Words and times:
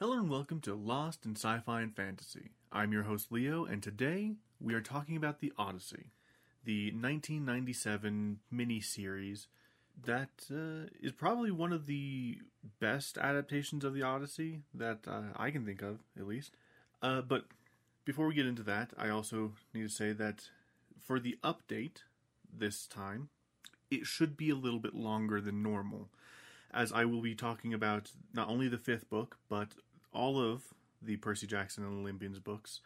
Hello 0.00 0.14
and 0.14 0.28
welcome 0.28 0.60
to 0.62 0.74
Lost 0.74 1.24
in 1.24 1.36
Sci-Fi 1.36 1.80
and 1.80 1.94
Fantasy. 1.94 2.50
I'm 2.72 2.92
your 2.92 3.04
host 3.04 3.30
Leo, 3.30 3.64
and 3.64 3.80
today 3.80 4.32
we 4.60 4.74
are 4.74 4.80
talking 4.80 5.16
about 5.16 5.38
the 5.38 5.52
Odyssey, 5.56 6.10
the 6.64 6.86
1997 6.86 8.40
mini-series 8.50 9.46
that 10.04 10.46
uh, 10.50 10.88
is 11.00 11.12
probably 11.12 11.52
one 11.52 11.72
of 11.72 11.86
the 11.86 12.38
best 12.80 13.16
adaptations 13.18 13.84
of 13.84 13.94
the 13.94 14.02
Odyssey 14.02 14.62
that 14.74 15.06
uh, 15.06 15.26
I 15.36 15.52
can 15.52 15.64
think 15.64 15.80
of, 15.80 16.00
at 16.18 16.26
least. 16.26 16.56
Uh, 17.00 17.20
but 17.20 17.44
before 18.04 18.26
we 18.26 18.34
get 18.34 18.46
into 18.46 18.64
that, 18.64 18.90
I 18.98 19.10
also 19.10 19.52
need 19.72 19.82
to 19.82 19.88
say 19.88 20.12
that 20.12 20.50
for 21.00 21.20
the 21.20 21.38
update 21.44 21.98
this 22.52 22.88
time, 22.88 23.28
it 23.92 24.06
should 24.06 24.36
be 24.36 24.50
a 24.50 24.56
little 24.56 24.80
bit 24.80 24.96
longer 24.96 25.40
than 25.40 25.62
normal, 25.62 26.08
as 26.74 26.92
I 26.92 27.04
will 27.04 27.22
be 27.22 27.34
talking 27.34 27.72
about 27.72 28.10
not 28.34 28.48
only 28.48 28.68
the 28.68 28.78
fifth 28.78 29.08
book, 29.08 29.38
but 29.48 29.68
all 30.12 30.40
of 30.40 30.62
the 31.00 31.16
Percy 31.16 31.46
Jackson 31.46 31.84
and 31.84 32.00
Olympians 32.00 32.38
books, 32.38 32.80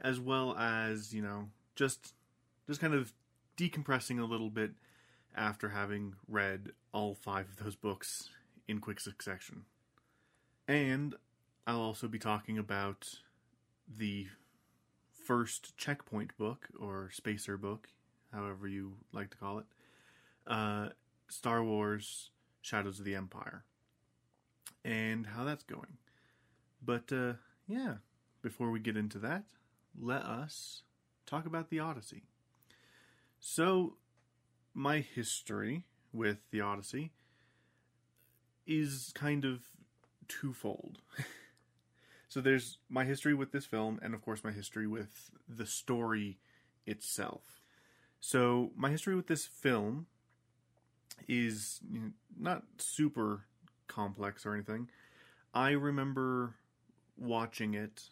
as 0.00 0.20
well 0.20 0.56
as, 0.56 1.12
you 1.12 1.22
know, 1.22 1.48
just 1.74 2.14
just 2.66 2.80
kind 2.80 2.94
of 2.94 3.12
decompressing 3.56 4.20
a 4.20 4.24
little 4.24 4.50
bit 4.50 4.72
after 5.36 5.70
having 5.70 6.14
read 6.28 6.70
all 6.92 7.14
five 7.14 7.48
of 7.48 7.56
those 7.64 7.76
books 7.76 8.30
in 8.68 8.78
quick 8.78 9.00
succession. 9.00 9.64
And 10.68 11.14
I'll 11.66 11.80
also 11.80 12.08
be 12.08 12.18
talking 12.18 12.56
about 12.56 13.18
the 13.86 14.28
first 15.12 15.76
checkpoint 15.76 16.36
book, 16.36 16.68
or 16.78 17.10
spacer 17.12 17.56
book, 17.56 17.88
however 18.32 18.68
you 18.68 18.94
like 19.12 19.30
to 19.30 19.36
call 19.36 19.58
it, 19.58 19.64
uh, 20.46 20.88
Star 21.28 21.64
Wars 21.64 22.30
Shadows 22.64 22.98
of 22.98 23.04
the 23.04 23.14
Empire, 23.14 23.62
and 24.82 25.26
how 25.26 25.44
that's 25.44 25.64
going. 25.64 25.98
But 26.82 27.12
uh, 27.12 27.34
yeah, 27.66 27.96
before 28.40 28.70
we 28.70 28.80
get 28.80 28.96
into 28.96 29.18
that, 29.18 29.44
let 30.00 30.22
us 30.22 30.82
talk 31.26 31.44
about 31.44 31.68
the 31.68 31.78
Odyssey. 31.78 32.22
So, 33.38 33.96
my 34.72 35.00
history 35.00 35.84
with 36.10 36.38
the 36.50 36.62
Odyssey 36.62 37.12
is 38.66 39.12
kind 39.14 39.44
of 39.44 39.60
twofold. 40.26 41.00
so, 42.28 42.40
there's 42.40 42.78
my 42.88 43.04
history 43.04 43.34
with 43.34 43.52
this 43.52 43.66
film, 43.66 44.00
and 44.02 44.14
of 44.14 44.22
course, 44.22 44.42
my 44.42 44.52
history 44.52 44.86
with 44.86 45.30
the 45.46 45.66
story 45.66 46.38
itself. 46.86 47.60
So, 48.20 48.70
my 48.74 48.90
history 48.90 49.14
with 49.14 49.26
this 49.26 49.44
film 49.44 50.06
is 51.28 51.80
you 51.90 52.00
know, 52.00 52.10
not 52.38 52.64
super 52.78 53.44
complex 53.86 54.44
or 54.44 54.54
anything. 54.54 54.88
I 55.52 55.70
remember 55.70 56.54
watching 57.16 57.74
it 57.74 58.02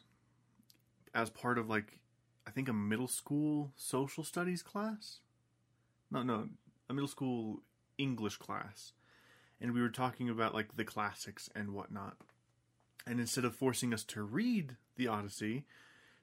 as 1.14 1.30
part 1.30 1.58
of 1.58 1.68
like 1.68 1.98
I 2.46 2.50
think 2.50 2.68
a 2.68 2.72
middle 2.72 3.08
school 3.08 3.72
social 3.76 4.24
studies 4.24 4.62
class. 4.62 5.18
No, 6.10 6.22
no, 6.22 6.48
a 6.88 6.94
middle 6.94 7.08
school 7.08 7.62
English 7.98 8.36
class. 8.36 8.92
And 9.60 9.72
we 9.72 9.80
were 9.80 9.88
talking 9.88 10.28
about 10.28 10.54
like 10.54 10.76
the 10.76 10.84
classics 10.84 11.48
and 11.54 11.72
whatnot. 11.72 12.16
And 13.06 13.20
instead 13.20 13.44
of 13.44 13.54
forcing 13.54 13.94
us 13.94 14.04
to 14.04 14.22
read 14.22 14.76
the 14.96 15.08
Odyssey, 15.08 15.64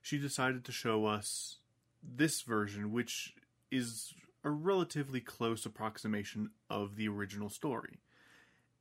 she 0.02 0.17
decided 0.17 0.64
to 0.66 0.71
show 0.71 1.05
us 1.05 1.58
this 2.03 2.41
version, 2.41 2.91
which 2.91 3.33
is 3.71 4.14
a 4.44 4.50
relatively 4.50 5.20
close 5.20 5.66
approximation 5.66 6.52
of 6.70 6.95
the 6.95 7.08
original 7.08 7.50
story. 7.50 8.00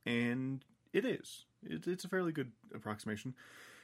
And 0.05 0.63
it 0.93 1.05
is. 1.05 1.45
It, 1.63 1.87
it's 1.87 2.05
a 2.05 2.09
fairly 2.09 2.31
good 2.31 2.51
approximation. 2.73 3.35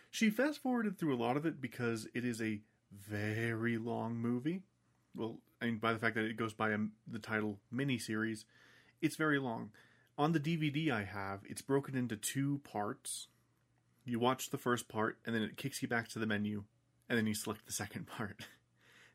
She 0.09 0.29
fast 0.29 0.61
forwarded 0.61 0.97
through 0.97 1.13
a 1.13 1.21
lot 1.21 1.37
of 1.37 1.45
it 1.45 1.59
because 1.59 2.07
it 2.13 2.23
is 2.23 2.41
a 2.41 2.61
very 2.91 3.77
long 3.77 4.15
movie. 4.15 4.61
Well, 5.15 5.39
I 5.61 5.65
mean, 5.65 5.77
by 5.77 5.93
the 5.93 5.99
fact 5.99 6.15
that 6.15 6.25
it 6.25 6.37
goes 6.37 6.53
by 6.53 6.71
a, 6.71 6.77
the 7.07 7.19
title 7.19 7.59
miniseries, 7.73 8.45
it's 9.01 9.15
very 9.15 9.39
long. 9.39 9.71
On 10.17 10.31
the 10.31 10.39
DVD 10.39 10.91
I 10.91 11.03
have, 11.03 11.41
it's 11.43 11.61
broken 11.61 11.95
into 11.95 12.15
two 12.15 12.61
parts. 12.63 13.27
You 14.05 14.19
watch 14.19 14.49
the 14.49 14.57
first 14.57 14.87
part, 14.87 15.17
and 15.25 15.35
then 15.35 15.41
it 15.41 15.57
kicks 15.57 15.81
you 15.81 15.87
back 15.87 16.07
to 16.09 16.19
the 16.19 16.25
menu, 16.25 16.63
and 17.09 17.17
then 17.17 17.27
you 17.27 17.33
select 17.33 17.65
the 17.65 17.73
second 17.73 18.07
part. 18.17 18.39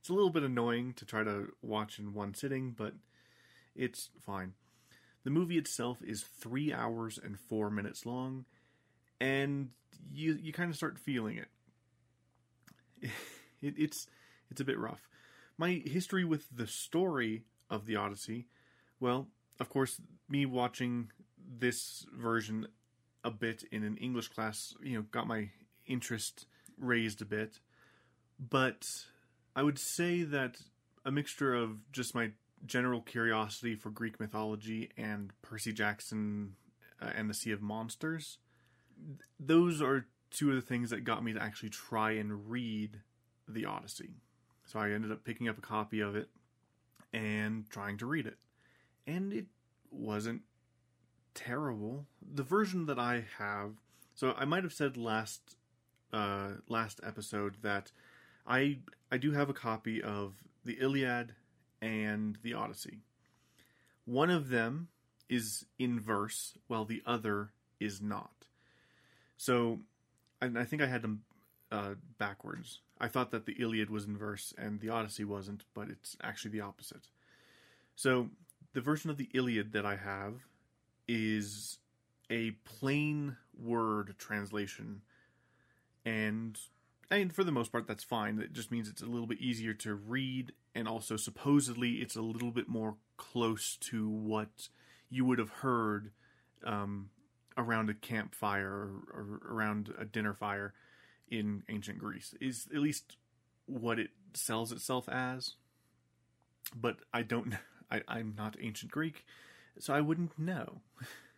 It's 0.00 0.08
a 0.08 0.14
little 0.14 0.30
bit 0.30 0.42
annoying 0.42 0.94
to 0.94 1.04
try 1.04 1.22
to 1.24 1.52
watch 1.62 1.98
in 1.98 2.14
one 2.14 2.34
sitting, 2.34 2.74
but 2.76 2.94
it's 3.74 4.10
fine. 4.24 4.54
The 5.24 5.30
movie 5.30 5.58
itself 5.58 5.98
is 6.02 6.22
three 6.22 6.72
hours 6.72 7.18
and 7.22 7.38
four 7.38 7.70
minutes 7.70 8.06
long, 8.06 8.46
and 9.20 9.70
you 10.10 10.38
you 10.40 10.52
kind 10.52 10.70
of 10.70 10.76
start 10.76 10.98
feeling 10.98 11.36
it. 11.38 11.48
it. 13.60 13.74
It's 13.76 14.06
it's 14.50 14.60
a 14.60 14.64
bit 14.64 14.78
rough. 14.78 15.08
My 15.58 15.82
history 15.84 16.24
with 16.24 16.46
the 16.50 16.66
story 16.66 17.44
of 17.68 17.84
the 17.84 17.96
Odyssey, 17.96 18.46
well, 18.98 19.28
of 19.60 19.68
course, 19.68 20.00
me 20.28 20.46
watching 20.46 21.10
this 21.38 22.06
version 22.16 22.66
a 23.22 23.30
bit 23.30 23.64
in 23.70 23.84
an 23.84 23.98
English 23.98 24.28
class, 24.28 24.74
you 24.82 24.96
know, 24.96 25.02
got 25.10 25.26
my 25.26 25.50
interest 25.86 26.46
raised 26.78 27.20
a 27.20 27.26
bit. 27.26 27.60
But 28.38 28.86
I 29.54 29.62
would 29.62 29.78
say 29.78 30.22
that 30.22 30.56
a 31.04 31.10
mixture 31.10 31.54
of 31.54 31.90
just 31.92 32.14
my 32.14 32.32
general 32.66 33.00
curiosity 33.00 33.74
for 33.74 33.90
Greek 33.90 34.20
mythology 34.20 34.90
and 34.96 35.32
Percy 35.42 35.72
Jackson 35.72 36.54
uh, 37.00 37.10
and 37.14 37.28
the 37.28 37.34
Sea 37.34 37.52
of 37.52 37.62
Monsters 37.62 38.38
those 39.38 39.80
are 39.80 40.06
two 40.30 40.50
of 40.50 40.56
the 40.56 40.62
things 40.62 40.90
that 40.90 41.04
got 41.04 41.24
me 41.24 41.32
to 41.32 41.42
actually 41.42 41.70
try 41.70 42.12
and 42.12 42.50
read 42.50 43.00
the 43.48 43.64
Odyssey. 43.64 44.10
So 44.64 44.78
I 44.78 44.90
ended 44.90 45.10
up 45.10 45.24
picking 45.24 45.48
up 45.48 45.58
a 45.58 45.62
copy 45.62 46.00
of 46.00 46.14
it 46.14 46.28
and 47.12 47.68
trying 47.70 47.98
to 47.98 48.06
read 48.06 48.26
it. 48.26 48.38
And 49.06 49.32
it 49.32 49.46
wasn't 49.90 50.42
terrible. 51.34 52.06
The 52.34 52.44
version 52.44 52.86
that 52.86 52.98
I 52.98 53.24
have, 53.38 53.72
so 54.14 54.34
I 54.36 54.44
might 54.44 54.62
have 54.62 54.72
said 54.72 54.96
last 54.96 55.56
uh, 56.12 56.54
last 56.68 57.00
episode 57.04 57.56
that 57.62 57.92
I 58.46 58.78
I 59.10 59.18
do 59.18 59.32
have 59.32 59.48
a 59.48 59.54
copy 59.54 60.02
of 60.02 60.34
the 60.64 60.78
Iliad 60.80 61.34
and 61.82 62.38
the 62.42 62.54
Odyssey. 62.54 62.98
One 64.04 64.30
of 64.30 64.48
them 64.48 64.88
is 65.28 65.64
in 65.78 66.00
verse, 66.00 66.54
while 66.66 66.84
the 66.84 67.02
other 67.06 67.52
is 67.78 68.00
not. 68.00 68.46
So, 69.36 69.80
and 70.40 70.58
I 70.58 70.64
think 70.64 70.82
I 70.82 70.86
had 70.86 71.02
them 71.02 71.22
uh, 71.72 71.94
backwards. 72.18 72.80
I 73.00 73.08
thought 73.08 73.30
that 73.30 73.46
the 73.46 73.56
Iliad 73.58 73.90
was 73.90 74.04
in 74.04 74.16
verse 74.16 74.52
and 74.58 74.80
the 74.80 74.90
Odyssey 74.90 75.24
wasn't, 75.24 75.64
but 75.74 75.88
it's 75.88 76.16
actually 76.22 76.50
the 76.50 76.60
opposite. 76.60 77.08
So, 77.94 78.28
the 78.72 78.80
version 78.80 79.10
of 79.10 79.16
the 79.16 79.28
Iliad 79.32 79.72
that 79.72 79.86
I 79.86 79.96
have 79.96 80.34
is 81.08 81.78
a 82.30 82.52
plain 82.64 83.36
word 83.58 84.14
translation, 84.18 85.02
and 86.04 86.58
and 87.10 87.34
for 87.34 87.44
the 87.44 87.52
most 87.52 87.72
part 87.72 87.86
that's 87.86 88.04
fine. 88.04 88.38
It 88.38 88.52
just 88.52 88.70
means 88.70 88.88
it's 88.88 89.02
a 89.02 89.06
little 89.06 89.26
bit 89.26 89.40
easier 89.40 89.74
to 89.74 89.94
read, 89.94 90.52
and 90.74 90.86
also 90.86 91.16
supposedly 91.16 91.94
it's 91.94 92.16
a 92.16 92.22
little 92.22 92.50
bit 92.50 92.68
more 92.68 92.96
close 93.16 93.76
to 93.76 94.08
what 94.08 94.68
you 95.08 95.24
would 95.24 95.38
have 95.38 95.50
heard 95.50 96.12
um, 96.64 97.10
around 97.56 97.90
a 97.90 97.94
campfire 97.94 98.68
or, 98.68 98.90
or 99.12 99.40
around 99.48 99.92
a 99.98 100.04
dinner 100.04 100.34
fire 100.34 100.72
in 101.28 101.62
ancient 101.68 101.98
Greece 101.98 102.34
is 102.40 102.66
at 102.74 102.80
least 102.80 103.16
what 103.66 103.98
it 103.98 104.10
sells 104.34 104.72
itself 104.72 105.08
as. 105.08 105.54
But 106.74 106.98
I 107.12 107.22
don't. 107.22 107.54
I, 107.90 108.02
I'm 108.06 108.34
not 108.38 108.56
ancient 108.60 108.92
Greek, 108.92 109.24
so 109.80 109.92
I 109.92 110.00
wouldn't 110.00 110.38
know. 110.38 110.80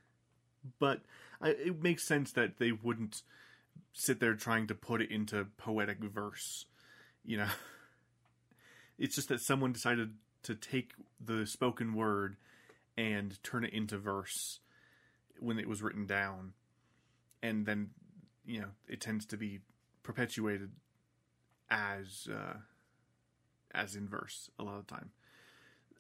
but 0.79 1.01
I, 1.41 1.51
it 1.51 1.83
makes 1.83 2.05
sense 2.05 2.33
that 2.33 2.59
they 2.59 2.73
wouldn't 2.73 3.23
sit 3.93 4.21
there 4.21 4.35
trying 4.35 4.67
to 4.69 4.75
put 4.75 5.03
it 5.03 5.11
into 5.11 5.47
poetic 5.57 5.99
verse. 5.99 6.67
You 7.25 7.39
know, 7.39 7.49
it's 8.99 9.15
just 9.15 9.29
that 9.29 9.41
someone 9.41 9.73
decided 9.73 10.15
to 10.45 10.55
take 10.55 10.93
the 11.25 11.47
spoken 11.47 11.95
word 11.95 12.37
and 12.97 13.43
turn 13.43 13.65
it 13.65 13.73
into 13.73 13.99
verse 13.99 14.61
when 15.39 15.59
it 15.59 15.69
was 15.69 15.83
written 15.83 16.07
down, 16.07 16.53
and 17.43 17.67
then 17.67 17.91
you 18.45 18.61
know 18.61 18.69
it 18.89 19.01
tends 19.01 19.25
to 19.27 19.37
be 19.37 19.61
perpetuated 20.03 20.71
as 21.71 22.29
uh, 22.33 22.59
as 23.75 23.97
in 23.97 24.09
verse 24.09 24.51
a 24.59 24.63
lot 24.63 24.79
of 24.79 24.87
the 24.87 24.95
time. 24.95 25.11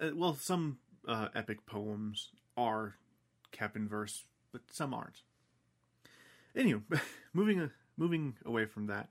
Uh, 0.00 0.10
well, 0.14 0.34
some 0.34 0.78
uh, 1.06 1.28
epic 1.34 1.66
poems 1.66 2.30
are 2.56 2.96
kept 3.50 3.76
in 3.76 3.88
verse, 3.88 4.24
but 4.52 4.62
some 4.70 4.92
aren't. 4.94 5.22
Anyway, 6.54 6.80
moving 7.32 7.70
moving 7.96 8.34
away 8.44 8.66
from 8.66 8.86
that, 8.86 9.08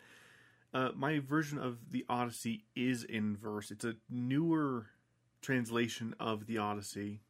uh, 0.74 0.90
my 0.96 1.20
version 1.20 1.58
of 1.58 1.92
the 1.92 2.06
Odyssey 2.10 2.66
is 2.76 3.04
in 3.04 3.36
verse. 3.36 3.72
It's 3.72 3.86
a 3.86 3.96
newer 4.10 4.88
translation 5.42 6.16
of 6.20 6.46
the 6.48 6.58
Odyssey. 6.58 7.22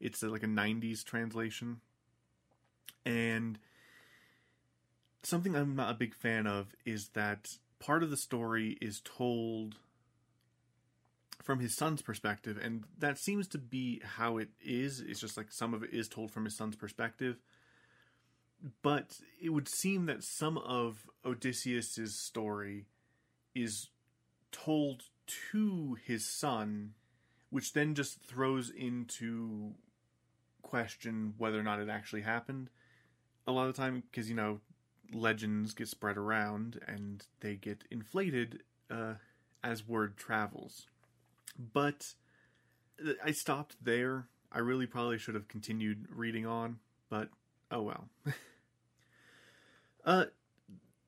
It's 0.00 0.22
a, 0.22 0.28
like 0.28 0.42
a 0.42 0.48
'90s 0.48 1.04
translation, 1.04 1.80
and 3.04 3.58
something 5.22 5.56
I'm 5.56 5.76
not 5.76 5.90
a 5.90 5.98
big 5.98 6.14
fan 6.14 6.46
of 6.46 6.74
is 6.84 7.08
that 7.10 7.58
part 7.80 8.02
of 8.02 8.10
the 8.10 8.16
story 8.16 8.78
is 8.80 9.00
told 9.00 9.76
from 11.42 11.60
his 11.60 11.74
son's 11.74 12.02
perspective, 12.02 12.58
and 12.62 12.84
that 12.98 13.18
seems 13.18 13.48
to 13.48 13.58
be 13.58 14.00
how 14.04 14.38
it 14.38 14.50
is. 14.60 15.00
It's 15.00 15.20
just 15.20 15.36
like 15.36 15.50
some 15.50 15.74
of 15.74 15.82
it 15.82 15.90
is 15.92 16.08
told 16.08 16.30
from 16.30 16.44
his 16.44 16.56
son's 16.56 16.76
perspective. 16.76 17.38
But 18.82 19.20
it 19.40 19.50
would 19.50 19.68
seem 19.68 20.06
that 20.06 20.24
some 20.24 20.58
of 20.58 21.06
Odysseus's 21.24 22.18
story 22.18 22.86
is 23.54 23.88
told 24.50 25.04
to 25.50 25.96
his 26.04 26.26
son, 26.26 26.94
which 27.50 27.72
then 27.72 27.94
just 27.94 28.20
throws 28.20 28.70
into 28.70 29.74
question 30.62 31.34
whether 31.38 31.58
or 31.58 31.62
not 31.62 31.80
it 31.80 31.88
actually 31.88 32.22
happened. 32.22 32.70
A 33.46 33.52
lot 33.52 33.68
of 33.68 33.74
the 33.74 33.80
time, 33.80 34.02
because 34.10 34.28
you 34.28 34.34
know, 34.34 34.60
legends 35.12 35.74
get 35.74 35.88
spread 35.88 36.16
around 36.16 36.80
and 36.86 37.24
they 37.40 37.54
get 37.54 37.84
inflated 37.90 38.62
uh, 38.90 39.14
as 39.62 39.86
word 39.86 40.16
travels. 40.16 40.86
But 41.72 42.14
I 43.24 43.32
stopped 43.32 43.76
there. 43.82 44.28
I 44.50 44.58
really 44.58 44.86
probably 44.86 45.18
should 45.18 45.34
have 45.34 45.48
continued 45.48 46.06
reading 46.10 46.46
on, 46.46 46.78
but 47.10 47.28
oh 47.70 47.82
well. 47.82 48.08
uh, 50.04 50.24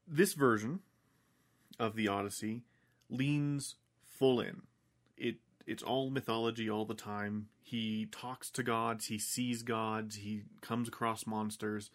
this 0.07 0.35
version 0.35 0.81
of 1.79 1.97
the 1.97 2.09
Odyssey 2.09 2.63
leans 3.09 3.77
full 4.05 4.41
in. 4.41 4.63
It 5.17 5.37
it's 5.67 5.83
all 5.83 6.11
mythology 6.11 6.69
all 6.69 6.85
the 6.85 6.95
time. 6.95 7.49
He 7.63 8.09
talks 8.11 8.51
to 8.51 8.63
gods, 8.63 9.07
he 9.07 9.19
sees 9.19 9.63
gods, 9.63 10.17
he 10.17 10.43
comes 10.61 10.89
across 10.89 11.27
monsters. 11.27 11.91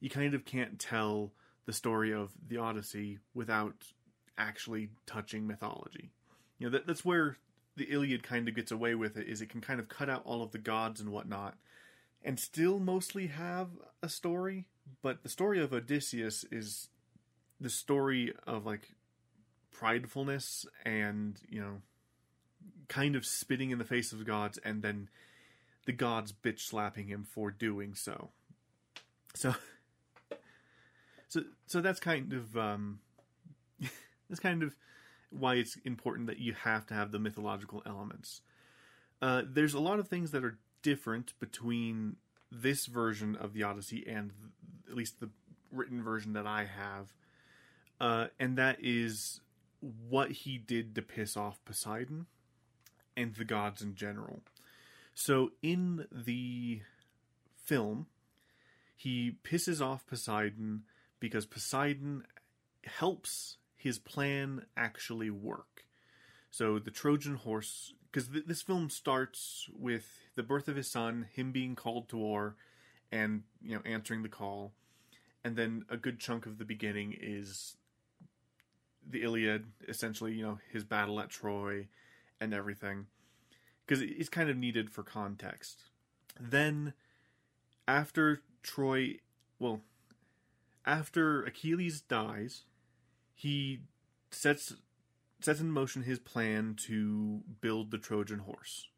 You 0.00 0.10
kind 0.10 0.34
of 0.34 0.44
can't 0.44 0.78
tell 0.78 1.32
the 1.64 1.72
story 1.72 2.12
of 2.12 2.32
the 2.46 2.58
Odyssey 2.58 3.18
without 3.32 3.92
actually 4.36 4.90
touching 5.06 5.46
mythology. 5.46 6.10
You 6.58 6.66
know, 6.66 6.72
that, 6.72 6.86
that's 6.86 7.04
where 7.04 7.38
the 7.76 7.84
Iliad 7.84 8.22
kind 8.22 8.48
of 8.48 8.54
gets 8.54 8.70
away 8.70 8.94
with 8.94 9.16
it, 9.16 9.26
is 9.26 9.40
it 9.40 9.48
can 9.48 9.60
kind 9.60 9.80
of 9.80 9.88
cut 9.88 10.10
out 10.10 10.22
all 10.24 10.42
of 10.42 10.52
the 10.52 10.58
gods 10.58 11.00
and 11.00 11.10
whatnot, 11.10 11.56
and 12.24 12.40
still 12.40 12.78
mostly 12.80 13.28
have 13.28 13.68
a 14.02 14.08
story. 14.08 14.66
But 15.02 15.22
the 15.22 15.28
story 15.28 15.60
of 15.60 15.72
Odysseus 15.72 16.44
is 16.50 16.88
the 17.60 17.70
story 17.70 18.32
of 18.46 18.66
like 18.66 18.94
pridefulness 19.74 20.66
and 20.84 21.40
you 21.48 21.60
know 21.60 21.82
kind 22.88 23.16
of 23.16 23.26
spitting 23.26 23.70
in 23.70 23.78
the 23.78 23.84
face 23.84 24.12
of 24.12 24.24
gods 24.24 24.58
and 24.64 24.82
then 24.82 25.08
the 25.86 25.92
gods 25.92 26.32
bitch 26.32 26.60
slapping 26.60 27.08
him 27.08 27.24
for 27.24 27.50
doing 27.50 27.94
so 27.94 28.30
so 29.34 29.54
so 31.28 31.42
so 31.66 31.80
that's 31.80 31.98
kind 31.98 32.32
of 32.32 32.56
um 32.56 33.00
that's 34.28 34.40
kind 34.40 34.62
of 34.62 34.74
why 35.30 35.54
it's 35.54 35.76
important 35.84 36.28
that 36.28 36.38
you 36.38 36.52
have 36.52 36.86
to 36.86 36.94
have 36.94 37.10
the 37.10 37.18
mythological 37.18 37.82
elements 37.84 38.42
uh 39.22 39.42
there's 39.46 39.74
a 39.74 39.80
lot 39.80 39.98
of 39.98 40.08
things 40.08 40.30
that 40.30 40.44
are 40.44 40.58
different 40.84 41.32
between 41.40 42.14
this 42.52 42.86
version 42.86 43.34
of 43.34 43.52
the 43.52 43.64
odyssey 43.64 44.04
and 44.06 44.30
at 44.88 44.94
least 44.94 45.18
the 45.18 45.30
written 45.72 46.04
version 46.04 46.34
that 46.34 46.46
i 46.46 46.64
have 46.64 47.12
uh 48.00 48.26
and 48.38 48.56
that 48.56 48.76
is 48.80 49.40
what 50.08 50.30
he 50.30 50.58
did 50.58 50.94
to 50.94 51.02
piss 51.02 51.36
off 51.36 51.64
Poseidon 51.64 52.26
and 53.16 53.34
the 53.34 53.44
gods 53.44 53.82
in 53.82 53.94
general. 53.94 54.40
So 55.14 55.52
in 55.62 56.06
the 56.10 56.80
film, 57.62 58.06
he 58.96 59.36
pisses 59.44 59.80
off 59.80 60.06
Poseidon 60.06 60.84
because 61.20 61.46
Poseidon 61.46 62.24
helps 62.84 63.58
his 63.76 63.98
plan 63.98 64.64
actually 64.76 65.30
work. 65.30 65.84
So 66.50 66.78
the 66.78 66.90
Trojan 66.90 67.36
horse, 67.36 67.92
because 68.14 68.28
th- 68.28 68.44
this 68.46 68.62
film 68.62 68.88
starts 68.88 69.68
with 69.76 70.20
the 70.36 70.44
birth 70.44 70.68
of 70.68 70.76
his 70.76 70.88
son, 70.88 71.26
him 71.32 71.50
being 71.50 71.74
called 71.74 72.08
to 72.08 72.16
war, 72.16 72.54
and 73.10 73.42
you 73.60 73.74
know 73.74 73.82
answering 73.84 74.22
the 74.22 74.28
call, 74.28 74.72
and 75.42 75.56
then 75.56 75.84
a 75.90 75.96
good 75.96 76.20
chunk 76.20 76.46
of 76.46 76.58
the 76.58 76.64
beginning 76.64 77.16
is 77.20 77.76
the 79.04 79.22
Iliad, 79.22 79.66
essentially, 79.88 80.32
you 80.32 80.44
know, 80.44 80.58
his 80.72 80.84
battle 80.84 81.18
at 81.18 81.28
Troy 81.28 81.88
and 82.40 82.54
everything, 82.54 83.06
because 83.84 84.00
it's 84.00 84.28
kind 84.28 84.48
of 84.48 84.56
needed 84.56 84.90
for 84.90 85.02
context. 85.02 85.82
Then, 86.40 86.92
after 87.88 88.42
Troy, 88.62 89.16
well, 89.58 89.80
after 90.86 91.42
Achilles 91.42 92.00
dies, 92.00 92.62
he 93.34 93.80
sets 94.30 94.74
sets 95.44 95.60
in 95.60 95.70
motion 95.70 96.02
his 96.02 96.18
plan 96.18 96.74
to 96.86 97.42
build 97.60 97.90
the 97.90 97.98
Trojan 97.98 98.40
horse. 98.40 98.88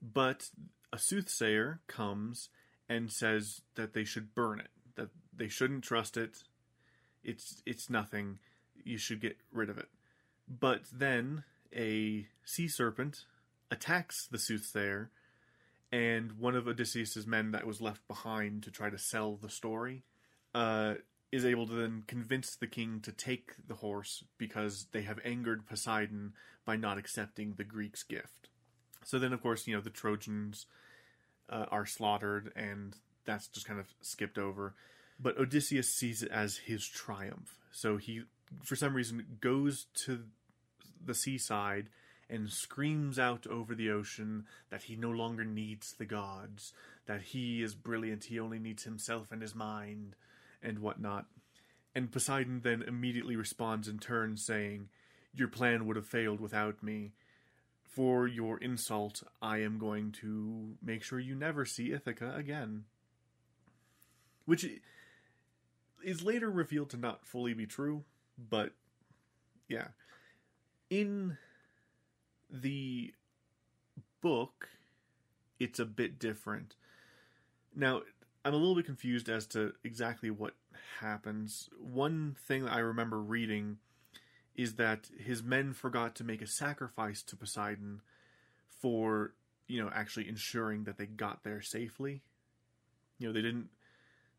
But 0.00 0.50
a 0.92 0.98
soothsayer 0.98 1.80
comes 1.86 2.48
and 2.88 3.10
says 3.10 3.62
that 3.76 3.94
they 3.94 4.04
should 4.04 4.34
burn 4.34 4.60
it, 4.60 4.70
that 4.96 5.08
they 5.34 5.48
shouldn't 5.48 5.84
trust 5.84 6.16
it. 6.16 6.42
It's 7.22 7.62
it's 7.64 7.88
nothing 7.88 8.38
you 8.84 8.98
should 8.98 9.20
get 9.20 9.36
rid 9.52 9.70
of 9.70 9.78
it. 9.78 9.88
But 10.48 10.82
then 10.92 11.44
a 11.74 12.26
sea 12.44 12.68
serpent 12.68 13.24
attacks 13.70 14.26
the 14.26 14.38
soothsayer, 14.38 15.10
and 15.92 16.32
one 16.38 16.56
of 16.56 16.66
Odysseus's 16.66 17.26
men 17.26 17.52
that 17.52 17.66
was 17.66 17.80
left 17.80 18.06
behind 18.08 18.64
to 18.64 18.70
try 18.70 18.90
to 18.90 18.98
sell 18.98 19.36
the 19.36 19.48
story 19.48 20.02
uh, 20.54 20.94
is 21.32 21.46
able 21.46 21.66
to 21.66 21.72
then 21.72 22.04
convince 22.06 22.54
the 22.54 22.66
king 22.66 23.00
to 23.00 23.10
take 23.10 23.54
the 23.66 23.76
horse 23.76 24.22
because 24.36 24.86
they 24.92 25.02
have 25.02 25.18
angered 25.24 25.66
Poseidon 25.66 26.34
by 26.66 26.76
not 26.76 26.98
accepting 26.98 27.54
the 27.56 27.64
Greeks' 27.64 28.02
gift. 28.02 28.50
So 29.04 29.18
then, 29.18 29.32
of 29.32 29.42
course, 29.42 29.66
you 29.66 29.74
know 29.74 29.80
the 29.80 29.90
Trojans 29.90 30.66
uh, 31.48 31.66
are 31.70 31.86
slaughtered, 31.86 32.52
and 32.54 32.94
that's 33.24 33.48
just 33.48 33.66
kind 33.66 33.80
of 33.80 33.86
skipped 34.02 34.38
over. 34.38 34.74
But 35.18 35.38
Odysseus 35.38 35.88
sees 35.88 36.22
it 36.22 36.30
as 36.30 36.58
his 36.58 36.86
triumph. 36.86 37.56
So 37.72 37.96
he 37.96 38.24
for 38.62 38.76
some 38.76 38.94
reason 38.94 39.24
goes 39.40 39.86
to 40.04 40.24
the 41.04 41.14
seaside 41.14 41.88
and 42.28 42.50
screams 42.50 43.18
out 43.18 43.46
over 43.46 43.74
the 43.74 43.90
ocean 43.90 44.46
that 44.70 44.84
he 44.84 44.96
no 44.96 45.10
longer 45.10 45.44
needs 45.44 45.94
the 45.94 46.04
gods, 46.04 46.72
that 47.06 47.22
he 47.22 47.62
is 47.62 47.74
brilliant, 47.74 48.24
he 48.24 48.38
only 48.38 48.58
needs 48.58 48.84
himself 48.84 49.30
and 49.30 49.42
his 49.42 49.54
mind, 49.54 50.14
and 50.62 50.78
whatnot. 50.78 51.26
And 51.94 52.10
Poseidon 52.10 52.60
then 52.62 52.82
immediately 52.82 53.36
responds 53.36 53.88
in 53.88 53.98
turn, 53.98 54.36
saying, 54.36 54.88
Your 55.34 55.48
plan 55.48 55.86
would 55.86 55.96
have 55.96 56.06
failed 56.06 56.40
without 56.40 56.82
me. 56.82 57.12
For 57.82 58.26
your 58.26 58.56
insult, 58.58 59.22
I 59.42 59.58
am 59.58 59.78
going 59.78 60.12
to 60.22 60.76
make 60.82 61.02
sure 61.02 61.20
you 61.20 61.34
never 61.34 61.66
see 61.66 61.92
Ithaca 61.92 62.34
again. 62.34 62.84
Which 64.46 64.66
is 66.02 66.22
later 66.22 66.50
revealed 66.50 66.90
to 66.90 66.96
not 66.96 67.26
fully 67.26 67.52
be 67.52 67.66
true, 67.66 68.04
but 68.38 68.72
yeah. 69.68 69.88
In 70.88 71.36
the 72.50 73.12
book, 74.22 74.68
it's 75.60 75.78
a 75.78 75.84
bit 75.84 76.18
different. 76.18 76.76
Now, 77.74 78.02
I'm 78.44 78.54
a 78.54 78.56
little 78.56 78.74
bit 78.74 78.86
confused 78.86 79.28
as 79.28 79.46
to 79.48 79.72
exactly 79.84 80.30
what 80.30 80.54
happens. 81.00 81.68
One 81.78 82.36
thing 82.46 82.64
that 82.64 82.72
I 82.72 82.80
remember 82.80 83.20
reading 83.20 83.78
is 84.56 84.74
that 84.74 85.08
his 85.18 85.42
men 85.42 85.72
forgot 85.72 86.14
to 86.16 86.24
make 86.24 86.42
a 86.42 86.46
sacrifice 86.46 87.22
to 87.22 87.36
Poseidon 87.36 88.02
for, 88.80 89.32
you 89.68 89.82
know, 89.82 89.90
actually 89.94 90.28
ensuring 90.28 90.84
that 90.84 90.98
they 90.98 91.06
got 91.06 91.44
there 91.44 91.62
safely. 91.62 92.22
You 93.18 93.28
know, 93.28 93.32
they 93.32 93.42
didn't 93.42 93.68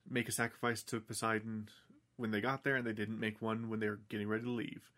make 0.10 0.27
a 0.27 0.33
sacrifice 0.33 0.83
to 0.83 1.00
Poseidon 1.00 1.69
when 2.17 2.31
they 2.31 2.41
got 2.41 2.63
there, 2.63 2.75
and 2.75 2.86
they 2.86 2.93
didn't 2.93 3.19
make 3.19 3.41
one 3.41 3.69
when 3.69 3.79
they 3.79 3.89
were 3.89 4.01
getting 4.10 4.27
ready 4.27 4.43
to 4.43 4.50
leave. 4.50 4.91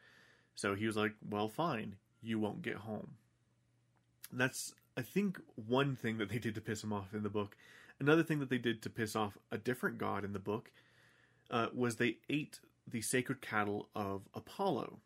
So 0.55 0.73
he 0.73 0.87
was 0.87 0.97
like, 0.97 1.13
"Well, 1.29 1.47
fine, 1.47 1.97
you 2.21 2.39
won't 2.39 2.63
get 2.63 2.77
home." 2.77 3.17
And 4.31 4.39
that's, 4.41 4.73
I 4.97 5.01
think, 5.03 5.39
one 5.55 5.95
thing 5.95 6.17
that 6.17 6.29
they 6.29 6.39
did 6.39 6.55
to 6.55 6.61
piss 6.61 6.83
him 6.83 6.91
off 6.91 7.13
in 7.13 7.23
the 7.23 7.29
book. 7.29 7.55
Another 7.99 8.23
thing 8.23 8.39
that 8.39 8.49
they 8.49 8.57
did 8.57 8.81
to 8.81 8.89
piss 8.89 9.15
off 9.15 9.37
a 9.51 9.57
different 9.57 9.97
god 9.97 10.23
in 10.23 10.33
the 10.33 10.39
book 10.39 10.71
uh, 11.49 11.67
was 11.73 11.95
they 11.95 12.17
ate 12.29 12.59
the 12.87 13.01
sacred 13.01 13.41
cattle 13.41 13.89
of 13.95 14.23
Apollo. 14.33 14.99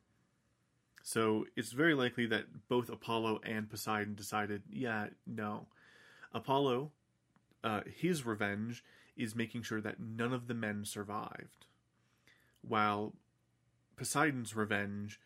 So 1.04 1.46
it's 1.56 1.72
very 1.72 1.94
likely 1.94 2.26
that 2.28 2.68
both 2.68 2.90
Apollo 2.90 3.42
and 3.44 3.70
Poseidon 3.70 4.16
decided, 4.16 4.64
yeah, 4.70 5.08
no. 5.26 5.68
Apollo, 6.34 6.92
uh, 7.64 7.82
his 7.86 8.26
revenge 8.26 8.84
is 9.16 9.36
making 9.36 9.64
sure 9.64 9.82
that 9.82 10.00
none 10.00 10.34
of 10.34 10.48
the 10.48 10.54
men 10.54 10.86
survived 10.86 11.66
while 12.62 13.14
Poseidon's 13.96 14.56
revenge 14.56 15.20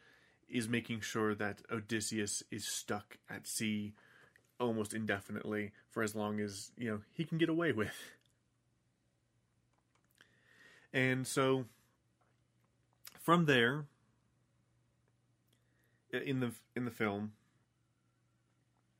is 0.49 0.67
making 0.67 1.01
sure 1.01 1.33
that 1.35 1.61
Odysseus 1.71 2.43
is 2.51 2.65
stuck 2.65 3.17
at 3.29 3.47
sea 3.47 3.93
almost 4.63 4.93
indefinitely 4.93 5.71
for 5.89 6.03
as 6.03 6.15
long 6.15 6.39
as, 6.39 6.71
you 6.77 6.89
know, 6.89 7.01
he 7.13 7.25
can 7.25 7.37
get 7.37 7.49
away 7.49 7.71
with. 7.73 7.93
And 10.93 11.25
so 11.25 11.65
from 13.19 13.45
there, 13.45 13.85
in 16.11 16.39
the 16.39 16.51
in 16.75 16.85
the 16.85 16.91
film, 16.91 17.31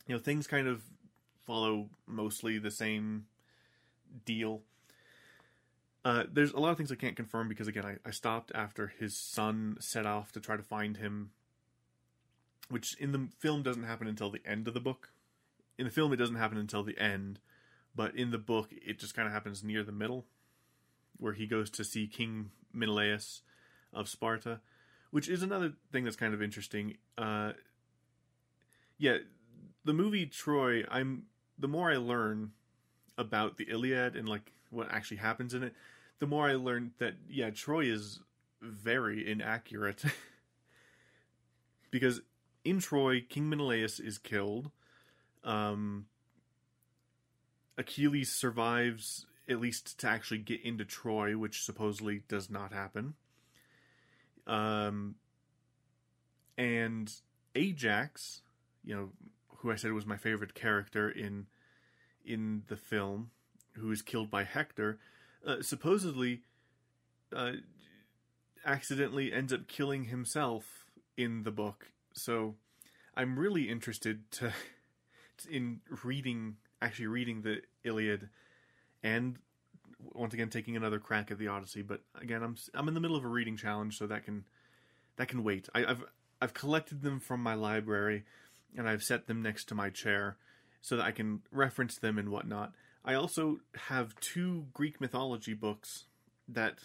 you 0.08 0.16
know, 0.16 0.20
things 0.20 0.48
kind 0.48 0.68
of 0.68 0.82
follow 1.46 1.90
mostly 2.08 2.58
the 2.58 2.72
same 2.72 3.26
deal. 4.26 4.62
Uh, 6.06 6.24
there's 6.32 6.52
a 6.52 6.60
lot 6.60 6.72
of 6.72 6.78
things 6.78 6.92
I 6.92 6.96
can't 6.96 7.16
confirm 7.16 7.48
because 7.48 7.68
again, 7.68 7.86
I, 7.86 7.96
I 8.06 8.12
stopped 8.12 8.52
after 8.54 8.88
his 9.00 9.16
son 9.16 9.78
set 9.80 10.06
off 10.06 10.32
to 10.34 10.40
try 10.42 10.58
to 10.58 10.64
find 10.64 10.98
him, 10.98 11.32
which 12.70 12.98
in 13.00 13.12
the 13.12 13.28
film 13.40 13.64
doesn't 13.64 13.84
happen 13.84 14.08
until 14.08 14.30
the 14.30 14.42
end 14.46 14.68
of 14.68 14.74
the 14.74 14.82
book. 14.82 15.12
In 15.78 15.86
the 15.86 15.92
film, 15.92 16.14
it 16.14 16.18
doesn't 16.18 16.36
happen 16.36 16.58
until 16.58 16.84
the 16.84 16.98
end, 17.00 17.40
but 17.96 18.16
in 18.16 18.32
the 18.32 18.38
book, 18.38 18.70
it 18.72 19.00
just 19.00 19.16
kind 19.16 19.28
of 19.28 19.34
happens 19.34 19.64
near 19.64 19.84
the 19.84 19.92
middle, 19.92 20.26
where 21.18 21.34
he 21.34 21.48
goes 21.48 21.70
to 21.72 21.84
see 21.84 22.08
King 22.08 22.52
Menelaus 22.72 23.42
of 23.92 24.08
Sparta, 24.08 24.62
which 25.12 25.30
is 25.30 25.44
another 25.44 25.74
thing 25.92 26.04
that's 26.04 26.16
kind 26.16 26.34
of 26.34 26.42
interesting. 26.42 26.98
Uh, 27.18 27.54
yeah, 28.98 29.18
the 29.84 29.94
movie 29.94 30.26
Troy. 30.26 30.84
I'm 30.90 31.24
the 31.58 31.68
more 31.68 31.92
I 31.92 31.98
learn 31.98 32.52
about 33.18 33.58
the 33.58 33.66
Iliad 33.70 34.16
and 34.16 34.28
like 34.28 34.52
what 34.70 34.92
actually 34.92 35.18
happens 35.18 35.54
in 35.54 35.64
it, 35.64 35.74
the 36.20 36.28
more 36.28 36.48
I 36.48 36.54
learned 36.56 36.92
that 37.00 37.16
yeah, 37.30 37.50
Troy 37.50 37.86
is 37.86 38.20
very 38.62 39.30
inaccurate. 39.30 40.04
because 41.92 42.22
in 42.66 42.80
Troy, 42.80 43.22
King 43.22 43.50
Menelaus 43.50 44.00
is 44.00 44.18
killed. 44.18 44.72
Um, 45.44 46.06
Achilles 47.78 48.32
survives 48.32 49.26
at 49.50 49.60
least 49.60 50.00
to 50.00 50.08
actually 50.08 50.38
get 50.38 50.62
into 50.62 50.86
Troy, 50.86 51.38
which 51.38 51.64
supposedly 51.64 52.24
does 52.28 52.50
not 52.50 52.72
happen. 52.72 53.16
Um, 54.48 55.16
and 56.58 57.12
Ajax, 57.56 58.42
you 58.84 58.96
know, 58.96 59.10
who 59.58 59.72
I 59.72 59.76
said 59.76 59.92
was 59.92 60.06
my 60.06 60.18
favorite 60.18 60.54
character 60.54 61.10
in 61.10 61.48
in 62.26 62.64
the 62.68 62.78
film, 62.78 63.32
who 63.74 63.92
is 63.92 64.02
killed 64.02 64.32
by 64.32 64.46
Hector, 64.46 64.98
uh, 65.46 65.62
supposedly 65.62 66.42
uh, 67.36 67.54
accidentally 68.66 69.34
ends 69.34 69.52
up 69.52 69.68
killing 69.68 70.06
himself 70.06 70.86
in 71.18 71.44
the 71.44 71.52
book. 71.52 71.92
So 72.14 72.56
I'm 73.16 73.38
really 73.38 73.70
interested 73.70 74.32
to 74.32 74.54
in 75.50 75.82
reading 76.04 76.58
actually 76.82 77.08
reading 77.08 77.42
the 77.42 77.62
Iliad 77.84 78.30
and 79.04 79.38
once 80.14 80.34
again 80.34 80.50
taking 80.50 80.76
another 80.76 81.00
crack 81.00 81.32
at 81.32 81.38
the 81.38 81.48
Odyssey. 81.48 81.82
But 81.82 82.02
again, 82.22 82.44
I'm 82.44 82.56
I'm 82.74 82.88
in 82.88 82.94
the 82.94 83.00
middle 83.00 83.18
of 83.18 83.24
a 83.24 83.30
reading 83.30 83.58
challenge, 83.58 83.98
so 83.98 84.08
that 84.08 84.26
can 84.26 84.46
that 85.18 85.28
can 85.28 85.44
wait. 85.44 85.70
I, 85.74 85.86
I've 85.86 86.04
I've 86.42 86.54
collected 86.54 87.02
them 87.02 87.20
from 87.20 87.42
my 87.42 87.54
library 87.54 88.24
and 88.76 88.90
I've 88.90 89.04
set 89.04 89.28
them 89.28 89.42
next 89.42 89.66
to 89.66 89.76
my 89.76 89.90
chair 89.90 90.38
so 90.82 90.98
that 90.98 91.06
I 91.06 91.12
can 91.12 91.42
reference 91.52 91.98
them 91.98 92.18
and 92.18 92.30
whatnot. 92.30 92.74
I 93.06 93.14
also 93.14 93.60
have 93.88 94.20
two 94.20 94.66
Greek 94.74 95.00
mythology 95.00 95.54
books 95.54 96.06
that 96.48 96.80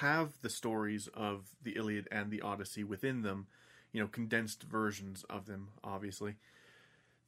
have 0.00 0.32
the 0.42 0.50
stories 0.50 1.08
of 1.14 1.46
the 1.62 1.76
Iliad 1.76 2.08
and 2.12 2.30
the 2.30 2.42
Odyssey 2.42 2.84
within 2.84 3.22
them, 3.22 3.46
you 3.92 4.00
know, 4.00 4.06
condensed 4.06 4.64
versions 4.64 5.24
of 5.30 5.46
them, 5.46 5.68
obviously, 5.82 6.36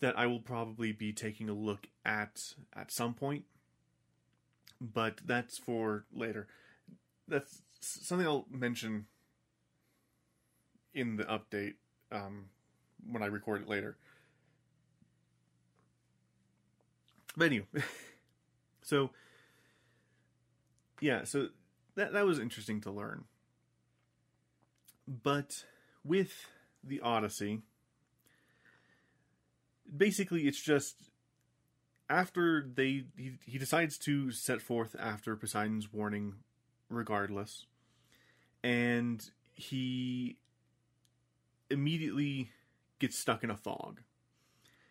that 0.02 0.18
I 0.18 0.26
will 0.26 0.40
probably 0.40 0.90
be 0.90 1.12
taking 1.12 1.48
a 1.48 1.54
look 1.54 1.86
at 2.04 2.54
at 2.74 2.90
some 2.90 3.14
point. 3.14 3.44
But 4.80 5.20
that's 5.24 5.58
for 5.58 6.04
later. 6.12 6.48
That's 7.28 7.62
something 7.80 8.26
I'll 8.26 8.46
mention 8.50 9.06
in 10.92 11.16
the 11.16 11.24
update 11.24 11.74
um, 12.10 12.46
when 13.08 13.22
I 13.22 13.26
record 13.26 13.62
it 13.62 13.68
later. 13.68 13.96
But 17.36 17.44
anyway, 17.46 17.66
so 18.82 19.10
yeah, 21.00 21.22
so 21.22 21.50
that 21.94 22.12
that 22.12 22.26
was 22.26 22.40
interesting 22.40 22.80
to 22.80 22.90
learn. 22.90 23.24
But 25.06 25.64
with 26.02 26.48
the 26.82 27.00
Odyssey, 27.00 27.62
basically 29.94 30.46
it's 30.48 30.60
just 30.60 31.10
after 32.08 32.66
they 32.74 33.04
he, 33.16 33.38
he 33.44 33.58
decides 33.58 33.98
to 33.98 34.30
set 34.30 34.60
forth 34.60 34.96
after 34.98 35.36
Poseidon's 35.36 35.92
warning 35.92 36.34
regardless 36.88 37.66
and 38.62 39.30
he 39.54 40.36
immediately 41.70 42.50
gets 42.98 43.18
stuck 43.18 43.42
in 43.42 43.50
a 43.50 43.56
fog. 43.56 44.00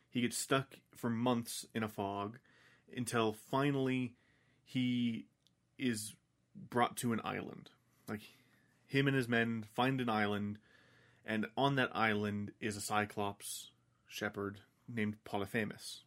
He 0.09 0.21
gets 0.21 0.37
stuck 0.37 0.75
for 0.95 1.09
months 1.09 1.65
in 1.73 1.83
a 1.83 1.87
fog 1.87 2.37
until 2.95 3.33
finally 3.33 4.15
he 4.63 5.27
is 5.77 6.15
brought 6.69 6.97
to 6.97 7.13
an 7.13 7.21
island. 7.23 7.69
Like 8.09 8.21
him 8.85 9.07
and 9.07 9.15
his 9.15 9.29
men 9.29 9.65
find 9.73 10.01
an 10.01 10.09
island, 10.09 10.57
and 11.25 11.45
on 11.55 11.75
that 11.75 11.95
island 11.95 12.51
is 12.59 12.75
a 12.75 12.81
Cyclops 12.81 13.71
shepherd 14.07 14.59
named 14.93 15.15
Polyphemus. 15.23 16.01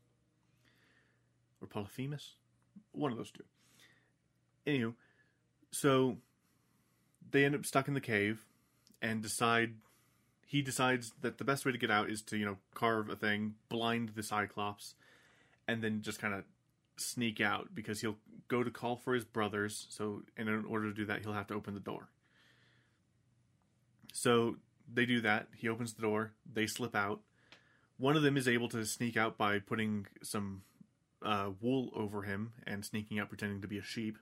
Or 1.61 1.67
Polyphemus? 1.67 2.35
One 2.93 3.13
of 3.13 3.19
those 3.19 3.31
two. 3.31 3.45
Anywho, 4.67 4.95
so 5.71 6.17
they 7.31 7.45
end 7.45 7.55
up 7.55 7.67
stuck 7.67 7.89
in 7.89 7.95
the 7.95 8.01
cave 8.01 8.45
and 9.03 9.23
decide 9.23 9.75
he 10.47 10.63
decides 10.63 11.13
that 11.21 11.39
the 11.39 11.45
best 11.45 11.67
way 11.67 11.73
to 11.73 11.79
get 11.79 11.91
out 11.91 12.09
is 12.09 12.23
to 12.23 12.37
you 12.37 12.45
know 12.45 12.57
carve 12.75 13.11
a 13.11 13.17
thing, 13.17 13.55
blind 13.69 14.11
the 14.15 14.23
Cyclops, 14.23 14.95
and 15.67 15.83
then 15.83 16.03
just 16.03 16.21
kind 16.21 16.35
of 16.35 16.45
sneak 16.97 17.41
out 17.41 17.75
because 17.75 18.01
he'll 18.01 18.17
go 18.49 18.63
to 18.63 18.71
call 18.71 18.97
for 18.97 19.15
his 19.15 19.25
brothers. 19.25 19.87
So, 19.91 20.23
and 20.37 20.49
in 20.49 20.65
order 20.65 20.89
to 20.89 20.95
do 20.95 21.07
that, 21.07 21.23
he'll 21.23 21.33
have 21.33 21.49
to 21.49 21.55
open 21.55 21.75
the 21.75 21.81
door. 21.81 22.09
So 24.13 24.57
they 24.93 25.07
do 25.07 25.21
that. 25.23 25.49
He 25.57 25.69
opens 25.69 25.95
the 25.95 26.03
door. 26.03 26.33
They 26.51 26.67
slip 26.67 26.95
out. 26.95 27.21
One 27.99 28.17
of 28.17 28.23
them 28.23 28.37
is 28.37 28.49
able 28.49 28.69
to 28.71 28.85
sneak 28.85 29.17
out 29.17 29.39
by 29.39 29.59
putting 29.59 30.07
some 30.23 30.63
uh, 31.23 31.51
wool 31.61 31.91
over 31.95 32.23
him 32.23 32.53
and 32.67 32.85
sneaking 32.85 33.19
out, 33.19 33.29
pretending 33.29 33.61
to 33.63 33.69
be 33.69 33.79
a 33.79 33.83
sheep. 33.83 34.19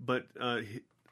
But 0.00 0.26
uh, 0.40 0.60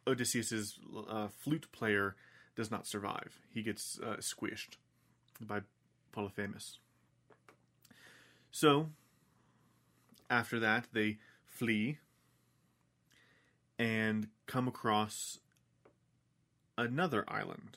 Odysseus's 0.06 0.78
uh, 1.08 1.28
flute 1.28 1.66
player 1.72 2.14
does 2.56 2.70
not 2.70 2.86
survive. 2.86 3.38
He 3.52 3.62
gets 3.62 3.98
uh, 4.02 4.16
squished 4.16 4.76
by 5.40 5.60
Polyphemus. 6.12 6.78
So, 8.50 8.88
after 10.30 10.58
that, 10.60 10.86
they 10.92 11.18
flee 11.44 11.98
and 13.78 14.28
come 14.46 14.66
across 14.66 15.38
another 16.78 17.24
island. 17.28 17.76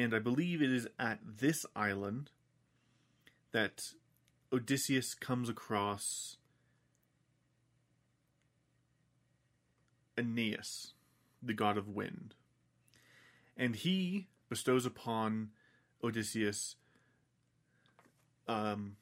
And 0.00 0.14
I 0.14 0.18
believe 0.18 0.62
it 0.62 0.72
is 0.72 0.88
at 0.98 1.18
this 1.22 1.66
island 1.76 2.30
that 3.52 3.82
Odysseus 4.50 5.12
comes 5.12 5.50
across 5.50 6.38
Aeneas 10.16 10.94
the 11.42 11.52
god 11.52 11.76
of 11.76 11.86
wind. 11.86 12.34
And 13.58 13.76
he 13.76 14.28
bestows 14.48 14.86
upon 14.86 15.50
Odysseus 16.02 16.76
um, 18.48 18.96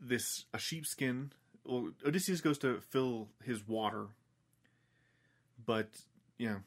this 0.00 0.46
a 0.52 0.58
sheepskin. 0.58 1.30
Well, 1.64 1.92
Odysseus 2.04 2.40
goes 2.40 2.58
to 2.58 2.80
fill 2.80 3.28
his 3.44 3.68
water, 3.68 4.08
but 5.64 5.90
you 6.38 6.48
know, 6.48 6.60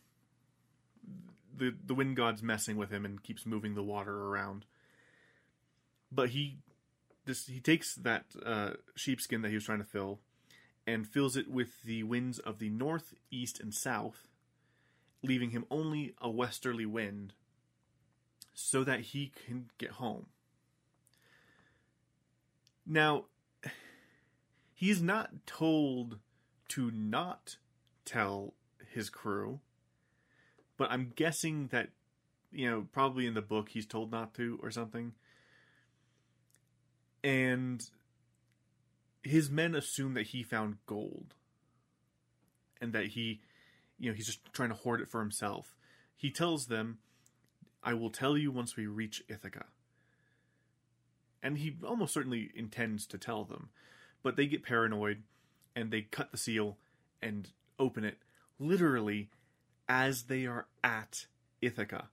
the 1.55 1.75
the 1.85 1.93
wind 1.93 2.15
god's 2.15 2.43
messing 2.43 2.77
with 2.77 2.89
him 2.89 3.05
and 3.05 3.23
keeps 3.23 3.45
moving 3.45 3.75
the 3.75 3.83
water 3.83 4.15
around. 4.27 4.65
But 6.11 6.29
he 6.29 6.57
this 7.25 7.47
he 7.47 7.59
takes 7.59 7.95
that 7.95 8.25
uh, 8.45 8.71
sheepskin 8.95 9.41
that 9.41 9.49
he 9.49 9.55
was 9.55 9.65
trying 9.65 9.79
to 9.79 9.85
fill 9.85 10.19
and 10.85 11.07
fills 11.07 11.37
it 11.37 11.49
with 11.49 11.83
the 11.83 12.03
winds 12.03 12.39
of 12.39 12.59
the 12.59 12.69
north, 12.69 13.13
east, 13.31 13.59
and 13.59 13.73
south, 13.73 14.27
leaving 15.21 15.51
him 15.51 15.65
only 15.71 16.13
a 16.21 16.29
westerly 16.29 16.85
wind 16.85 17.33
so 18.53 18.83
that 18.83 18.99
he 18.99 19.31
can 19.45 19.69
get 19.77 19.91
home. 19.91 20.27
Now, 22.85 23.25
he's 24.73 25.01
not 25.01 25.45
told 25.45 26.19
to 26.69 26.91
not 26.91 27.57
tell 28.05 28.53
his 28.91 29.09
crew, 29.09 29.59
but 30.77 30.91
I'm 30.91 31.13
guessing 31.15 31.67
that, 31.67 31.89
you 32.51 32.69
know, 32.69 32.87
probably 32.91 33.25
in 33.25 33.33
the 33.33 33.41
book 33.41 33.69
he's 33.69 33.85
told 33.85 34.11
not 34.11 34.33
to 34.35 34.59
or 34.61 34.71
something. 34.71 35.13
And 37.23 37.83
his 39.21 39.49
men 39.49 39.75
assume 39.75 40.13
that 40.15 40.27
he 40.27 40.43
found 40.43 40.77
gold 40.85 41.35
and 42.81 42.91
that 42.93 43.07
he 43.07 43.41
you 44.03 44.09
know, 44.09 44.15
he's 44.15 44.25
just 44.25 44.51
trying 44.51 44.69
to 44.69 44.75
hoard 44.75 44.99
it 44.99 45.09
for 45.09 45.21
himself. 45.21 45.75
He 46.15 46.29
tells 46.29 46.65
them, 46.65 46.97
I 47.81 47.93
will 47.93 48.09
tell 48.09 48.37
you 48.37 48.51
once 48.51 48.75
we 48.75 48.85
reach 48.85 49.23
Ithaca. 49.29 49.65
And 51.41 51.57
he 51.57 51.77
almost 51.85 52.13
certainly 52.13 52.51
intends 52.55 53.05
to 53.07 53.17
tell 53.17 53.45
them, 53.45 53.69
but 54.21 54.35
they 54.35 54.45
get 54.45 54.63
paranoid 54.63 55.23
and 55.75 55.89
they 55.89 56.01
cut 56.01 56.31
the 56.31 56.37
seal 56.37 56.77
and 57.21 57.49
open 57.79 58.03
it 58.03 58.17
literally 58.59 59.29
as 59.93 60.23
they 60.23 60.47
are 60.47 60.65
at 60.83 61.27
Ithaca. 61.61 62.09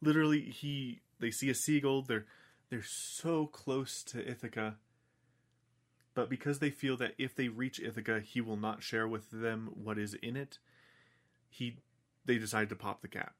Literally, 0.00 0.42
he 0.42 1.00
they 1.18 1.32
see 1.32 1.50
a 1.50 1.54
seagull. 1.54 2.02
They're 2.02 2.26
they're 2.70 2.84
so 2.84 3.46
close 3.46 4.04
to 4.04 4.24
Ithaca, 4.24 4.76
but 6.14 6.30
because 6.30 6.60
they 6.60 6.70
feel 6.70 6.96
that 6.98 7.14
if 7.18 7.34
they 7.34 7.48
reach 7.48 7.80
Ithaca, 7.80 8.20
he 8.20 8.40
will 8.40 8.56
not 8.56 8.84
share 8.84 9.08
with 9.08 9.28
them 9.32 9.70
what 9.74 9.98
is 9.98 10.14
in 10.14 10.36
it, 10.36 10.58
he 11.48 11.78
they 12.24 12.38
decide 12.38 12.68
to 12.68 12.76
pop 12.76 13.02
the 13.02 13.08
cap. 13.08 13.34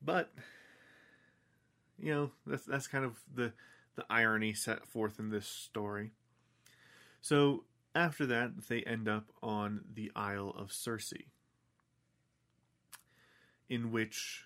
But 0.00 0.32
you 1.98 2.14
know 2.14 2.30
that's 2.46 2.64
that's 2.64 2.86
kind 2.86 3.04
of 3.04 3.20
the 3.32 3.52
the 3.96 4.06
irony 4.08 4.54
set 4.54 4.86
forth 4.86 5.18
in 5.18 5.28
this 5.28 5.46
story. 5.46 6.12
So 7.20 7.64
after 7.94 8.26
that, 8.26 8.68
they 8.68 8.82
end 8.82 9.08
up 9.08 9.26
on 9.42 9.82
the 9.92 10.10
Isle 10.14 10.54
of 10.56 10.72
Circe, 10.72 11.12
in 13.68 13.90
which 13.90 14.44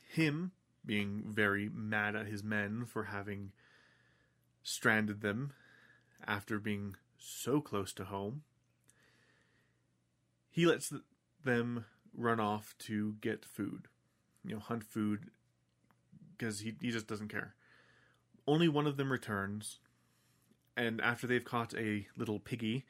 him 0.00 0.52
being 0.84 1.24
very 1.26 1.68
mad 1.72 2.16
at 2.16 2.26
his 2.26 2.42
men 2.42 2.84
for 2.84 3.04
having 3.04 3.52
stranded 4.62 5.20
them 5.20 5.52
after 6.26 6.58
being 6.58 6.96
so 7.18 7.60
close 7.60 7.92
to 7.94 8.04
home, 8.04 8.42
he 10.50 10.66
lets 10.66 10.92
them 11.44 11.84
run 12.14 12.40
off 12.40 12.74
to 12.78 13.16
get 13.20 13.44
food, 13.44 13.88
you 14.44 14.54
know, 14.54 14.60
hunt 14.60 14.84
food 14.84 15.30
because 16.36 16.60
he, 16.60 16.74
he 16.80 16.90
just 16.90 17.06
doesn't 17.06 17.28
care. 17.28 17.54
Only 18.46 18.68
one 18.68 18.86
of 18.86 18.96
them 18.96 19.10
returns, 19.10 19.78
and 20.76 21.00
after 21.00 21.26
they've 21.26 21.44
caught 21.44 21.74
a 21.74 22.06
little 22.16 22.38
piggy 22.38 22.84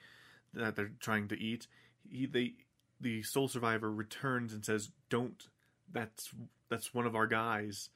that 0.54 0.76
they're 0.76 0.92
trying 1.00 1.28
to 1.28 1.40
eat, 1.40 1.66
he, 2.10 2.26
they 2.26 2.54
the 3.00 3.22
sole 3.22 3.48
survivor 3.48 3.90
returns 3.90 4.52
and 4.52 4.64
says, 4.64 4.90
"Don't. 5.08 5.48
That's 5.90 6.30
that's 6.68 6.94
one 6.94 7.06
of 7.06 7.16
our 7.16 7.26
guys. 7.26 7.90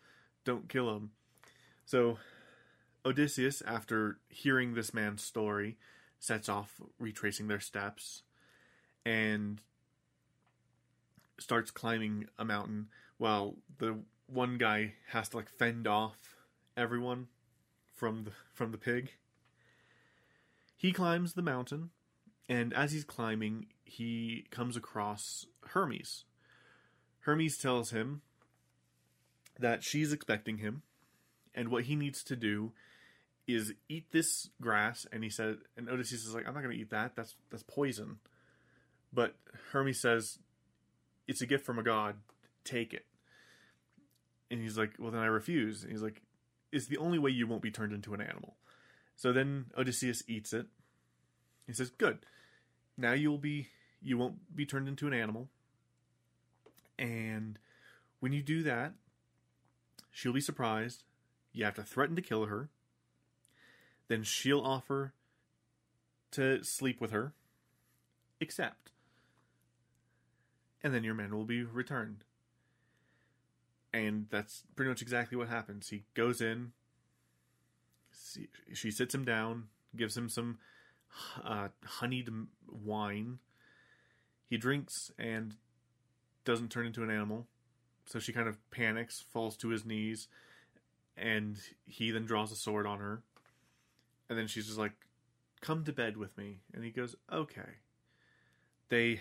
Don't 0.44 0.68
kill 0.68 0.94
him." 0.94 1.10
So 1.84 2.18
Odysseus, 3.04 3.62
after 3.62 4.18
hearing 4.28 4.74
this 4.74 4.92
man's 4.92 5.22
story, 5.22 5.76
sets 6.18 6.48
off 6.48 6.80
retracing 6.98 7.46
their 7.46 7.60
steps 7.60 8.22
and 9.04 9.60
starts 11.38 11.70
climbing 11.70 12.26
a 12.38 12.44
mountain 12.44 12.88
while 13.18 13.54
the 13.78 13.96
one 14.26 14.58
guy 14.58 14.94
has 15.08 15.28
to 15.28 15.36
like 15.36 15.48
fend 15.48 15.86
off 15.86 16.36
everyone 16.76 17.28
from 17.94 18.24
the 18.24 18.32
from 18.52 18.72
the 18.72 18.78
pig. 18.78 19.12
He 20.76 20.92
climbs 20.92 21.32
the 21.32 21.42
mountain, 21.42 21.90
and 22.48 22.74
as 22.74 22.92
he's 22.92 23.04
climbing, 23.04 23.66
he 23.84 24.46
comes 24.50 24.76
across 24.76 25.46
Hermes. 25.68 26.24
Hermes 27.20 27.56
tells 27.56 27.90
him 27.90 28.22
that 29.58 29.82
she's 29.82 30.12
expecting 30.12 30.58
him, 30.58 30.82
and 31.54 31.70
what 31.70 31.84
he 31.84 31.96
needs 31.96 32.22
to 32.24 32.36
do 32.36 32.72
is 33.46 33.72
eat 33.88 34.10
this 34.12 34.50
grass. 34.60 35.06
And 35.10 35.24
he 35.24 35.30
said, 35.30 35.58
and 35.76 35.88
Odysseus 35.88 36.26
is 36.26 36.34
like, 36.34 36.46
"I'm 36.46 36.54
not 36.54 36.62
going 36.62 36.74
to 36.74 36.80
eat 36.80 36.90
that. 36.90 37.16
That's 37.16 37.34
that's 37.50 37.62
poison." 37.62 38.18
But 39.12 39.36
Hermes 39.72 40.00
says, 40.00 40.38
"It's 41.26 41.40
a 41.40 41.46
gift 41.46 41.64
from 41.64 41.78
a 41.78 41.82
god. 41.82 42.16
Take 42.64 42.92
it." 42.92 43.06
And 44.50 44.60
he's 44.60 44.76
like, 44.76 44.94
"Well, 44.98 45.10
then 45.10 45.22
I 45.22 45.26
refuse." 45.26 45.82
And 45.82 45.90
he's 45.90 46.02
like, 46.02 46.22
"It's 46.70 46.86
the 46.86 46.98
only 46.98 47.18
way 47.18 47.30
you 47.30 47.46
won't 47.46 47.62
be 47.62 47.70
turned 47.70 47.92
into 47.92 48.14
an 48.14 48.20
animal." 48.20 48.56
So 49.16 49.32
then 49.32 49.66
Odysseus 49.76 50.22
eats 50.28 50.52
it. 50.52 50.66
He 51.66 51.72
says, 51.72 51.90
"Good. 51.90 52.24
Now 52.96 53.12
you'll 53.12 53.38
be 53.38 53.68
you 54.02 54.16
won't 54.16 54.54
be 54.54 54.66
turned 54.66 54.88
into 54.88 55.06
an 55.06 55.12
animal. 55.12 55.48
And 56.98 57.58
when 58.20 58.32
you 58.32 58.42
do 58.42 58.62
that, 58.62 58.92
she'll 60.10 60.32
be 60.32 60.40
surprised. 60.40 61.02
You 61.52 61.64
have 61.64 61.74
to 61.74 61.82
threaten 61.82 62.16
to 62.16 62.22
kill 62.22 62.46
her. 62.46 62.68
Then 64.08 64.22
she'll 64.22 64.60
offer 64.60 65.12
to 66.32 66.62
sleep 66.62 67.00
with 67.00 67.10
her. 67.10 67.32
Accept. 68.40 68.90
And 70.82 70.94
then 70.94 71.04
your 71.04 71.14
man 71.14 71.34
will 71.34 71.44
be 71.44 71.64
returned. 71.64 72.24
And 73.92 74.26
that's 74.30 74.62
pretty 74.76 74.90
much 74.90 75.02
exactly 75.02 75.36
what 75.36 75.48
happens. 75.48 75.88
He 75.88 76.04
goes 76.14 76.40
in, 76.40 76.72
she 78.72 78.90
sits 78.90 79.14
him 79.14 79.24
down, 79.24 79.64
gives 79.96 80.16
him 80.16 80.28
some 80.28 80.58
uh, 81.44 81.68
honeyed 81.84 82.28
wine. 82.68 83.38
He 84.48 84.56
drinks 84.56 85.10
and 85.18 85.54
doesn't 86.44 86.70
turn 86.70 86.86
into 86.86 87.02
an 87.02 87.10
animal. 87.10 87.46
So 88.06 88.18
she 88.18 88.32
kind 88.32 88.48
of 88.48 88.58
panics, 88.70 89.24
falls 89.32 89.56
to 89.58 89.68
his 89.68 89.84
knees, 89.84 90.28
and 91.16 91.56
he 91.86 92.10
then 92.10 92.24
draws 92.24 92.52
a 92.52 92.56
sword 92.56 92.86
on 92.86 93.00
her. 93.00 93.22
And 94.28 94.38
then 94.38 94.46
she's 94.46 94.66
just 94.66 94.78
like, 94.78 94.92
Come 95.60 95.84
to 95.84 95.92
bed 95.92 96.16
with 96.16 96.36
me. 96.36 96.58
And 96.72 96.84
he 96.84 96.90
goes, 96.90 97.16
Okay. 97.32 97.80
They 98.88 99.20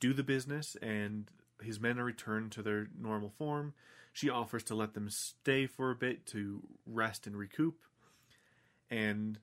do 0.00 0.12
the 0.12 0.24
business, 0.24 0.76
and 0.82 1.30
his 1.62 1.78
men 1.78 1.98
are 1.98 2.04
returned 2.04 2.50
to 2.52 2.62
their 2.62 2.88
normal 2.98 3.30
form. 3.30 3.74
She 4.12 4.28
offers 4.28 4.64
to 4.64 4.74
let 4.74 4.94
them 4.94 5.08
stay 5.08 5.66
for 5.66 5.90
a 5.90 5.94
bit 5.94 6.26
to 6.26 6.62
rest 6.84 7.26
and 7.26 7.36
recoup. 7.36 7.78
And, 8.90 9.38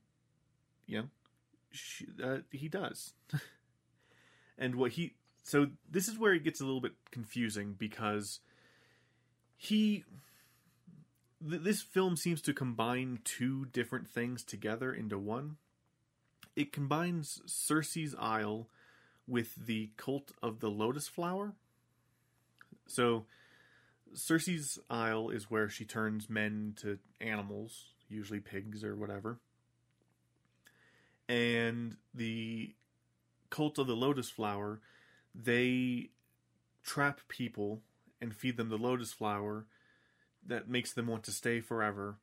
you 0.86 1.00
know, 1.00 1.08
she, 1.72 2.08
uh, 2.24 2.40
he 2.52 2.68
does. 2.68 3.14
and 4.58 4.76
what 4.76 4.92
he 4.92 5.14
so 5.44 5.68
this 5.90 6.10
is 6.10 6.18
where 6.18 6.34
it 6.34 6.44
gets 6.44 6.60
a 6.60 6.66
little 6.66 6.82
bit 6.82 6.94
confusing 7.10 7.74
because 7.78 8.42
he 9.56 10.04
th- 11.48 11.62
this 11.62 11.82
film 11.82 12.18
seems 12.18 12.42
to 12.42 12.54
combine 12.54 13.20
two 13.24 13.66
different 13.68 14.10
things 14.10 14.44
together 14.44 14.94
into 14.94 15.18
one. 15.18 15.58
It 16.56 16.74
combines 16.74 17.42
Circe's 17.46 18.16
Isle 18.20 18.68
with 19.26 19.56
the 19.56 19.92
cult 19.96 20.34
of 20.42 20.60
the 20.60 20.70
lotus 20.70 21.08
flower. 21.08 21.54
So 22.88 23.26
Circe's 24.14 24.80
Isle 24.90 25.30
is 25.30 25.50
where 25.50 25.70
she 25.70 25.86
turns 25.86 26.30
men 26.30 26.74
to 26.82 27.00
animals, 27.22 27.86
usually 28.10 28.40
pigs 28.40 28.84
or 28.84 28.96
whatever 28.96 29.40
and 31.30 31.98
the 32.14 32.74
cult 33.50 33.78
of 33.78 33.88
the 33.88 33.96
lotus 33.96 34.30
flower, 34.30 34.80
they 35.36 36.10
trap 36.84 37.22
people 37.28 37.82
and 38.22 38.36
feed 38.36 38.58
them 38.58 38.70
the 38.70 38.78
lotus 38.78 39.14
flower 39.14 39.66
that 40.46 40.70
makes 40.70 40.94
them 40.94 41.08
want 41.08 41.24
to 41.24 41.32
stay 41.32 41.60
forever. 41.60 42.18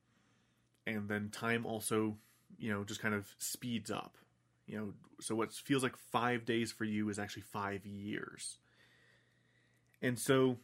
And 0.86 1.08
then 1.08 1.30
time 1.30 1.66
also, 1.66 2.16
you 2.58 2.72
know, 2.72 2.84
just 2.84 3.00
kind 3.00 3.14
of 3.14 3.34
speeds 3.38 3.90
up. 3.90 4.16
You 4.66 4.78
know, 4.78 4.92
so 5.20 5.34
what 5.34 5.52
feels 5.52 5.82
like 5.82 5.96
five 5.96 6.46
days 6.46 6.72
for 6.72 6.84
you 6.84 7.08
is 7.10 7.18
actually 7.18 7.42
five 7.42 7.84
years. 7.84 8.58
And 10.00 10.18
so 10.18 10.56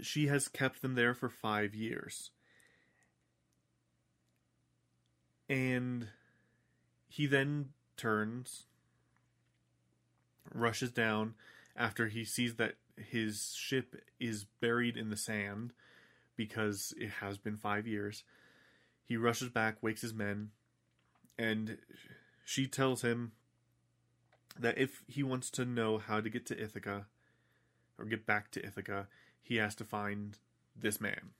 she 0.00 0.26
has 0.28 0.48
kept 0.48 0.80
them 0.80 0.94
there 0.94 1.14
for 1.14 1.28
five 1.28 1.74
years. 1.74 2.30
And 5.48 6.08
he 7.08 7.26
then 7.26 7.70
turns, 7.96 8.64
rushes 10.52 10.90
down 10.90 11.34
after 11.76 12.08
he 12.08 12.24
sees 12.24 12.54
that 12.54 12.74
his 12.96 13.54
ship 13.56 13.96
is 14.20 14.44
buried 14.60 14.96
in 14.96 15.10
the 15.10 15.16
sand 15.16 15.72
because 16.36 16.94
it 16.96 17.10
has 17.20 17.38
been 17.38 17.56
five 17.56 17.86
years. 17.86 18.24
He 19.04 19.16
rushes 19.16 19.48
back, 19.50 19.76
wakes 19.82 20.00
his 20.00 20.14
men, 20.14 20.50
and 21.38 21.78
she 22.44 22.66
tells 22.66 23.02
him 23.02 23.32
that 24.58 24.78
if 24.78 25.02
he 25.06 25.22
wants 25.22 25.50
to 25.50 25.64
know 25.64 25.98
how 25.98 26.20
to 26.20 26.30
get 26.30 26.46
to 26.46 26.60
Ithaca, 26.60 27.06
or 27.98 28.04
get 28.04 28.26
back 28.26 28.50
to 28.52 28.64
Ithaca, 28.64 29.08
he 29.42 29.56
has 29.56 29.74
to 29.76 29.84
find 29.84 30.38
this 30.76 31.00
man. 31.00 31.30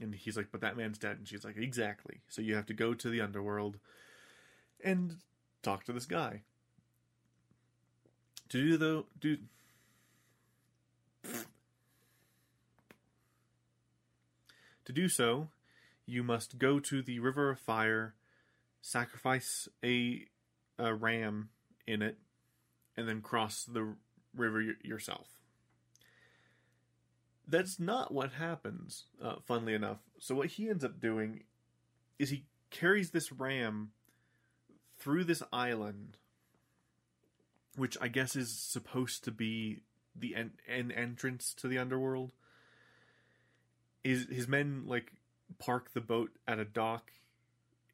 And 0.00 0.14
he's 0.14 0.36
like, 0.36 0.48
but 0.52 0.60
that 0.60 0.76
man's 0.76 0.98
dead. 0.98 1.16
And 1.18 1.26
she's 1.26 1.44
like, 1.44 1.56
exactly. 1.56 2.20
So 2.28 2.40
you 2.42 2.54
have 2.54 2.66
to 2.66 2.74
go 2.74 2.94
to 2.94 3.10
the 3.10 3.20
underworld 3.20 3.78
and 4.82 5.16
talk 5.62 5.84
to 5.84 5.92
this 5.92 6.06
guy. 6.06 6.42
To 8.50 8.62
do 8.62 8.76
though, 8.76 9.06
do 9.20 9.36
to 14.84 14.92
do 14.92 15.08
so, 15.08 15.48
you 16.06 16.22
must 16.22 16.58
go 16.58 16.80
to 16.80 17.02
the 17.02 17.18
river 17.18 17.50
of 17.50 17.58
fire, 17.58 18.14
sacrifice 18.80 19.68
a 19.84 20.24
a 20.78 20.94
ram 20.94 21.50
in 21.86 22.02
it 22.02 22.18
and 22.96 23.08
then 23.08 23.20
cross 23.20 23.64
the 23.64 23.94
river 24.34 24.62
yourself. 24.82 25.37
That's 27.48 27.80
not 27.80 28.12
what 28.12 28.32
happens, 28.32 29.04
uh, 29.22 29.36
funnily 29.46 29.72
enough. 29.72 29.98
So, 30.18 30.34
what 30.34 30.48
he 30.48 30.68
ends 30.68 30.84
up 30.84 31.00
doing 31.00 31.44
is 32.18 32.30
he 32.30 32.44
carries 32.70 33.10
this 33.10 33.32
ram 33.32 33.92
through 34.98 35.24
this 35.24 35.42
island, 35.52 36.18
which 37.76 37.96
I 38.00 38.08
guess 38.08 38.36
is 38.36 38.50
supposed 38.50 39.24
to 39.24 39.30
be 39.30 39.80
the 40.14 40.34
en- 40.34 40.58
an 40.68 40.90
entrance 40.90 41.54
to 41.54 41.68
the 41.68 41.78
underworld. 41.78 42.32
His 44.04 44.26
his 44.28 44.46
men 44.46 44.84
like 44.86 45.12
park 45.58 45.92
the 45.94 46.00
boat 46.00 46.30
at 46.46 46.58
a 46.58 46.64
dock 46.64 47.12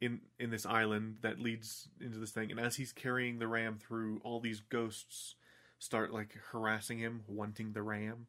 in 0.00 0.20
in 0.38 0.50
this 0.50 0.66
island 0.66 1.18
that 1.22 1.38
leads 1.38 1.88
into 2.00 2.18
this 2.18 2.30
thing, 2.30 2.50
and 2.50 2.58
as 2.58 2.76
he's 2.76 2.92
carrying 2.92 3.38
the 3.38 3.48
ram 3.48 3.78
through, 3.78 4.20
all 4.24 4.40
these 4.40 4.60
ghosts 4.60 5.36
start 5.78 6.12
like 6.12 6.38
harassing 6.50 6.98
him, 6.98 7.22
wanting 7.28 7.72
the 7.72 7.82
ram. 7.82 8.26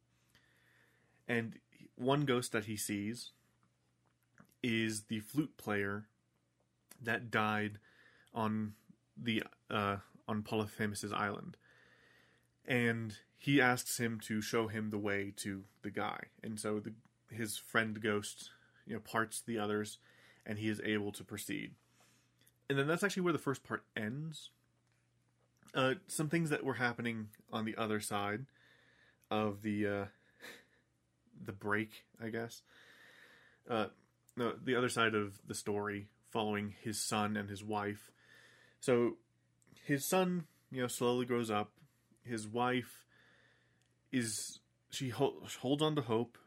And 1.28 1.60
one 1.96 2.26
ghost 2.26 2.52
that 2.52 2.66
he 2.66 2.78
sees 2.78 3.32
is 4.62 5.04
the 5.04 5.20
flute 5.20 5.58
player 5.58 6.06
that 7.02 7.30
died 7.32 7.80
on 8.34 8.74
the 9.16 9.44
uh, 9.70 9.98
on 10.28 10.44
Polyphemus's 10.44 11.14
island, 11.14 11.58
and 12.66 13.18
he 13.38 13.62
asks 13.62 14.00
him 14.00 14.20
to 14.22 14.42
show 14.42 14.68
him 14.68 14.90
the 14.90 14.98
way 14.98 15.32
to 15.38 15.64
the 15.84 15.92
guy, 15.92 16.20
and 16.44 16.60
so 16.60 16.80
the 16.80 16.94
his 17.30 17.58
friend 17.58 18.02
ghost 18.02 18.52
you 18.86 18.94
know 18.94 19.00
parts 19.00 19.42
the 19.42 19.58
others, 19.58 20.00
and 20.46 20.60
he 20.60 20.70
is 20.70 20.82
able 20.84 21.12
to 21.12 21.24
proceed. 21.24 21.72
And 22.70 22.78
then 22.78 22.88
that's 22.88 23.04
actually 23.04 23.24
where 23.24 23.34
the 23.34 23.40
first 23.40 23.64
part 23.64 23.84
ends. 23.96 24.50
Uh, 25.74 25.96
some 26.08 26.30
things 26.30 26.50
that 26.50 26.64
were 26.64 26.76
happening 26.76 27.28
on 27.52 27.66
the 27.66 27.76
other 27.76 28.00
side 28.00 28.46
of 29.30 29.62
the 29.62 29.88
uh, 29.88 30.06
the 31.44 31.52
break, 31.52 32.04
I 32.24 32.30
guess. 32.30 32.62
Uh, 33.70 33.88
no, 34.38 34.54
the 34.64 34.76
other 34.76 34.90
side 34.90 35.16
of 35.16 35.40
the 35.48 35.56
story, 35.56 36.08
following 36.30 36.76
his 36.82 37.00
son 37.00 37.38
and 37.38 37.50
his 37.50 37.64
wife. 37.64 38.12
So, 38.80 39.18
his 39.86 40.06
son, 40.06 40.46
you 40.72 40.82
know, 40.82 40.88
slowly 40.88 41.26
grows 41.26 41.50
up. 41.50 41.72
His 42.24 42.48
wife 42.48 43.06
is 44.12 44.60
she 44.90 45.10
holds 45.10 45.82
on 45.82 45.96
to 45.96 46.02
hope 46.02 46.38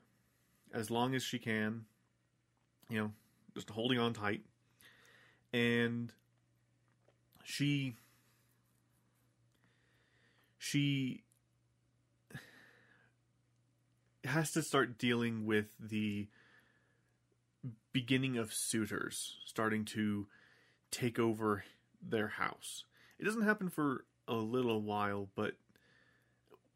as 0.73 0.91
long 0.91 1.15
as 1.15 1.23
she 1.23 1.39
can. 1.39 1.85
You 2.89 2.99
know, 2.99 3.13
just 3.55 3.71
holding 3.71 3.99
on 3.99 4.15
tight, 4.15 4.43
and 5.53 6.13
she 7.45 7.95
she 10.59 11.23
has 14.29 14.53
to 14.53 14.63
start 14.63 14.99
dealing 14.99 15.47
with 15.47 15.67
the 15.79 16.29
beginning 17.93 18.37
of 18.37 18.53
suitors 18.53 19.37
starting 19.45 19.85
to 19.85 20.27
take 20.91 21.19
over 21.19 21.65
their 22.03 22.29
house. 22.29 22.85
It 23.19 23.25
doesn't 23.25 23.43
happen 23.43 23.69
for 23.69 24.05
a 24.27 24.35
little 24.35 24.81
while, 24.81 25.29
but 25.35 25.55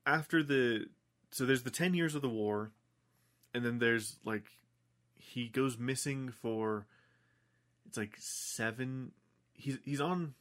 after 0.07 0.43
the 0.43 0.87
so 1.31 1.47
there's 1.47 1.63
the 1.63 1.71
10 1.71 1.95
years 1.95 2.15
of 2.15 2.23
the 2.23 2.29
war 2.29 2.73
and 3.55 3.65
then 3.65 3.79
there's 3.79 4.17
like 4.25 4.47
he 5.15 5.47
goes 5.49 5.79
missing 5.79 6.31
for 6.31 6.87
it's 7.87 7.97
like 7.97 8.17
7 8.19 9.13
he's 9.55 9.79
he's 9.85 10.01
on 10.01 10.35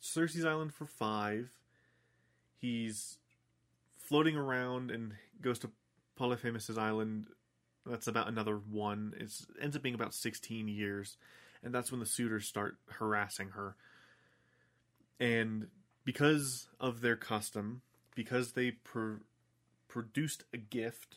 Circe's 0.00 0.44
island 0.44 0.72
for 0.72 0.86
5. 0.86 1.50
He's 2.56 3.18
floating 3.96 4.36
around 4.36 4.90
and 4.90 5.14
goes 5.40 5.58
to 5.60 5.70
Polyphemus's 6.20 6.76
island. 6.76 7.28
That's 7.86 8.06
about 8.06 8.28
another 8.28 8.56
one. 8.56 9.14
It 9.16 9.32
ends 9.60 9.74
up 9.74 9.82
being 9.82 9.94
about 9.94 10.12
16 10.12 10.68
years. 10.68 11.16
And 11.62 11.74
that's 11.74 11.90
when 11.90 12.00
the 12.00 12.06
suitors 12.06 12.46
start 12.46 12.76
harassing 12.88 13.50
her. 13.50 13.76
And 15.18 15.68
because 16.04 16.68
of 16.78 17.00
their 17.00 17.16
custom, 17.16 17.80
because 18.14 18.52
they 18.52 18.72
pr- 18.72 19.22
produced 19.88 20.44
a 20.52 20.58
gift, 20.58 21.16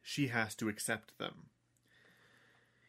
she 0.00 0.28
has 0.28 0.54
to 0.56 0.68
accept 0.68 1.18
them. 1.18 1.46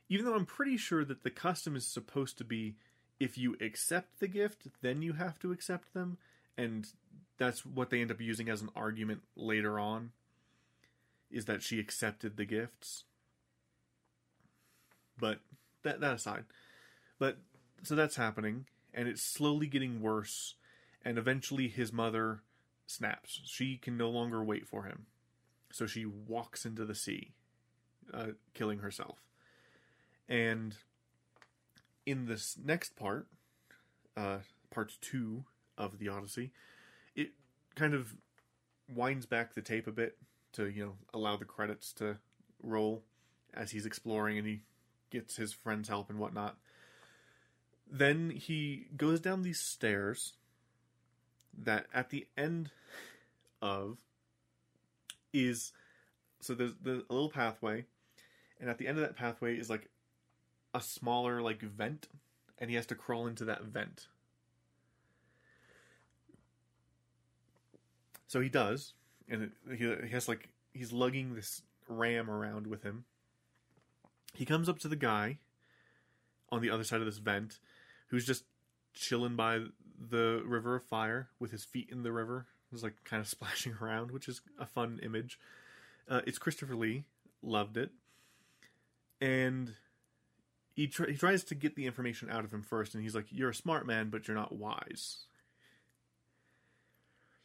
Even 0.10 0.26
though 0.26 0.36
I'm 0.36 0.46
pretty 0.46 0.78
sure 0.78 1.04
that 1.06 1.24
the 1.24 1.32
custom 1.32 1.76
is 1.76 1.88
supposed 1.88 2.38
to 2.38 2.44
be 2.44 2.76
if 3.20 3.38
you 3.38 3.56
accept 3.60 4.20
the 4.20 4.28
gift, 4.28 4.68
then 4.82 5.02
you 5.02 5.14
have 5.14 5.40
to 5.40 5.52
accept 5.52 5.94
them. 5.94 6.18
And 6.58 6.88
that's 7.38 7.66
what 7.66 7.90
they 7.90 8.02
end 8.02 8.12
up 8.12 8.22
using 8.22 8.50
as 8.50 8.62
an 8.62 8.70
argument 8.76 9.22
later 9.36 9.80
on 9.80 10.12
is 11.32 11.46
that 11.46 11.62
she 11.62 11.80
accepted 11.80 12.38
the 12.38 12.46
gifts. 12.46 13.04
But 15.20 15.40
that 15.84 16.00
that 16.00 16.14
aside. 16.14 16.46
But 17.20 17.38
so 17.84 17.96
that's 17.96 18.16
happening 18.16 18.66
and 18.94 19.08
it's 19.08 19.22
slowly 19.22 19.68
getting 19.68 20.02
worse 20.02 20.56
and 21.04 21.18
eventually 21.18 21.68
his 21.68 21.92
mother 21.92 22.42
snaps. 22.88 23.42
She 23.46 23.78
can 23.78 23.98
no 23.98 24.10
longer 24.10 24.44
wait 24.44 24.68
for 24.68 24.84
him. 24.84 25.06
So 25.72 25.86
she 25.88 26.06
walks 26.06 26.66
into 26.66 26.86
the 26.86 26.96
sea 26.96 27.34
uh, 28.14 28.28
killing 28.54 28.80
herself. 28.80 29.20
And 30.30 30.76
in 32.06 32.28
this 32.28 32.58
next 32.64 32.96
part 32.96 33.28
uh, 34.16 34.40
part 34.70 34.94
two 35.02 35.44
of 35.78 36.00
the 36.00 36.08
odyssey 36.08 36.52
kind 37.76 37.94
of 37.94 38.16
winds 38.94 39.26
back 39.26 39.54
the 39.54 39.62
tape 39.62 39.88
a 39.88 39.92
bit 39.92 40.18
to 40.54 40.68
you 40.68 40.86
know 40.86 40.94
allow 41.14 41.36
the 41.36 41.46
credits 41.46 41.92
to 41.94 42.18
roll 42.62 43.04
as 43.54 43.72
he's 43.72 43.86
exploring 43.86 44.38
and 44.38 44.48
he 44.48 44.62
gets 45.10 45.36
his 45.38 45.54
friend's 45.54 45.90
help 45.90 46.10
and 46.10 46.20
whatnot. 46.20 46.58
Then 47.90 48.32
he 48.32 48.88
goes 48.98 49.20
down 49.20 49.44
these 49.44 49.60
stairs 49.60 50.34
that 51.58 51.86
at 51.94 52.10
the 52.10 52.28
end 52.38 52.72
of 53.62 53.98
is 55.34 55.72
so 56.42 56.54
there's, 56.54 56.74
there's 56.82 57.04
a 57.10 57.14
little 57.14 57.30
pathway 57.30 57.86
and 58.60 58.70
at 58.70 58.78
the 58.78 58.88
end 58.88 58.98
of 58.98 59.04
that 59.04 59.16
pathway 59.16 59.58
is 59.58 59.70
like 59.70 59.90
a 60.74 60.82
smaller 60.82 61.42
like 61.42 61.62
vent 61.62 62.08
and 62.58 62.70
he 62.70 62.76
has 62.76 62.86
to 62.86 62.96
crawl 62.96 63.28
into 63.28 63.46
that 63.46 63.64
vent 63.64 64.08
So 68.28 68.42
he 68.42 68.50
does, 68.50 68.94
and 69.30 69.52
he, 69.70 69.96
he 70.04 70.10
has 70.12 70.28
like 70.28 70.50
he's 70.74 70.92
lugging 70.92 71.36
this 71.36 71.62
ram 71.88 72.30
around 72.30 72.68
with 72.68 72.84
him. 72.84 73.06
He 74.34 74.46
comes 74.46 74.68
up 74.68 74.80
to 74.80 74.88
the 74.88 74.96
guy 74.96 75.40
on 76.50 76.62
the 76.62 76.70
other 76.70 76.84
side 76.84 77.00
of 77.00 77.06
this 77.06 77.18
vent, 77.18 77.60
who's 78.08 78.26
just 78.26 78.44
chilling 78.94 79.36
by 79.36 79.62
the 80.10 80.44
river 80.46 80.76
of 80.76 80.84
fire 80.84 81.30
with 81.40 81.52
his 81.52 81.64
feet 81.64 81.90
in 81.92 82.04
the 82.04 82.12
river. 82.12 82.48
He's 82.72 82.84
like 82.84 83.04
kind 83.04 83.22
of 83.22 83.28
splashing 83.28 83.76
around, 83.82 84.12
which 84.12 84.28
is 84.28 84.42
a 84.60 84.66
fun 84.66 85.00
image. 85.04 85.40
Uh, 86.10 86.22
it's 86.28 86.38
Christopher 86.38 86.76
Lee, 86.76 87.04
loved 87.42 87.78
it, 87.78 87.92
and 89.20 89.74
he 90.74 90.88
tr- 90.88 91.10
he 91.10 91.16
tries 91.16 91.44
to 91.46 91.56
get 91.56 91.76
the 91.76 91.86
information 91.86 92.30
out 92.30 92.44
of 92.44 92.54
him 92.54 92.62
first, 92.62 92.94
and 92.94 93.04
he's 93.04 93.16
like, 93.16 93.26
"You're 93.30 93.50
a 93.50 93.56
smart 93.56 93.88
man, 93.88 94.10
but 94.10 94.28
you're 94.28 94.36
not 94.36 94.54
wise." 94.54 95.26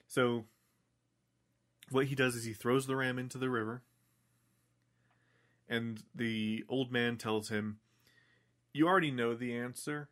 So 0.08 0.44
what 1.90 2.07
he 2.07 2.14
does 2.14 2.37
is 2.37 2.44
he 2.44 2.53
throws 2.53 2.87
the 2.87 2.96
ram 2.96 3.18
into 3.18 3.38
the 3.38 3.50
river, 3.50 3.83
and 5.68 6.05
the 6.14 6.64
old 6.68 6.90
man 6.90 7.16
tells 7.16 7.48
him, 7.48 7.81
"You 8.72 8.87
already 8.87 9.11
know 9.11 9.35
the 9.35 9.55
answer. 9.55 10.09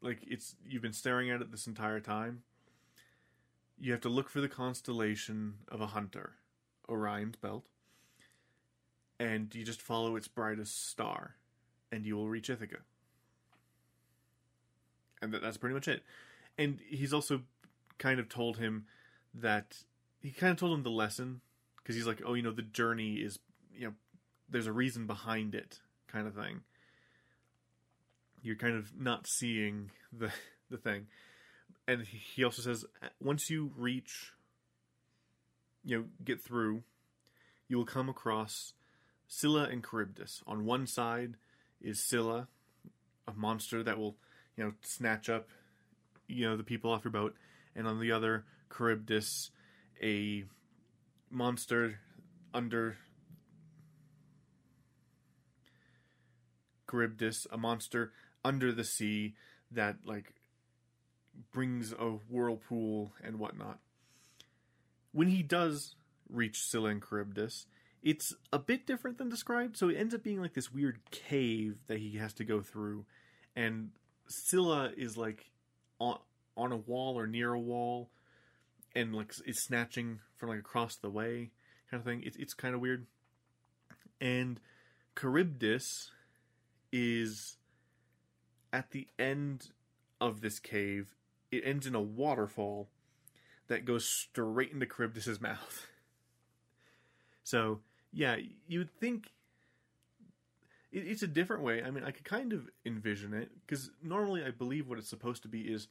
Like 0.00 0.20
it's 0.26 0.56
you've 0.64 0.82
been 0.82 0.92
staring 0.92 1.30
at 1.30 1.40
it 1.40 1.50
this 1.50 1.66
entire 1.66 2.00
time. 2.00 2.42
You 3.78 3.92
have 3.92 4.00
to 4.02 4.08
look 4.08 4.28
for 4.28 4.40
the 4.40 4.48
constellation 4.48 5.58
of 5.68 5.80
a 5.80 5.88
hunter, 5.88 6.36
Orion's 6.88 7.36
belt, 7.36 7.68
and 9.18 9.54
you 9.54 9.64
just 9.64 9.82
follow 9.82 10.16
its 10.16 10.28
brightest 10.28 10.88
star, 10.88 11.36
and 11.90 12.06
you 12.06 12.16
will 12.16 12.28
reach 12.28 12.50
Ithaca." 12.50 12.82
And 15.20 15.34
that's 15.34 15.56
pretty 15.56 15.74
much 15.74 15.88
it. 15.88 16.04
And 16.56 16.80
he's 16.80 17.12
also 17.12 17.44
kind 17.98 18.20
of 18.20 18.28
told 18.28 18.58
him 18.58 18.86
that 19.34 19.84
he 20.22 20.30
kind 20.30 20.52
of 20.52 20.58
told 20.58 20.76
him 20.76 20.82
the 20.82 20.90
lesson 20.90 21.40
because 21.76 21.96
he's 21.96 22.06
like, 22.06 22.22
oh, 22.24 22.34
you 22.34 22.42
know, 22.42 22.52
the 22.52 22.62
journey 22.62 23.14
is, 23.14 23.38
you 23.74 23.86
know, 23.86 23.94
there's 24.48 24.66
a 24.66 24.72
reason 24.72 25.06
behind 25.06 25.54
it, 25.54 25.80
kind 26.06 26.26
of 26.26 26.34
thing. 26.34 26.60
You're 28.42 28.56
kind 28.56 28.76
of 28.76 28.98
not 28.98 29.26
seeing 29.26 29.90
the 30.12 30.32
the 30.70 30.76
thing, 30.76 31.06
and 31.86 32.02
he 32.02 32.44
also 32.44 32.62
says 32.62 32.84
once 33.20 33.50
you 33.50 33.72
reach, 33.76 34.32
you 35.84 35.98
know, 35.98 36.04
get 36.24 36.42
through, 36.42 36.82
you 37.68 37.76
will 37.76 37.86
come 37.86 38.08
across 38.08 38.74
Scylla 39.26 39.64
and 39.64 39.84
Charybdis. 39.84 40.42
On 40.46 40.64
one 40.64 40.86
side 40.86 41.34
is 41.80 42.02
Scylla, 42.02 42.48
a 43.26 43.32
monster 43.32 43.82
that 43.82 43.98
will, 43.98 44.16
you 44.56 44.64
know, 44.64 44.72
snatch 44.82 45.28
up, 45.28 45.48
you 46.26 46.46
know, 46.46 46.56
the 46.56 46.62
people 46.62 46.90
off 46.90 47.04
your 47.04 47.12
boat, 47.12 47.34
and 47.74 47.86
on 47.86 48.00
the 48.00 48.12
other, 48.12 48.44
Charybdis, 48.76 49.50
a 50.02 50.44
monster 51.30 52.00
under 52.54 52.96
Charybdis, 56.90 57.46
a 57.50 57.58
monster 57.58 58.12
under 58.44 58.72
the 58.72 58.84
sea 58.84 59.34
that 59.70 59.96
like 60.04 60.34
brings 61.52 61.92
a 61.92 62.18
whirlpool 62.30 63.12
and 63.22 63.38
whatnot. 63.38 63.78
When 65.12 65.28
he 65.28 65.42
does 65.42 65.94
reach 66.28 66.58
Scylla 66.58 66.90
and 66.90 67.02
Charybdis, 67.06 67.66
it's 68.02 68.34
a 68.52 68.58
bit 68.58 68.86
different 68.86 69.18
than 69.18 69.28
described, 69.28 69.76
so 69.76 69.88
it 69.88 69.96
ends 69.96 70.14
up 70.14 70.22
being 70.22 70.40
like 70.40 70.54
this 70.54 70.72
weird 70.72 70.98
cave 71.10 71.78
that 71.88 71.98
he 71.98 72.16
has 72.16 72.32
to 72.34 72.44
go 72.44 72.60
through, 72.60 73.04
and 73.56 73.90
Scylla 74.28 74.92
is 74.96 75.16
like 75.16 75.50
on 75.98 76.18
on 76.56 76.72
a 76.72 76.76
wall 76.76 77.18
or 77.18 77.26
near 77.26 77.52
a 77.52 77.60
wall, 77.60 78.10
and 78.98 79.14
like 79.14 79.32
is 79.46 79.62
snatching 79.62 80.18
from 80.36 80.48
like 80.48 80.58
across 80.58 80.96
the 80.96 81.08
way, 81.08 81.50
kind 81.90 82.00
of 82.00 82.04
thing. 82.04 82.22
It's 82.24 82.36
it's 82.36 82.54
kind 82.54 82.74
of 82.74 82.80
weird, 82.80 83.06
and 84.20 84.60
Charybdis 85.18 86.10
is 86.92 87.56
at 88.72 88.90
the 88.90 89.06
end 89.18 89.70
of 90.20 90.40
this 90.40 90.58
cave. 90.58 91.14
It 91.50 91.62
ends 91.64 91.86
in 91.86 91.94
a 91.94 92.00
waterfall 92.00 92.88
that 93.68 93.84
goes 93.84 94.06
straight 94.06 94.72
into 94.72 94.86
Charybdis's 94.86 95.40
mouth. 95.40 95.86
So 97.44 97.80
yeah, 98.12 98.36
you 98.66 98.80
would 98.80 98.94
think 99.00 99.30
it, 100.92 100.98
it's 101.06 101.22
a 101.22 101.26
different 101.26 101.62
way. 101.62 101.82
I 101.82 101.90
mean, 101.90 102.04
I 102.04 102.10
could 102.10 102.26
kind 102.26 102.52
of 102.52 102.68
envision 102.84 103.32
it 103.32 103.50
because 103.66 103.90
normally 104.02 104.44
I 104.44 104.50
believe 104.50 104.86
what 104.86 104.98
it's 104.98 105.08
supposed 105.08 105.40
to 105.44 105.48
be 105.48 105.62
is 105.62 105.88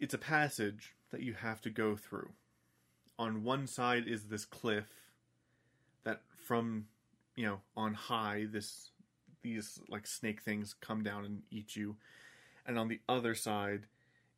it's 0.00 0.14
a 0.14 0.18
passage 0.18 0.96
that 1.10 1.22
you 1.22 1.34
have 1.34 1.60
to 1.60 1.70
go 1.70 1.94
through. 1.94 2.30
On 3.18 3.44
one 3.44 3.66
side 3.66 4.08
is 4.08 4.24
this 4.24 4.46
cliff 4.46 4.88
that 6.04 6.22
from 6.46 6.86
you 7.36 7.44
know 7.44 7.60
on 7.76 7.92
high 7.94 8.46
this 8.50 8.90
these 9.42 9.78
like 9.88 10.06
snake 10.06 10.40
things 10.40 10.74
come 10.80 11.02
down 11.02 11.24
and 11.24 11.42
eat 11.50 11.76
you. 11.76 11.96
And 12.66 12.78
on 12.78 12.88
the 12.88 13.00
other 13.08 13.34
side 13.34 13.86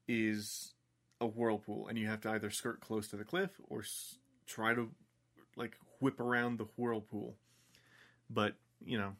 is 0.08 0.74
a 1.20 1.26
whirlpool 1.26 1.86
and 1.86 1.96
you 1.96 2.08
have 2.08 2.20
to 2.22 2.30
either 2.30 2.50
skirt 2.50 2.80
close 2.80 3.06
to 3.08 3.16
the 3.16 3.24
cliff 3.24 3.50
or 3.68 3.80
s- 3.80 4.16
try 4.46 4.74
to 4.74 4.90
like 5.56 5.76
whip 6.00 6.18
around 6.18 6.58
the 6.58 6.66
whirlpool. 6.76 7.36
But 8.28 8.56
you 8.84 8.98
know 8.98 9.12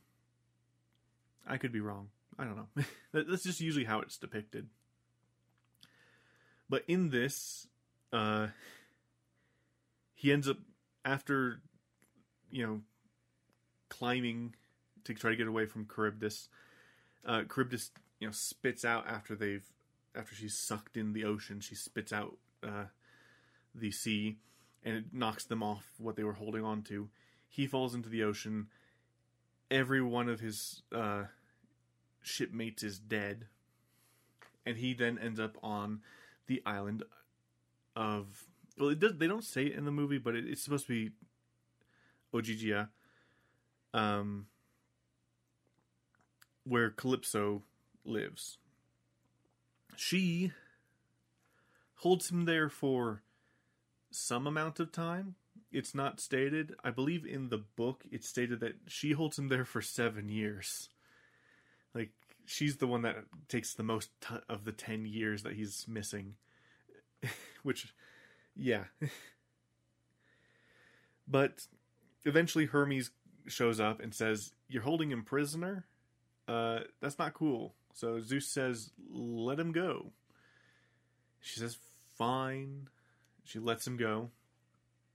i 1.47 1.57
could 1.57 1.73
be 1.73 1.81
wrong. 1.81 2.09
I 2.39 2.45
don't 2.45 2.57
know. 2.57 2.85
That's 3.13 3.43
just 3.43 3.61
usually 3.61 3.85
how 3.85 4.01
it's 4.01 4.17
depicted 4.17 4.69
but 6.73 6.83
in 6.89 7.11
this 7.11 7.69
uh 8.15 8.47
he 10.15 10.33
ends 10.33 10.49
up 10.49 10.57
after 11.05 11.61
you 12.51 12.67
know 12.67 12.81
climbing 13.91 14.55
to 15.05 15.13
try 15.13 15.31
to 15.31 15.37
get 15.37 15.47
away 15.47 15.67
from 15.67 15.87
Charybdis. 15.93 16.49
Uh, 17.27 17.43
Charybdis, 17.53 17.91
you 18.21 18.27
know, 18.27 18.33
spits 18.33 18.85
out 18.85 19.07
after 19.07 19.35
they've 19.35 19.67
after 20.17 20.35
she's 20.35 20.57
sucked 20.57 20.97
in 20.97 21.13
the 21.13 21.25
ocean. 21.25 21.61
She 21.61 21.75
spits 21.75 22.13
out 22.13 22.37
uh, 22.63 22.85
the 23.75 23.91
sea, 23.91 24.39
and 24.83 24.97
it 24.97 25.05
knocks 25.13 25.45
them 25.45 25.63
off 25.63 25.85
what 25.99 26.17
they 26.17 26.25
were 26.25 26.33
holding 26.35 26.65
on 26.65 26.83
to. 26.85 27.11
He 27.49 27.67
falls 27.67 27.95
into 27.95 28.09
the 28.09 28.23
ocean. 28.23 28.69
Every 29.71 30.01
one 30.01 30.29
of 30.29 30.41
his 30.41 30.83
uh, 30.95 31.25
shipmates 32.23 32.83
is 32.83 32.99
dead, 32.99 33.47
and 34.65 34.79
he 34.79 34.95
then 34.95 35.19
ends 35.19 35.41
up 35.41 35.59
on 35.63 36.01
the 36.47 36.63
island 36.67 37.05
of. 37.97 38.47
Well, 38.79 38.89
it 38.91 39.01
does. 39.01 39.17
They 39.17 39.27
don't 39.27 39.45
say 39.45 39.67
it 39.67 39.77
in 39.77 39.85
the 39.85 39.91
movie, 39.91 40.19
but 40.19 40.35
it, 40.35 40.49
it's 40.49 40.63
supposed 40.63 40.87
to 40.87 40.93
be 40.93 41.11
Ogygia. 42.35 42.89
Um, 43.95 44.47
where 46.65 46.91
Calypso 46.91 47.63
lives. 48.05 48.59
She 49.97 50.53
holds 51.97 52.31
him 52.31 52.45
there 52.45 52.69
for 52.69 53.23
some 54.11 54.47
amount 54.47 54.81
of 54.81 54.93
time. 54.93 55.35
It's 55.71 55.95
not 55.95 56.21
stated. 56.21 56.75
I 56.85 56.91
believe 56.91 57.25
in 57.27 57.49
the 57.49 57.59
book 57.59 58.05
it's 58.11 58.29
stated 58.29 58.61
that 58.61 58.75
she 58.87 59.13
holds 59.13 59.39
him 59.39 59.49
there 59.49 59.65
for 59.65 59.83
seven 59.83 60.29
years. 60.29 60.89
She's 62.45 62.77
the 62.77 62.87
one 62.87 63.03
that 63.03 63.17
takes 63.49 63.75
the 63.75 63.83
most 63.83 64.11
t- 64.21 64.35
of 64.49 64.65
the 64.65 64.73
ten 64.73 65.07
years 65.07 65.43
that 65.43 65.55
he's 65.55 65.87
missing. 65.89 66.35
Which, 67.63 67.95
yeah. 68.57 68.85
but 71.29 71.67
eventually 72.25 72.67
Hermes 72.67 73.11
shows 73.47 73.81
up 73.81 74.01
and 74.01 74.15
says, 74.15 74.53
You're 74.69 74.83
holding 74.83 75.11
him 75.11 75.23
prisoner? 75.23 75.87
uh, 76.49 76.81
that's 77.01 77.19
not 77.19 77.35
cool. 77.35 77.75
So 77.95 78.21
Zeus 78.21 78.47
says, 78.47 78.91
let 79.11 79.59
him 79.59 79.73
go. 79.73 80.13
She 81.41 81.61
says, 81.61 81.79
fine. 82.17 82.89
She 83.45 83.59
lets 83.59 83.87
him 83.87 83.97
go. 83.97 84.31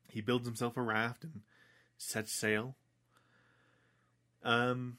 He 0.10 0.22
builds 0.22 0.48
himself 0.48 0.78
a 0.78 0.82
raft 0.82 1.24
and 1.24 1.42
sets 1.98 2.32
sail. 2.32 2.76
Um, 4.44 4.98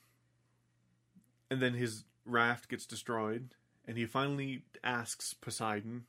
and 1.50 1.60
then 1.60 1.74
his 1.74 2.04
raft 2.28 2.68
gets 2.68 2.86
destroyed, 2.86 3.54
and 3.86 3.96
he 3.96 4.06
finally 4.06 4.62
asks 4.84 5.34
Poseidon, 5.34 6.04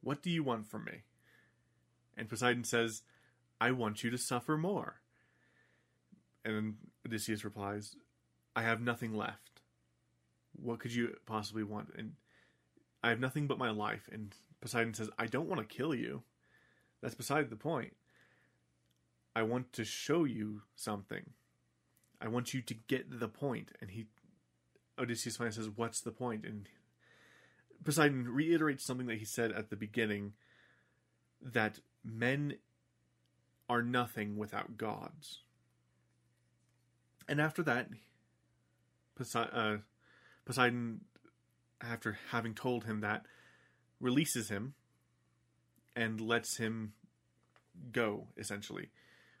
What 0.00 0.22
do 0.22 0.30
you 0.30 0.42
want 0.42 0.66
from 0.66 0.84
me? 0.84 1.02
And 2.16 2.28
Poseidon 2.28 2.64
says, 2.64 3.02
I 3.60 3.70
want 3.70 4.02
you 4.02 4.10
to 4.10 4.18
suffer 4.18 4.56
more. 4.56 5.00
And 6.44 6.76
Odysseus 7.06 7.44
replies, 7.44 7.96
I 8.56 8.62
have 8.62 8.80
nothing 8.80 9.14
left. 9.14 9.60
What 10.60 10.80
could 10.80 10.92
you 10.92 11.16
possibly 11.26 11.62
want? 11.62 11.90
And 11.96 12.14
I 13.02 13.10
have 13.10 13.20
nothing 13.20 13.46
but 13.46 13.58
my 13.58 13.70
life. 13.70 14.08
And 14.10 14.34
Poseidon 14.60 14.94
says, 14.94 15.10
I 15.18 15.26
don't 15.26 15.48
want 15.48 15.60
to 15.60 15.76
kill 15.76 15.94
you. 15.94 16.22
That's 17.00 17.14
beside 17.14 17.50
the 17.50 17.56
point. 17.56 17.94
I 19.36 19.42
want 19.42 19.72
to 19.74 19.84
show 19.84 20.24
you 20.24 20.62
something. 20.74 21.30
I 22.20 22.26
want 22.26 22.54
you 22.54 22.62
to 22.62 22.74
get 22.74 23.20
the 23.20 23.28
point. 23.28 23.70
And 23.80 23.90
he, 23.90 24.06
Odysseus 24.98 25.36
finally 25.36 25.54
says, 25.54 25.70
What's 25.74 26.00
the 26.00 26.10
point? 26.10 26.44
And 26.44 26.68
Poseidon 27.84 28.28
reiterates 28.28 28.84
something 28.84 29.06
that 29.06 29.18
he 29.18 29.24
said 29.24 29.52
at 29.52 29.70
the 29.70 29.76
beginning 29.76 30.32
that 31.40 31.80
men 32.04 32.54
are 33.68 33.82
nothing 33.82 34.36
without 34.36 34.76
gods. 34.76 35.40
And 37.28 37.40
after 37.40 37.62
that, 37.64 37.88
uh, 39.34 39.76
Poseidon, 40.44 41.02
after 41.80 42.18
having 42.30 42.54
told 42.54 42.84
him 42.84 43.00
that, 43.00 43.26
releases 44.00 44.48
him 44.48 44.74
and 45.94 46.20
lets 46.20 46.56
him 46.56 46.94
go, 47.92 48.28
essentially. 48.36 48.88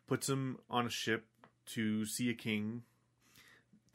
Puts 0.06 0.28
him 0.28 0.58
on 0.68 0.86
a 0.86 0.90
ship 0.90 1.26
to 1.66 2.04
see 2.04 2.28
a 2.28 2.34
king. 2.34 2.82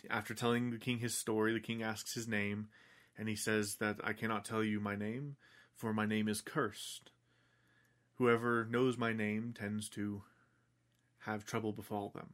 After 0.09 0.33
telling 0.33 0.71
the 0.71 0.77
king 0.77 0.99
his 0.99 1.17
story, 1.17 1.53
the 1.53 1.59
king 1.59 1.81
asks 1.81 2.13
his 2.13 2.27
name, 2.27 2.67
and 3.17 3.29
he 3.29 3.35
says 3.35 3.75
that 3.75 3.99
I 4.03 4.13
cannot 4.13 4.45
tell 4.45 4.63
you 4.63 4.79
my 4.79 4.95
name, 4.95 5.37
for 5.75 5.93
my 5.93 6.05
name 6.05 6.27
is 6.27 6.41
cursed. 6.41 7.11
Whoever 8.17 8.65
knows 8.65 8.97
my 8.97 9.13
name 9.13 9.53
tends 9.57 9.89
to 9.89 10.23
have 11.19 11.45
trouble 11.45 11.71
befall 11.71 12.09
them. 12.09 12.33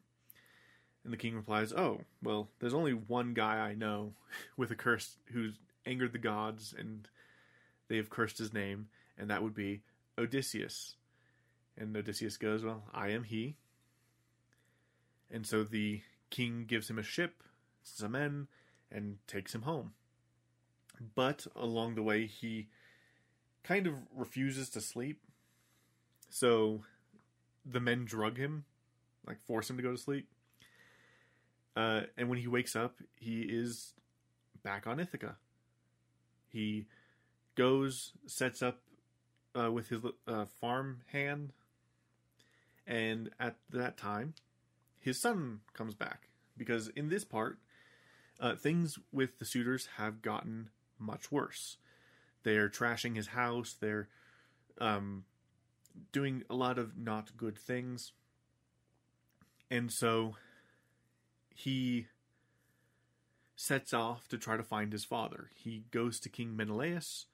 And 1.03 1.13
the 1.13 1.17
king 1.17 1.35
replies, 1.35 1.71
Oh, 1.71 2.01
well, 2.21 2.49
there's 2.59 2.73
only 2.73 2.93
one 2.93 3.33
guy 3.33 3.57
I 3.57 3.73
know 3.73 4.13
with 4.57 4.71
a 4.71 4.75
curse 4.75 5.17
who's 5.31 5.59
angered 5.85 6.11
the 6.11 6.19
gods 6.19 6.73
and 6.77 7.07
they 7.87 7.97
have 7.97 8.09
cursed 8.09 8.37
his 8.37 8.53
name, 8.53 8.87
and 9.17 9.29
that 9.29 9.41
would 9.41 9.55
be 9.55 9.81
Odysseus. 10.17 10.95
And 11.77 11.95
Odysseus 11.95 12.37
goes, 12.37 12.63
Well, 12.63 12.83
I 12.93 13.09
am 13.09 13.23
he. 13.23 13.55
And 15.31 15.45
so 15.45 15.63
the 15.63 16.01
king 16.29 16.65
gives 16.67 16.89
him 16.89 16.99
a 16.99 17.03
ship, 17.03 17.43
some 17.83 18.11
men, 18.11 18.47
and 18.91 19.17
takes 19.27 19.53
him 19.53 19.63
home. 19.63 19.93
But 21.15 21.47
along 21.55 21.95
the 21.95 22.03
way, 22.03 22.25
he 22.25 22.67
kind 23.63 23.87
of 23.87 23.93
refuses 24.15 24.69
to 24.71 24.81
sleep. 24.81 25.21
So 26.29 26.83
the 27.65 27.79
men 27.79 28.05
drug 28.05 28.37
him, 28.37 28.65
like 29.25 29.41
force 29.41 29.69
him 29.69 29.77
to 29.77 29.83
go 29.83 29.91
to 29.91 29.97
sleep. 29.97 30.27
Uh, 31.75 32.01
and 32.17 32.29
when 32.29 32.39
he 32.39 32.47
wakes 32.47 32.75
up, 32.75 32.95
he 33.15 33.41
is 33.41 33.93
back 34.63 34.87
on 34.87 34.99
Ithaca. 34.99 35.37
He 36.47 36.87
goes, 37.55 38.13
sets 38.25 38.61
up 38.61 38.79
uh, 39.57 39.71
with 39.71 39.89
his 39.89 40.01
uh, 40.27 40.45
farm 40.59 41.01
hand, 41.11 41.53
and 42.87 43.29
at 43.39 43.55
that 43.69 43.97
time, 43.97 44.33
his 44.99 45.19
son 45.19 45.61
comes 45.73 45.93
back 45.93 46.29
because 46.57 46.89
in 46.89 47.09
this 47.09 47.23
part, 47.23 47.59
uh, 48.39 48.55
things 48.55 48.97
with 49.11 49.39
the 49.39 49.45
suitors 49.45 49.87
have 49.97 50.21
gotten 50.21 50.69
much 50.97 51.31
worse. 51.31 51.77
They're 52.43 52.69
trashing 52.69 53.15
his 53.15 53.27
house. 53.27 53.75
They're 53.79 54.07
um, 54.79 55.25
doing 56.11 56.43
a 56.49 56.55
lot 56.55 56.77
of 56.77 56.97
not 56.97 57.35
good 57.35 57.57
things. 57.57 58.13
And 59.69 59.91
so 59.91 60.35
he 61.53 62.07
sets 63.55 63.93
off 63.93 64.27
to 64.29 64.37
try 64.37 64.55
to 64.55 64.63
find 64.63 64.91
his 64.91 65.03
father. 65.03 65.49
He 65.53 65.83
goes 65.91 66.19
to 66.21 66.29
King 66.29 66.55
Menelaus, 66.55 67.25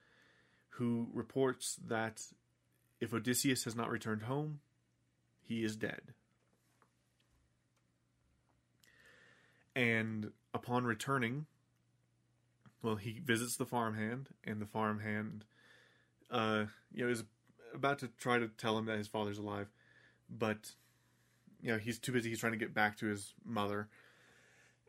who 0.69 1.07
reports 1.13 1.77
that 1.87 2.21
if 2.99 3.13
Odysseus 3.13 3.63
has 3.65 3.75
not 3.75 3.91
returned 3.91 4.23
home, 4.23 4.59
he 5.43 5.63
is 5.63 5.75
dead. 5.75 6.01
And 9.75 10.31
upon 10.55 10.85
returning, 10.85 11.45
well, 12.81 12.95
he 12.95 13.19
visits 13.23 13.57
the 13.57 13.65
farmhand, 13.65 14.29
and 14.45 14.61
the 14.61 14.65
farmhand, 14.65 15.43
uh, 16.31 16.65
you 16.93 17.03
know, 17.03 17.11
is 17.11 17.25
about 17.73 17.99
to 17.99 18.07
try 18.17 18.39
to 18.39 18.47
tell 18.47 18.77
him 18.77 18.85
that 18.85 18.97
his 18.97 19.09
father's 19.09 19.37
alive, 19.37 19.67
but 20.29 20.71
you 21.61 21.71
know 21.71 21.77
he's 21.77 21.99
too 21.99 22.13
busy. 22.13 22.29
He's 22.29 22.39
trying 22.39 22.53
to 22.53 22.57
get 22.57 22.73
back 22.73 22.97
to 22.99 23.07
his 23.07 23.33
mother, 23.43 23.89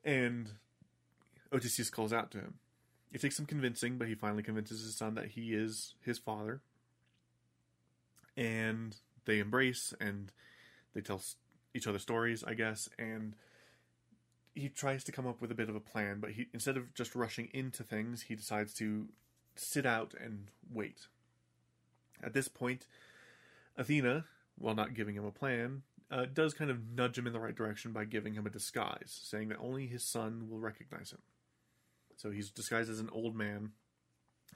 and 0.05 0.51
Odysseus 1.53 1.91
calls 1.91 2.13
out 2.13 2.31
to 2.31 2.39
him. 2.39 2.55
It 3.13 3.21
takes 3.21 3.37
some 3.37 3.47
convincing, 3.47 3.99
but 3.99 4.09
he 4.09 4.15
finally 4.15 4.43
convinces 4.43 4.83
his 4.83 4.97
son 4.97 5.15
that 5.15 5.31
he 5.31 5.53
is 5.53 5.95
his 6.01 6.19
father, 6.19 6.61
and 8.37 8.97
they 9.25 9.41
embrace 9.41 9.93
and 10.01 10.31
they 10.95 11.01
tell 11.01 11.21
each 11.75 11.89
other 11.89 11.99
stories, 11.99 12.45
I 12.45 12.55
guess, 12.55 12.89
and 12.99 13.35
he 14.57 14.71
tries 14.71 15.05
to 15.05 15.13
come 15.13 15.27
up 15.27 15.41
with 15.41 15.53
a 15.53 15.55
bit 15.55 15.69
of 15.69 15.77
a 15.77 15.81
plan, 15.81 16.19
but 16.19 16.31
he 16.31 16.49
instead 16.53 16.77
of 16.77 16.95
just 16.95 17.15
rushing 17.15 17.49
into 17.53 17.85
things, 17.85 18.23
he 18.23 18.35
decides 18.35 18.73
to 18.75 19.07
sit 19.55 19.85
out 19.87 20.15
and 20.19 20.49
wait. 20.73 21.07
At 22.23 22.33
this 22.33 22.49
point, 22.49 22.87
Athena, 23.77 24.25
while 24.59 24.75
not 24.75 24.95
giving 24.95 25.15
him 25.15 25.27
a 25.27 25.31
plan, 25.31 25.83
uh, 26.11 26.25
does 26.33 26.55
kind 26.55 26.71
of 26.71 26.91
nudge 26.91 27.19
him 27.19 27.27
in 27.27 27.35
the 27.35 27.41
right 27.41 27.55
direction 27.55 27.93
by 27.93 28.07
giving 28.07 28.35
him 28.35 28.47
a 28.47 28.51
disguise, 28.51 29.21
saying 29.23 29.49
that 29.49 29.59
only 29.59 29.87
his 29.87 30.03
son 30.03 30.49
will 30.49 30.59
recognize 30.59 31.13
him. 31.13 31.21
So 32.17 32.31
he's 32.31 32.51
disguised 32.51 32.91
as 32.91 33.01
an 33.01 33.11
old 33.13 33.37
man 33.37 33.73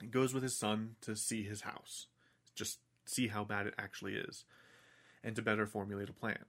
and 0.00 0.10
goes 0.10 0.32
with 0.32 0.42
his 0.42 0.56
son 0.56 0.96
to 1.02 1.14
see 1.14 1.42
his 1.42 1.60
house, 1.62 2.06
just 2.54 2.78
see 3.04 3.28
how 3.28 3.44
bad 3.44 3.66
it 3.66 3.74
actually 3.76 4.14
is, 4.14 4.44
and 5.22 5.36
to 5.36 5.42
better 5.42 5.66
formulate 5.66 6.08
a 6.08 6.14
plan. 6.14 6.46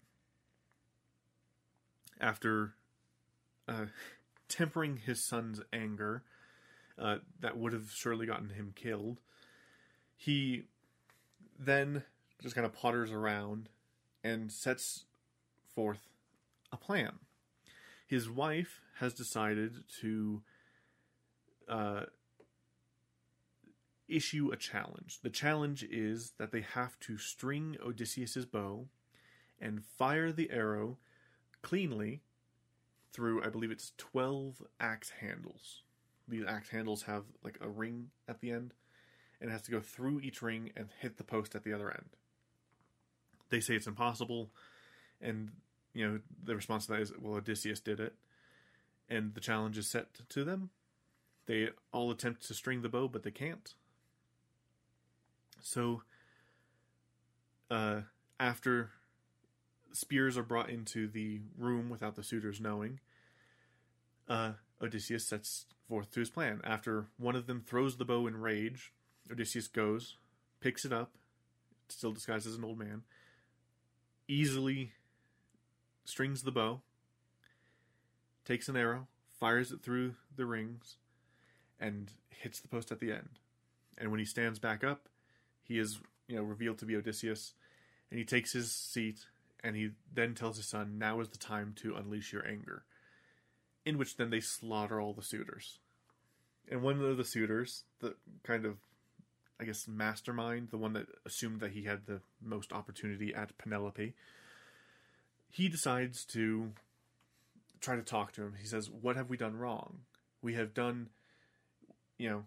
After 2.22 2.76
uh, 3.68 3.86
tempering 4.48 4.98
his 4.98 5.24
son's 5.24 5.62
anger, 5.72 6.24
uh, 6.98 7.18
that 7.40 7.58
would 7.58 7.74
have 7.74 7.90
surely 7.92 8.26
gotten 8.26 8.50
him 8.50 8.74
killed, 8.76 9.20
he 10.16 10.64
then 11.58 12.04
just 12.42 12.56
kind 12.56 12.66
of 12.66 12.74
potters 12.74 13.12
around 13.12 13.70
and 14.24 14.52
sets 14.52 15.06
forth 15.74 16.10
a 16.72 16.78
plan. 16.78 17.14
His 18.08 18.30
wife 18.30 18.82
has 19.00 19.14
decided 19.14 19.84
to 20.02 20.42
uh, 21.68 22.02
issue 24.08 24.52
a 24.52 24.58
challenge. 24.58 25.20
The 25.24 25.30
challenge 25.30 25.84
is 25.84 26.34
that 26.38 26.52
they 26.52 26.62
have 26.62 27.00
to 27.02 27.18
string 27.18 27.78
Odysseus's 27.84 28.46
bow 28.46 28.88
and 29.60 29.84
fire 29.84 30.32
the 30.32 30.52
arrow 30.52 30.98
cleanly 31.62 32.22
through, 33.14 33.44
I 33.44 33.50
believe 33.50 33.72
it's 33.72 33.94
12 33.98 34.62
axe 34.80 35.12
handles. 35.22 35.84
These 36.28 36.46
axe 36.48 36.70
handles 36.70 37.04
have 37.04 37.24
like 37.44 37.58
a 37.62 37.70
ring 37.70 38.12
at 38.28 38.40
the 38.42 38.52
end 38.52 38.74
and 39.42 39.50
it 39.50 39.54
has 39.54 39.64
to 39.64 39.72
go 39.72 39.82
through 39.82 40.22
each 40.22 40.42
ring 40.42 40.72
and 40.78 40.90
hit 41.00 41.18
the 41.18 41.24
post 41.24 41.56
at 41.56 41.64
the 41.64 41.74
other 41.74 41.90
end. 41.90 42.16
They 43.50 43.60
say 43.60 43.76
it's 43.76 43.88
impossible, 43.88 44.52
and 45.20 45.52
you 45.94 46.08
know 46.08 46.20
the 46.44 46.56
response 46.56 46.86
to 46.86 46.94
that 46.94 47.02
is, 47.02 47.12
"Well, 47.18 47.34
Odysseus 47.34 47.82
did 47.82 48.00
it," 48.00 48.16
and 49.10 49.34
the 49.34 49.42
challenge 49.42 49.78
is 49.78 49.90
set 49.90 50.14
to 50.30 50.44
them. 50.44 50.70
They 51.48 51.72
all 51.92 52.12
attempt 52.12 52.44
to 52.44 52.54
string 52.54 52.82
the 52.82 52.90
bow, 52.90 53.08
but 53.08 53.24
they 53.24 53.32
can't. 53.32 53.74
So, 55.60 56.04
uh, 57.70 58.04
after 58.40 58.92
spears 59.94 60.38
are 60.38 60.44
brought 60.44 60.70
into 60.70 61.08
the 61.08 61.42
room 61.58 61.90
without 61.90 62.16
the 62.16 62.24
suitors 62.24 62.60
knowing, 62.60 63.00
uh, 64.28 64.54
Odysseus 64.82 65.28
sets 65.28 65.66
forth 65.88 66.12
to 66.12 66.20
his 66.20 66.30
plan. 66.30 66.62
After 66.64 67.08
one 67.18 67.36
of 67.36 67.48
them 67.48 67.62
throws 67.66 67.98
the 67.98 68.06
bow 68.06 68.28
in 68.28 68.38
rage, 68.38 68.94
Odysseus 69.32 69.68
goes, 69.68 70.18
picks 70.60 70.86
it 70.86 70.94
up, 70.94 71.12
still 71.90 72.12
disguised 72.12 72.48
as 72.48 72.56
an 72.56 72.64
old 72.64 72.80
man, 72.80 73.04
easily 74.28 74.94
strings 76.06 76.44
the 76.44 76.52
bow, 76.52 76.82
takes 78.46 78.70
an 78.70 78.78
arrow, 78.78 79.08
fires 79.40 79.72
it 79.72 79.82
through 79.82 80.16
the 80.36 80.46
rings, 80.46 80.98
and 81.80 82.12
hits 82.30 82.60
the 82.60 82.68
post 82.68 82.92
at 82.92 83.00
the 83.00 83.12
end. 83.12 83.30
And 83.98 84.10
when 84.12 84.20
he 84.20 84.26
stands 84.26 84.60
back 84.60 84.84
up, 84.84 85.10
he 85.64 85.78
is, 85.78 86.00
you 86.28 86.36
know, 86.36 86.44
revealed 86.44 86.78
to 86.80 86.86
be 86.86 86.96
Odysseus, 86.96 87.54
and 88.10 88.18
he 88.18 88.26
takes 88.26 88.54
his 88.54 88.72
seat, 88.72 89.26
and 89.64 89.76
he 89.76 89.92
then 90.14 90.36
tells 90.36 90.58
his 90.58 90.68
son, 90.68 90.98
"Now 90.98 91.20
is 91.20 91.30
the 91.30 91.38
time 91.38 91.74
to 91.78 91.96
unleash 91.96 92.34
your 92.34 92.48
anger." 92.48 92.86
In 93.86 93.98
which 93.98 94.18
then 94.18 94.30
they 94.30 94.40
slaughter 94.40 95.02
all 95.02 95.14
the 95.14 95.24
suitors. 95.24 95.80
And 96.70 96.84
one 96.84 97.02
of 97.02 97.18
the 97.18 97.26
suitors, 97.26 97.84
the 98.00 98.16
kind 98.44 98.66
of 98.66 98.78
I 99.62 99.64
guess, 99.64 99.88
mastermind, 99.88 100.70
the 100.72 100.78
one 100.78 100.94
that 100.94 101.06
assumed 101.24 101.60
that 101.60 101.72
he 101.72 101.84
had 101.84 102.08
the 102.08 102.22
most 102.42 102.74
opportunity 102.74 103.34
at 103.34 103.56
Penelope, 103.60 104.16
he 105.52 105.70
decides 105.70 106.26
to 106.26 106.72
try 107.80 107.96
to 107.96 108.02
talk 108.02 108.32
to 108.34 108.42
him. 108.42 108.56
He 108.60 108.66
says, 108.66 108.90
What 108.90 109.16
have 109.16 109.30
we 109.30 109.38
done 109.38 109.56
wrong? 109.56 110.00
We 110.42 110.56
have 110.56 110.74
done, 110.74 111.10
you 112.18 112.30
know, 112.30 112.44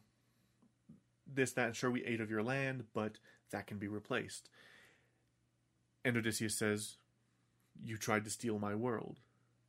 this, 1.32 1.52
that, 1.52 1.66
and 1.66 1.76
sure, 1.76 1.90
we 1.90 2.04
ate 2.04 2.20
of 2.20 2.30
your 2.30 2.42
land, 2.42 2.84
but 2.92 3.18
that 3.50 3.68
can 3.68 3.78
be 3.78 3.86
replaced. 3.86 4.48
And 6.04 6.16
Odysseus 6.16 6.58
says, 6.58 6.96
You 7.82 7.96
tried 7.96 8.24
to 8.24 8.30
steal 8.30 8.58
my 8.58 8.74
world. 8.74 9.20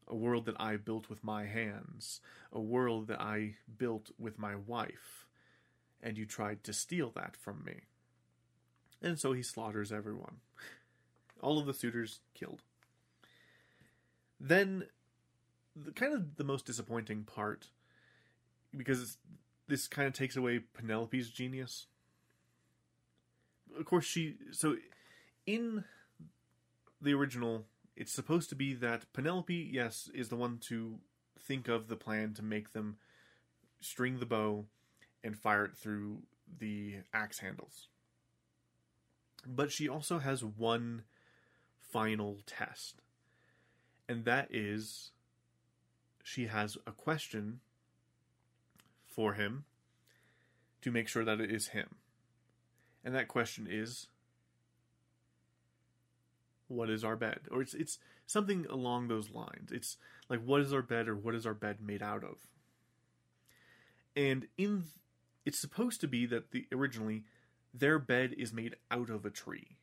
A 0.08 0.16
world 0.16 0.46
that 0.46 0.60
I 0.60 0.78
built 0.78 1.10
with 1.10 1.24
my 1.24 1.46
hands. 1.46 2.22
A 2.52 2.60
world 2.60 3.08
that 3.08 3.22
I 3.22 3.56
built 3.78 4.12
with 4.20 4.38
my 4.38 4.56
wife 4.56 5.26
and 6.06 6.18
you 6.20 6.26
tried 6.26 6.64
to 6.64 6.72
steal 6.72 7.12
that 7.16 7.36
from 7.36 7.64
me. 7.66 7.82
And 9.02 9.20
so 9.20 9.34
he 9.34 9.42
slaughters 9.42 9.92
everyone. 9.92 10.38
All 11.42 11.58
of 11.58 11.66
the 11.66 11.74
suitors 11.74 12.20
killed. 12.36 12.62
Then, 14.40 14.86
the 15.76 15.92
kind 15.92 16.14
of 16.14 16.38
the 16.38 16.44
most 16.44 16.66
disappointing 16.66 17.24
part, 17.24 17.70
because 18.76 19.18
this 19.68 19.88
kind 19.88 20.08
of 20.08 20.14
takes 20.14 20.36
away 20.36 20.60
Penelope's 20.60 21.30
genius. 21.30 21.88
Of 23.78 23.86
course, 23.86 24.06
she. 24.06 24.36
So, 24.52 24.78
in 25.46 25.84
the 27.02 27.14
original, 27.14 27.66
it's 27.96 28.14
supposed 28.14 28.50
to 28.50 28.56
be 28.56 28.74
that 28.74 29.12
Penelope, 29.14 29.70
yes, 29.72 30.10
is 30.14 30.30
the 30.30 30.36
one 30.36 30.60
to 30.68 31.00
think 31.40 31.68
of 31.68 31.88
the 31.88 31.96
plan 31.96 32.34
to 32.34 32.44
make 32.44 32.74
them 32.74 32.98
string 33.80 34.20
the 34.20 34.26
bow 34.26 34.66
and 35.24 35.38
fire 35.38 35.66
it 35.66 35.78
through 35.78 36.20
the 36.60 36.98
axe 37.14 37.40
handles. 37.40 37.88
But 39.48 39.72
she 39.72 39.88
also 39.88 40.20
has 40.20 40.44
one 40.44 41.04
final 41.80 42.40
test, 42.46 43.02
and 44.10 44.26
that 44.26 44.48
is 44.50 45.12
she 46.24 46.48
has 46.48 46.78
a 46.88 46.92
question 46.92 47.60
for 49.06 49.34
him 49.34 49.66
to 50.82 50.92
make 50.92 51.08
sure 51.08 51.24
that 51.24 51.40
it 51.40 51.52
is 51.52 51.70
him. 51.70 51.96
And 53.04 53.14
that 53.16 53.28
question 53.28 53.68
is 53.70 54.08
what 56.68 56.90
is 56.90 57.04
our 57.04 57.16
bed? 57.16 57.42
Or 57.52 57.62
it's 57.62 57.74
it's 57.74 58.00
something 58.26 58.66
along 58.70 59.08
those 59.08 59.30
lines. 59.30 59.72
It's 59.72 59.98
like 60.30 60.44
what 60.44 60.62
is 60.62 60.74
our 60.74 60.82
bed 60.82 61.08
or 61.08 61.16
what 61.16 61.36
is 61.36 61.46
our 61.46 61.54
bed 61.54 61.78
made 61.82 62.02
out 62.02 62.24
of? 62.24 62.48
And 64.16 64.48
in 64.58 64.86
it's 65.46 65.60
supposed 65.60 66.02
to 66.02 66.08
be 66.08 66.26
that 66.26 66.52
the 66.52 66.66
originally 66.72 67.24
their 67.74 68.00
bed 68.00 68.34
is 68.38 68.54
made 68.54 68.76
out 68.90 69.10
of 69.10 69.26
a 69.26 69.30
tree. 69.30 69.78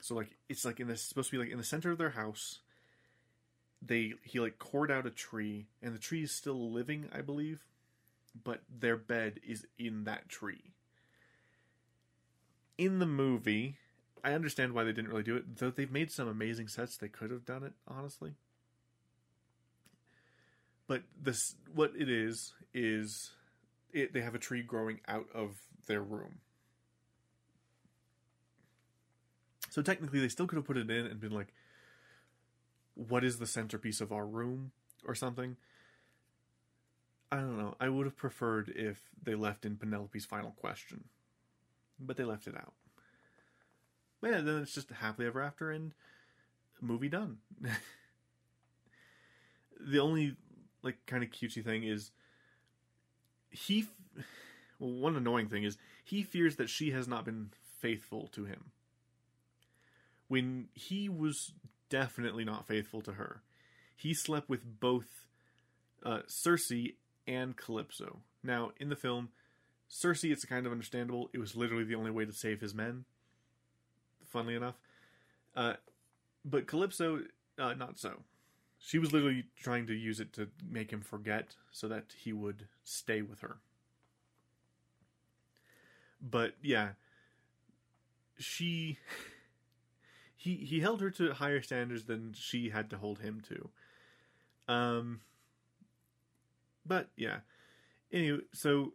So 0.00 0.14
like 0.14 0.36
it's 0.48 0.64
like 0.64 0.80
in 0.80 0.88
this 0.88 1.02
supposed 1.02 1.30
to 1.30 1.36
be 1.36 1.42
like 1.42 1.52
in 1.52 1.58
the 1.58 1.64
center 1.64 1.90
of 1.90 1.98
their 1.98 2.10
house. 2.10 2.60
They 3.80 4.14
he 4.24 4.40
like 4.40 4.58
cored 4.58 4.90
out 4.90 5.06
a 5.06 5.10
tree 5.10 5.66
and 5.82 5.94
the 5.94 6.00
tree 6.00 6.22
is 6.22 6.32
still 6.32 6.70
living, 6.70 7.08
I 7.12 7.20
believe, 7.20 7.64
but 8.44 8.62
their 8.68 8.96
bed 8.96 9.40
is 9.46 9.66
in 9.78 10.04
that 10.04 10.28
tree. 10.28 10.72
In 12.76 12.98
the 12.98 13.06
movie, 13.06 13.76
I 14.24 14.32
understand 14.32 14.72
why 14.72 14.84
they 14.84 14.92
didn't 14.92 15.10
really 15.10 15.22
do 15.22 15.36
it, 15.36 15.56
though 15.56 15.70
they've 15.70 15.90
made 15.90 16.10
some 16.10 16.28
amazing 16.28 16.68
sets 16.68 16.96
they 16.96 17.08
could 17.08 17.30
have 17.30 17.44
done 17.44 17.62
it, 17.62 17.72
honestly. 17.86 18.34
But 20.86 21.02
this 21.20 21.56
what 21.72 21.92
it 21.98 22.08
is 22.08 22.54
is 22.72 23.32
it, 23.92 24.12
they 24.12 24.20
have 24.20 24.34
a 24.34 24.38
tree 24.38 24.62
growing 24.62 25.00
out 25.06 25.26
of 25.34 25.56
their 25.86 26.02
room. 26.02 26.40
So 29.70 29.82
technically, 29.82 30.20
they 30.20 30.28
still 30.28 30.46
could 30.46 30.56
have 30.56 30.64
put 30.64 30.78
it 30.78 30.90
in 30.90 31.06
and 31.06 31.20
been 31.20 31.32
like, 31.32 31.52
"What 32.94 33.22
is 33.22 33.38
the 33.38 33.46
centerpiece 33.46 34.00
of 34.00 34.12
our 34.12 34.26
room?" 34.26 34.72
or 35.04 35.14
something. 35.14 35.56
I 37.30 37.36
don't 37.36 37.58
know. 37.58 37.76
I 37.78 37.90
would 37.90 38.06
have 38.06 38.16
preferred 38.16 38.70
if 38.74 39.10
they 39.22 39.34
left 39.34 39.66
in 39.66 39.76
Penelope's 39.76 40.24
final 40.24 40.52
question, 40.52 41.04
but 42.00 42.16
they 42.16 42.24
left 42.24 42.46
it 42.46 42.56
out. 42.56 42.72
But 44.20 44.30
yeah, 44.30 44.40
then 44.40 44.62
it's 44.62 44.74
just 44.74 44.90
happily 44.90 45.26
ever 45.26 45.42
after 45.42 45.70
and 45.70 45.92
movie 46.80 47.08
done. 47.08 47.38
the 49.80 50.00
only 50.00 50.36
like 50.82 50.98
kind 51.06 51.22
of 51.22 51.30
cutesy 51.30 51.64
thing 51.64 51.84
is 51.84 52.10
he. 53.50 53.86
Well, 54.78 54.92
one 54.92 55.16
annoying 55.16 55.48
thing 55.48 55.64
is 55.64 55.76
he 56.04 56.22
fears 56.22 56.56
that 56.56 56.68
she 56.68 56.92
has 56.92 57.08
not 57.08 57.24
been 57.24 57.50
faithful 57.80 58.28
to 58.28 58.44
him 58.44 58.70
when 60.28 60.68
he 60.74 61.08
was 61.08 61.52
definitely 61.88 62.44
not 62.44 62.66
faithful 62.66 63.00
to 63.02 63.12
her. 63.12 63.42
He 63.96 64.14
slept 64.14 64.48
with 64.48 64.78
both 64.78 65.26
uh, 66.04 66.20
Circe 66.26 66.70
and 67.26 67.56
Calypso. 67.56 68.20
Now, 68.42 68.70
in 68.78 68.88
the 68.88 68.96
film, 68.96 69.30
Circe, 69.88 70.24
it's 70.24 70.44
kind 70.44 70.66
of 70.66 70.72
understandable. 70.72 71.30
It 71.32 71.38
was 71.38 71.56
literally 71.56 71.84
the 71.84 71.96
only 71.96 72.10
way 72.10 72.24
to 72.24 72.32
save 72.32 72.60
his 72.60 72.74
men. 72.74 73.04
Funnily 74.28 74.54
enough, 74.54 74.74
uh, 75.56 75.74
but 76.44 76.66
Calypso, 76.66 77.22
uh, 77.58 77.74
not 77.74 77.98
so. 77.98 78.22
She 78.78 78.98
was 78.98 79.12
literally 79.12 79.44
trying 79.58 79.86
to 79.86 79.94
use 79.94 80.20
it 80.20 80.32
to 80.34 80.48
make 80.68 80.92
him 80.92 81.00
forget, 81.00 81.56
so 81.72 81.88
that 81.88 82.14
he 82.16 82.32
would 82.32 82.68
stay 82.84 83.22
with 83.22 83.40
her. 83.40 83.58
But 86.20 86.54
yeah, 86.62 86.90
she 88.38 88.98
he 90.36 90.56
he 90.56 90.80
held 90.80 91.00
her 91.00 91.10
to 91.10 91.32
higher 91.34 91.62
standards 91.62 92.04
than 92.04 92.34
she 92.34 92.70
had 92.70 92.90
to 92.90 92.98
hold 92.98 93.20
him 93.20 93.42
to. 93.48 93.70
Um, 94.72 95.20
but 96.86 97.08
yeah. 97.16 97.38
Anyway, 98.12 98.40
so 98.52 98.92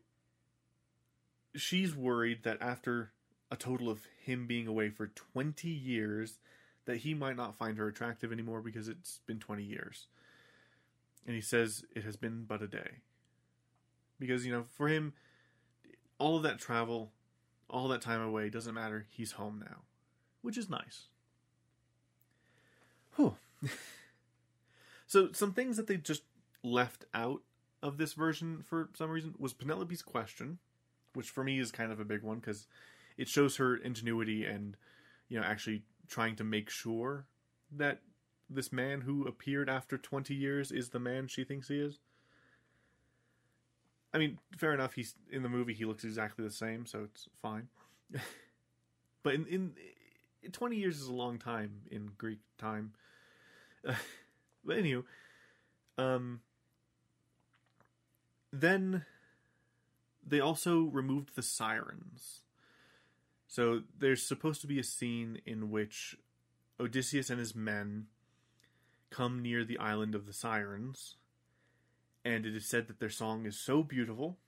she's 1.55 1.95
worried 1.95 2.43
that 2.43 2.57
after 2.61 3.11
a 3.53 3.55
total 3.55 3.87
of 3.87 4.07
him 4.19 4.47
being 4.47 4.67
away 4.67 4.89
for 4.89 5.05
20 5.05 5.67
years 5.67 6.39
that 6.85 6.97
he 6.97 7.13
might 7.13 7.35
not 7.35 7.55
find 7.55 7.77
her 7.77 7.87
attractive 7.87 8.31
anymore 8.31 8.61
because 8.61 8.87
it's 8.87 9.19
been 9.27 9.39
20 9.39 9.63
years. 9.63 10.07
And 11.27 11.35
he 11.35 11.41
says 11.41 11.85
it 11.95 12.03
has 12.03 12.15
been 12.15 12.45
but 12.47 12.63
a 12.63 12.67
day. 12.67 12.97
Because, 14.19 14.43
you 14.43 14.51
know, 14.51 14.63
for 14.63 14.87
him, 14.87 15.13
all 16.17 16.35
of 16.35 16.41
that 16.41 16.57
travel, 16.57 17.11
all 17.69 17.87
that 17.89 18.01
time 18.01 18.21
away 18.21 18.49
doesn't 18.49 18.73
matter. 18.73 19.05
He's 19.11 19.33
home 19.33 19.63
now, 19.63 19.81
which 20.41 20.57
is 20.57 20.67
nice. 20.67 21.03
Whew. 23.15 23.35
so, 25.05 25.31
some 25.31 25.53
things 25.53 25.77
that 25.77 25.85
they 25.85 25.97
just 25.97 26.23
left 26.63 27.05
out 27.13 27.41
of 27.83 27.97
this 27.99 28.13
version 28.13 28.63
for 28.67 28.89
some 28.95 29.11
reason 29.11 29.35
was 29.37 29.53
Penelope's 29.53 30.01
question, 30.01 30.57
which 31.13 31.29
for 31.29 31.43
me 31.43 31.59
is 31.59 31.71
kind 31.71 31.91
of 31.91 31.99
a 31.99 32.05
big 32.05 32.23
one 32.23 32.39
because 32.39 32.65
it 33.17 33.27
shows 33.27 33.57
her 33.57 33.75
ingenuity 33.75 34.45
and 34.45 34.77
you 35.29 35.39
know 35.39 35.45
actually 35.45 35.83
trying 36.07 36.35
to 36.35 36.43
make 36.43 36.69
sure 36.69 37.25
that 37.71 37.99
this 38.49 38.71
man 38.71 39.01
who 39.01 39.25
appeared 39.25 39.69
after 39.69 39.97
20 39.97 40.33
years 40.33 40.71
is 40.71 40.89
the 40.89 40.99
man 40.99 41.27
she 41.27 41.43
thinks 41.43 41.69
he 41.69 41.79
is. 41.79 41.99
I 44.13 44.19
mean, 44.19 44.37
fair 44.57 44.73
enough. 44.73 44.93
He's 44.93 45.15
in 45.31 45.41
the 45.41 45.49
movie. 45.49 45.73
He 45.73 45.85
looks 45.85 46.03
exactly 46.03 46.45
the 46.45 46.51
same, 46.51 46.85
so 46.85 47.05
it's 47.05 47.27
fine. 47.41 47.69
but 49.23 49.33
in, 49.33 49.47
in, 49.47 49.71
in 50.43 50.51
20 50.51 50.75
years 50.75 50.99
is 50.99 51.07
a 51.07 51.13
long 51.13 51.39
time 51.39 51.81
in 51.89 52.11
Greek 52.17 52.39
time. 52.59 52.93
But 54.65 54.77
anyway, 54.77 55.03
um, 55.97 56.41
then 58.51 59.05
they 60.25 60.39
also 60.39 60.83
removed 60.83 61.35
the 61.35 61.41
sirens. 61.41 62.41
So 63.53 63.83
there's 63.99 64.23
supposed 64.23 64.61
to 64.61 64.67
be 64.67 64.79
a 64.79 64.83
scene 64.83 65.39
in 65.45 65.69
which 65.69 66.17
Odysseus 66.79 67.29
and 67.29 67.37
his 67.37 67.53
men 67.53 68.07
come 69.11 69.43
near 69.43 69.63
the 69.63 69.77
island 69.77 70.15
of 70.15 70.25
the 70.25 70.33
sirens, 70.33 71.17
and 72.25 72.47
it 72.47 72.55
is 72.55 72.65
said 72.65 72.87
that 72.87 72.99
their 72.99 73.11
song 73.11 73.45
is 73.45 73.55
so 73.55 73.83
beautiful 73.83 74.39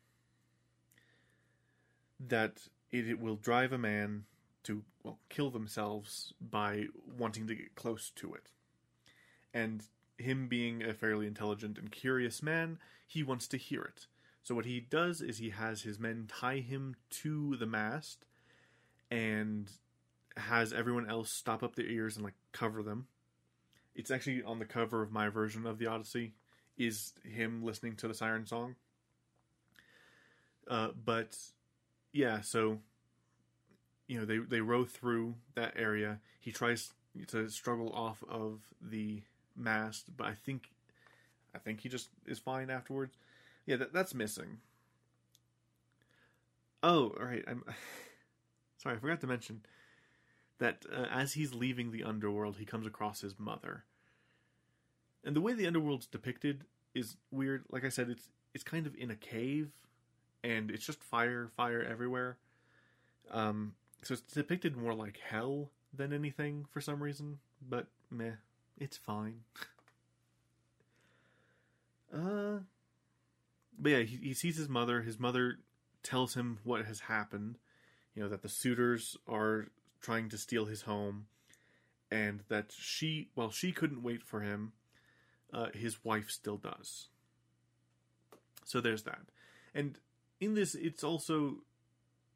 that 2.19 2.61
it, 2.89 3.07
it 3.07 3.19
will 3.19 3.35
drive 3.35 3.71
a 3.71 3.77
man 3.77 4.23
to 4.63 4.83
well 5.03 5.19
kill 5.29 5.51
themselves 5.51 6.33
by 6.41 6.85
wanting 7.15 7.45
to 7.45 7.53
get 7.53 7.75
close 7.75 8.09
to 8.15 8.33
it. 8.33 8.49
And 9.53 9.83
him 10.17 10.47
being 10.47 10.81
a 10.81 10.95
fairly 10.95 11.27
intelligent 11.27 11.77
and 11.77 11.91
curious 11.91 12.41
man, 12.41 12.79
he 13.05 13.21
wants 13.21 13.47
to 13.49 13.57
hear 13.57 13.83
it. 13.83 14.07
So 14.41 14.55
what 14.55 14.65
he 14.65 14.79
does 14.79 15.21
is 15.21 15.37
he 15.37 15.51
has 15.51 15.83
his 15.83 15.99
men 15.99 16.25
tie 16.27 16.61
him 16.61 16.95
to 17.21 17.55
the 17.57 17.67
mast 17.67 18.25
and 19.11 19.69
has 20.37 20.73
everyone 20.73 21.09
else 21.09 21.31
stop 21.31 21.63
up 21.63 21.75
their 21.75 21.85
ears 21.85 22.15
and 22.15 22.25
like 22.25 22.33
cover 22.51 22.83
them. 22.83 23.07
It's 23.95 24.11
actually 24.11 24.43
on 24.43 24.59
the 24.59 24.65
cover 24.65 25.01
of 25.01 25.11
my 25.11 25.29
version 25.29 25.65
of 25.65 25.77
the 25.77 25.87
Odyssey 25.87 26.33
is 26.77 27.13
him 27.23 27.63
listening 27.63 27.95
to 27.95 28.07
the 28.07 28.13
siren 28.13 28.45
song. 28.45 28.75
Uh, 30.67 30.89
but 31.05 31.37
yeah, 32.11 32.41
so 32.41 32.79
you 34.07 34.19
know 34.19 34.25
they 34.25 34.37
they 34.37 34.61
row 34.61 34.83
through 34.83 35.35
that 35.55 35.73
area. 35.77 36.19
He 36.39 36.51
tries 36.51 36.93
to 37.27 37.47
struggle 37.49 37.91
off 37.93 38.23
of 38.29 38.61
the 38.81 39.21
mast, 39.55 40.15
but 40.17 40.27
I 40.27 40.33
think 40.33 40.69
I 41.53 41.59
think 41.59 41.81
he 41.81 41.89
just 41.89 42.09
is 42.25 42.39
fine 42.39 42.69
afterwards. 42.69 43.15
Yeah, 43.65 43.77
that, 43.77 43.93
that's 43.93 44.13
missing. 44.13 44.57
Oh, 46.83 47.15
all 47.19 47.25
right. 47.25 47.43
I'm 47.47 47.63
sorry, 48.85 48.97
I 48.97 48.99
forgot 48.99 49.21
to 49.21 49.27
mention 49.27 49.61
that 50.59 50.85
uh, 50.95 51.07
as 51.11 51.33
he's 51.33 51.55
leaving 51.55 51.91
the 51.91 52.03
underworld, 52.03 52.57
he 52.57 52.65
comes 52.65 52.85
across 52.85 53.21
his 53.21 53.39
mother. 53.39 53.83
And 55.23 55.35
the 55.35 55.41
way 55.41 55.53
the 55.53 55.65
underworld's 55.65 56.05
depicted 56.05 56.65
is 56.93 57.17
weird. 57.31 57.63
Like 57.71 57.83
I 57.83 57.89
said, 57.89 58.11
it's 58.11 58.29
it's 58.53 58.63
kind 58.63 58.85
of 58.85 58.93
in 58.95 59.09
a 59.09 59.15
cave, 59.15 59.71
and 60.43 60.69
it's 60.69 60.85
just 60.85 61.03
fire, 61.03 61.49
fire 61.57 61.83
everywhere. 61.83 62.37
Um, 63.31 63.73
so 64.03 64.13
it's 64.13 64.21
depicted 64.21 64.77
more 64.77 64.93
like 64.93 65.17
hell 65.17 65.71
than 65.91 66.13
anything 66.13 66.65
for 66.69 66.79
some 66.79 67.01
reason. 67.01 67.39
But 67.67 67.87
meh, 68.11 68.33
it's 68.77 68.97
fine. 68.97 69.39
uh, 72.13 72.59
but 73.79 73.89
yeah, 73.89 74.03
he, 74.03 74.17
he 74.17 74.33
sees 74.35 74.57
his 74.57 74.69
mother. 74.69 75.01
His 75.01 75.19
mother 75.19 75.57
tells 76.03 76.35
him 76.35 76.59
what 76.63 76.85
has 76.85 76.99
happened. 77.01 77.57
You 78.15 78.23
know 78.23 78.29
that 78.29 78.41
the 78.41 78.49
suitors 78.49 79.17
are 79.27 79.67
trying 80.01 80.29
to 80.29 80.37
steal 80.37 80.65
his 80.65 80.83
home, 80.83 81.27
and 82.09 82.41
that 82.47 82.71
she, 82.77 83.29
while 83.35 83.51
she 83.51 83.71
couldn't 83.71 84.03
wait 84.03 84.23
for 84.23 84.41
him. 84.41 84.73
Uh, 85.53 85.67
his 85.73 86.03
wife 86.03 86.29
still 86.29 86.57
does. 86.57 87.07
So 88.65 88.81
there's 88.81 89.03
that, 89.03 89.21
and 89.73 89.97
in 90.41 90.55
this, 90.55 90.75
it's 90.75 91.03
also 91.03 91.57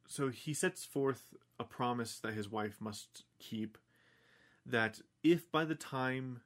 so 0.07 0.30
he 0.30 0.53
sets 0.53 0.86
forth 0.86 1.36
a 1.59 1.63
promise 1.63 2.19
that 2.19 2.34
his 2.34 2.49
wife 2.49 2.77
must 2.80 3.23
keep 3.38 3.77
that 4.65 5.01
if 5.23 5.51
by 5.51 5.65
the 5.65 5.75
time 5.75 6.41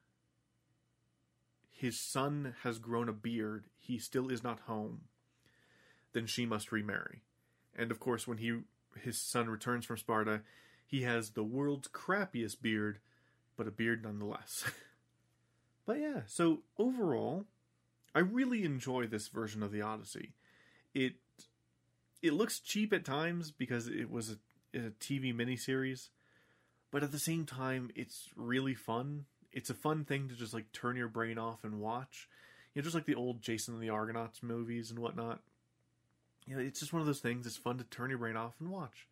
his 1.69 1.99
son 1.99 2.55
has 2.63 2.77
grown 2.77 3.07
a 3.07 3.13
beard, 3.13 3.65
he 3.79 3.97
still 3.97 4.29
is 4.29 4.43
not 4.43 4.61
home, 4.61 5.01
then 6.13 6.25
she 6.25 6.45
must 6.45 6.71
remarry. 6.71 7.21
And 7.75 7.89
of 7.89 7.99
course, 7.99 8.27
when 8.27 8.37
he 8.37 8.59
his 9.01 9.17
son 9.17 9.49
returns 9.49 9.85
from 9.85 9.97
Sparta, 9.97 10.41
he 10.85 11.01
has 11.01 11.31
the 11.31 11.43
world's 11.43 11.87
crappiest 11.87 12.61
beard, 12.61 12.99
but 13.57 13.67
a 13.67 13.71
beard 13.71 14.03
nonetheless. 14.03 14.65
but 15.85 15.99
yeah, 15.99 16.21
so 16.27 16.59
overall, 16.77 17.45
I 18.15 18.19
really 18.19 18.63
enjoy 18.63 19.07
this 19.07 19.27
version 19.27 19.63
of 19.63 19.71
the 19.71 19.81
Odyssey. 19.81 20.33
It 20.93 21.13
it 22.21 22.33
looks 22.33 22.59
cheap 22.59 22.93
at 22.93 23.03
times 23.03 23.51
because 23.51 23.87
it 23.87 24.09
was 24.09 24.37
a, 24.73 24.77
a 24.77 24.91
TV 24.91 25.35
miniseries, 25.35 26.09
but 26.91 27.03
at 27.03 27.11
the 27.11 27.19
same 27.19 27.45
time, 27.45 27.91
it's 27.95 28.29
really 28.35 28.75
fun. 28.75 29.25
It's 29.51 29.69
a 29.69 29.75
fun 29.75 30.05
thing 30.05 30.29
to 30.29 30.35
just 30.35 30.53
like 30.53 30.71
turn 30.71 30.95
your 30.95 31.09
brain 31.09 31.37
off 31.37 31.63
and 31.63 31.79
watch. 31.79 32.29
You 32.73 32.81
know, 32.81 32.83
just 32.83 32.95
like 32.95 33.05
the 33.05 33.15
old 33.15 33.41
Jason 33.41 33.73
and 33.73 33.83
the 33.83 33.89
Argonauts 33.89 34.41
movies 34.41 34.89
and 34.89 34.99
whatnot. 34.99 35.41
You 36.45 36.55
know, 36.55 36.61
it's 36.61 36.79
just 36.79 36.93
one 36.93 37.01
of 37.01 37.05
those 37.05 37.19
things. 37.19 37.45
It's 37.45 37.57
fun 37.57 37.77
to 37.77 37.83
turn 37.85 38.09
your 38.09 38.19
brain 38.19 38.35
off 38.35 38.55
and 38.59 38.69
watch. 38.69 39.07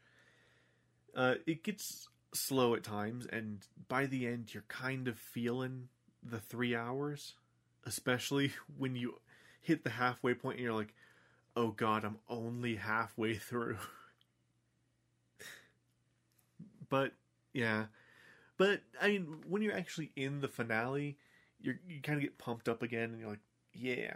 Uh, 1.15 1.35
it 1.45 1.63
gets 1.63 2.09
slow 2.33 2.75
at 2.75 2.83
times, 2.83 3.25
and 3.25 3.65
by 3.87 4.05
the 4.05 4.27
end, 4.27 4.53
you're 4.53 4.63
kind 4.67 5.07
of 5.07 5.17
feeling 5.17 5.89
the 6.23 6.39
three 6.39 6.75
hours, 6.75 7.33
especially 7.85 8.51
when 8.77 8.95
you 8.95 9.19
hit 9.61 9.83
the 9.83 9.89
halfway 9.89 10.33
point 10.33 10.57
and 10.57 10.63
you're 10.63 10.73
like, 10.73 10.93
oh 11.55 11.69
god, 11.69 12.05
I'm 12.05 12.17
only 12.29 12.75
halfway 12.75 13.35
through. 13.35 13.77
but 16.89 17.13
yeah, 17.53 17.85
but 18.57 18.81
I 19.01 19.09
mean, 19.09 19.43
when 19.47 19.61
you're 19.61 19.75
actually 19.75 20.11
in 20.15 20.41
the 20.41 20.47
finale, 20.47 21.17
you 21.61 21.75
you 21.87 22.01
kind 22.01 22.17
of 22.17 22.23
get 22.23 22.37
pumped 22.37 22.69
up 22.69 22.81
again, 22.83 23.11
and 23.11 23.19
you're 23.19 23.29
like, 23.29 23.39
yeah. 23.73 24.15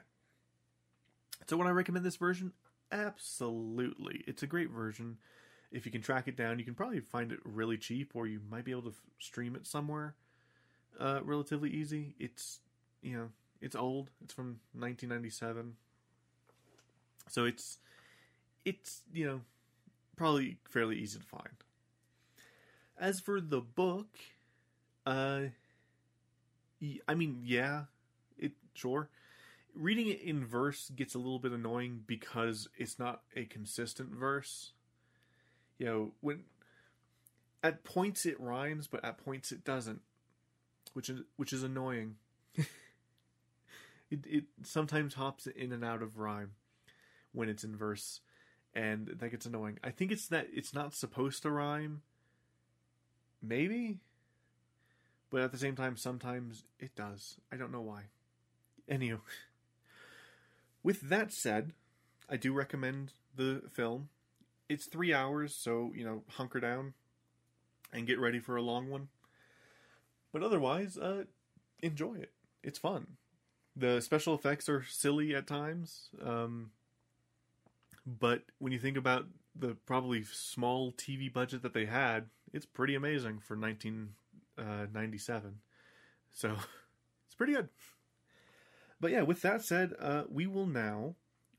So 1.48 1.58
would 1.58 1.68
I 1.68 1.72
recommend 1.72 2.06
this 2.06 2.16
version? 2.16 2.54
Absolutely, 2.96 4.24
it's 4.26 4.42
a 4.44 4.48
great 4.48 4.70
version. 4.70 5.18
If 5.72 5.86
you 5.86 5.92
can 5.92 6.02
track 6.02 6.28
it 6.28 6.38
down, 6.38 6.60
you 6.60 6.66
can 6.66 6.76
probably 6.76 7.02
find 7.02 7.32
it 7.32 7.40
really 7.44 7.78
cheap, 7.78 8.12
or 8.16 8.26
you 8.28 8.40
might 8.50 8.64
be 8.64 8.72
able 8.72 8.84
to 8.84 8.90
f- 8.90 9.02
stream 9.20 9.56
it 9.56 9.68
somewhere 9.68 10.16
uh, 11.00 11.22
relatively 11.24 11.70
easy. 11.72 12.16
It's 12.20 12.60
you 13.02 13.18
know 13.18 13.30
it's 13.62 13.76
old. 13.76 14.12
It's 14.24 14.34
from 14.34 14.60
1997, 14.74 15.76
so 17.30 17.46
it's 17.46 17.78
it's 18.66 19.04
you 19.14 19.26
know 19.28 19.42
probably 20.18 20.58
fairly 20.70 20.98
easy 20.98 21.20
to 21.20 21.26
find. 21.26 21.50
As 22.98 23.20
for 23.22 23.40
the 23.40 23.62
book, 23.62 24.18
uh, 25.06 25.46
I 27.08 27.16
mean, 27.16 27.42
yeah, 27.44 27.84
it 28.38 28.54
sure. 28.74 29.10
Reading 29.76 30.08
it 30.08 30.22
in 30.22 30.46
verse 30.46 30.90
gets 30.96 31.16
a 31.16 31.20
little 31.20 31.40
bit 31.40 31.52
annoying 31.52 32.02
because 32.08 32.68
it's 32.78 32.98
not 32.98 33.22
a 33.36 33.46
consistent 33.46 34.10
verse. 34.10 34.72
You 35.78 35.86
know, 35.86 36.12
when 36.22 36.44
at 37.62 37.84
points 37.84 38.26
it 38.26 38.40
rhymes, 38.40 38.88
but 38.88 39.04
at 39.04 39.18
points 39.18 39.52
it 39.52 39.66
doesn't, 39.66 40.02
which 40.94 41.10
is 41.10 41.22
which 41.36 41.52
is 41.52 41.64
annoying. 41.64 42.16
it 42.56 42.68
it 44.26 44.44
sometimes 44.64 45.16
hops 45.16 45.48
in 45.48 45.72
and 45.72 45.84
out 45.84 46.02
of 46.02 46.20
rhyme 46.20 46.52
when 47.34 47.50
it's 47.50 47.64
in 47.64 47.76
verse, 47.76 48.22
and 48.74 49.08
that 49.08 49.30
gets 49.30 49.46
annoying. 49.46 49.80
I 49.84 49.90
think 49.90 50.12
it's 50.12 50.28
that 50.28 50.48
it's 50.54 50.74
not 50.74 50.94
supposed 50.94 51.42
to 51.42 51.52
rhyme. 51.52 52.02
Maybe, 53.42 54.00
but 55.30 55.42
at 55.42 55.52
the 55.52 55.58
same 55.58 55.76
time, 55.76 55.98
sometimes 55.98 56.64
it 56.80 56.96
does. 56.96 57.38
I 57.52 57.58
don't 57.58 57.72
know 57.72 57.82
why. 57.82 58.04
Anywho, 58.90 59.20
with 60.86 61.02
that 61.10 61.34
said, 61.34 61.74
I 62.30 62.38
do 62.38 62.54
recommend 62.54 63.14
the 63.36 63.64
film. 63.74 64.10
It's 64.70 64.86
three 64.86 65.12
hours, 65.12 65.56
so 65.56 65.92
you 65.96 66.06
know, 66.06 66.22
hunker 66.30 66.60
down 66.60 66.94
and 67.92 68.06
get 68.06 68.20
ready 68.20 68.38
for 68.38 68.56
a 68.56 68.62
long 68.62 68.92
one. 68.92 69.08
But 70.32 70.44
otherwise, 70.44 70.96
uh, 70.96 71.24
enjoy 71.82 72.18
it. 72.18 72.34
It's 72.64 72.78
fun. 72.78 73.18
The 73.76 74.00
special 74.00 74.36
effects 74.36 74.70
are 74.70 74.84
silly 74.84 75.34
at 75.34 75.48
times, 75.48 76.10
um, 76.24 76.70
but 78.06 78.44
when 78.60 78.72
you 78.72 78.78
think 78.78 78.96
about 78.96 79.26
the 79.56 79.76
probably 79.88 80.24
small 80.24 80.92
TV 80.92 81.34
budget 81.34 81.64
that 81.64 81.74
they 81.74 81.86
had, 81.86 82.28
it's 82.54 82.68
pretty 82.68 82.94
amazing 82.94 83.40
for 83.40 83.58
1997. 83.58 85.50
Uh, 85.50 85.54
so 86.32 86.50
it's 87.26 87.36
pretty 87.36 87.54
good. 87.54 87.70
But 89.00 89.12
yeah, 89.12 89.24
with 89.24 89.42
that 89.42 89.64
said, 89.64 89.94
uh, 90.00 90.24
we 90.30 90.48
will 90.48 90.66
now 90.66 91.16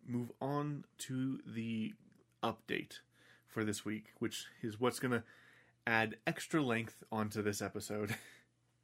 move 0.07 0.30
on 0.41 0.84
to 1.07 1.41
the 1.47 1.95
update 2.43 3.01
for 3.47 3.64
this 3.64 3.84
week, 3.84 4.07
which 4.18 4.47
is 4.62 4.80
what's 4.80 4.99
going 4.99 5.12
to 5.12 5.22
add 5.87 6.16
extra 6.26 6.62
length 6.62 7.03
onto 7.11 7.43
this 7.43 7.62
episode. 7.62 8.14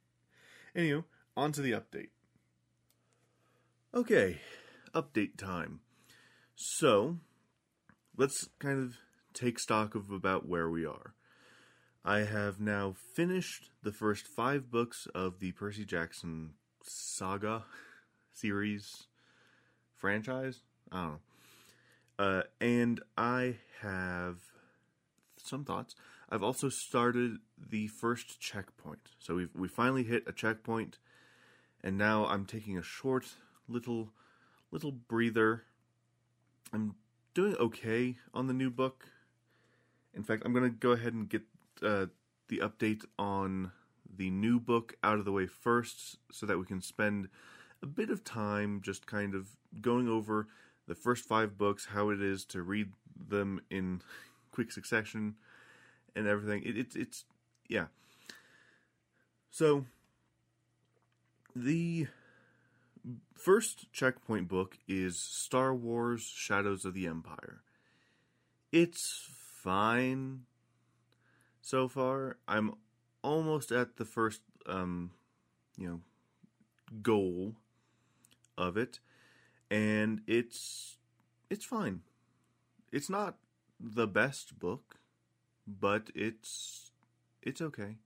Anywho, 0.75 1.03
on 1.35 1.51
to 1.51 1.61
the 1.61 1.71
update. 1.71 2.09
Okay, 3.93 4.39
update 4.95 5.37
time. 5.37 5.81
So, 6.55 7.17
let's 8.17 8.47
kind 8.59 8.79
of 8.79 8.97
take 9.33 9.59
stock 9.59 9.95
of 9.95 10.11
about 10.11 10.47
where 10.47 10.69
we 10.69 10.85
are. 10.85 11.13
I 12.05 12.19
have 12.19 12.59
now 12.59 12.95
finished 13.15 13.69
the 13.81 13.91
first 13.91 14.27
five 14.35 14.69
books 14.69 15.07
of 15.13 15.39
the 15.39 15.51
Percy 15.53 15.85
Jackson 15.85 16.51
saga 16.83 17.63
series 18.33 19.03
franchise. 19.95 20.61
I 20.91 20.95
don't 20.95 21.11
know. 21.11 21.19
Uh, 22.19 22.43
and 22.61 23.01
I 23.17 23.55
have 23.81 24.37
some 25.37 25.63
thoughts. 25.63 25.95
I've 26.29 26.43
also 26.43 26.69
started 26.69 27.37
the 27.57 27.87
first 27.87 28.39
checkpoint. 28.39 29.11
So 29.19 29.35
we've 29.35 29.49
we 29.55 29.67
finally 29.67 30.03
hit 30.03 30.23
a 30.27 30.31
checkpoint, 30.31 30.97
and 31.83 31.97
now 31.97 32.25
I'm 32.25 32.45
taking 32.45 32.77
a 32.77 32.83
short 32.83 33.35
little 33.67 34.09
little 34.71 34.91
breather. 34.91 35.63
I'm 36.71 36.95
doing 37.33 37.55
okay 37.57 38.17
on 38.33 38.47
the 38.47 38.53
new 38.53 38.69
book. 38.69 39.05
In 40.13 40.23
fact, 40.23 40.43
I'm 40.45 40.53
gonna 40.53 40.69
go 40.69 40.91
ahead 40.91 41.13
and 41.13 41.29
get 41.29 41.43
uh, 41.81 42.07
the 42.47 42.59
update 42.59 43.05
on 43.17 43.71
the 44.15 44.29
new 44.29 44.59
book 44.59 44.95
out 45.03 45.19
of 45.19 45.25
the 45.25 45.31
way 45.31 45.47
first, 45.47 46.17
so 46.31 46.45
that 46.45 46.57
we 46.57 46.65
can 46.65 46.81
spend 46.81 47.29
a 47.83 47.85
bit 47.85 48.09
of 48.09 48.23
time 48.23 48.81
just 48.81 49.05
kind 49.05 49.35
of 49.35 49.49
going 49.81 50.07
over 50.07 50.47
the 50.87 50.95
first 50.95 51.25
five 51.25 51.57
books, 51.57 51.87
how 51.91 52.09
it 52.09 52.21
is 52.21 52.45
to 52.45 52.63
read 52.63 52.91
them 53.15 53.61
in 53.69 54.01
quick 54.51 54.71
succession, 54.71 55.35
and 56.15 56.25
everything. 56.25 56.63
It, 56.65 56.77
it, 56.77 56.95
it's 56.95 57.25
yeah. 57.67 57.87
So 59.51 59.85
the 61.55 62.07
first 63.35 63.91
checkpoint 63.91 64.47
book 64.47 64.77
is 64.87 65.21
Star 65.21 65.75
Wars 65.75 66.23
Shadows 66.35 66.85
of 66.85 66.93
the 66.93 67.05
Empire. 67.05 67.61
It's 68.71 69.27
fine 69.61 70.41
so 71.61 71.87
far. 71.87 72.37
I'm 72.47 72.73
almost 73.21 73.71
at 73.71 73.97
the 73.97 74.05
first 74.05 74.41
um 74.65 75.11
you 75.77 75.87
know 75.87 75.99
goal 77.01 77.55
of 78.57 78.77
it 78.77 78.99
and 79.73 80.21
it's 80.27 80.97
it's 81.49 81.65
fine. 81.65 82.01
It's 82.91 83.09
not 83.09 83.37
the 83.79 84.05
best 84.05 84.59
book, 84.59 84.97
but 85.67 86.11
it's 86.13 86.91
it's 87.41 87.59
okay. 87.59 87.97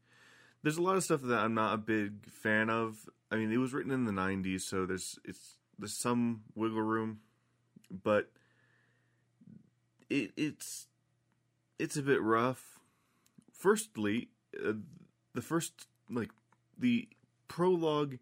There's 0.63 0.77
a 0.77 0.81
lot 0.81 0.95
of 0.95 1.03
stuff 1.03 1.21
that 1.23 1.39
I'm 1.39 1.53
not 1.53 1.73
a 1.73 1.77
big 1.77 2.29
fan 2.29 2.69
of. 2.69 3.09
I 3.29 3.35
mean, 3.35 3.51
it 3.51 3.57
was 3.57 3.73
written 3.73 3.91
in 3.91 4.05
the 4.05 4.13
'90s, 4.13 4.61
so 4.61 4.85
there's 4.85 5.19
it's 5.25 5.57
there's 5.77 5.93
some 5.93 6.43
wiggle 6.55 6.81
room, 6.81 7.19
but 7.91 8.31
it 10.09 10.31
it's 10.37 10.87
it's 11.77 11.97
a 11.97 12.01
bit 12.01 12.21
rough. 12.21 12.79
Firstly, 13.51 14.29
uh, 14.65 14.73
the 15.33 15.41
first 15.41 15.87
like 16.09 16.31
the 16.77 17.09
prologue 17.49 18.19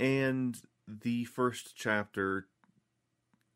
and 0.00 0.60
the 0.86 1.24
first 1.24 1.74
chapter 1.76 2.46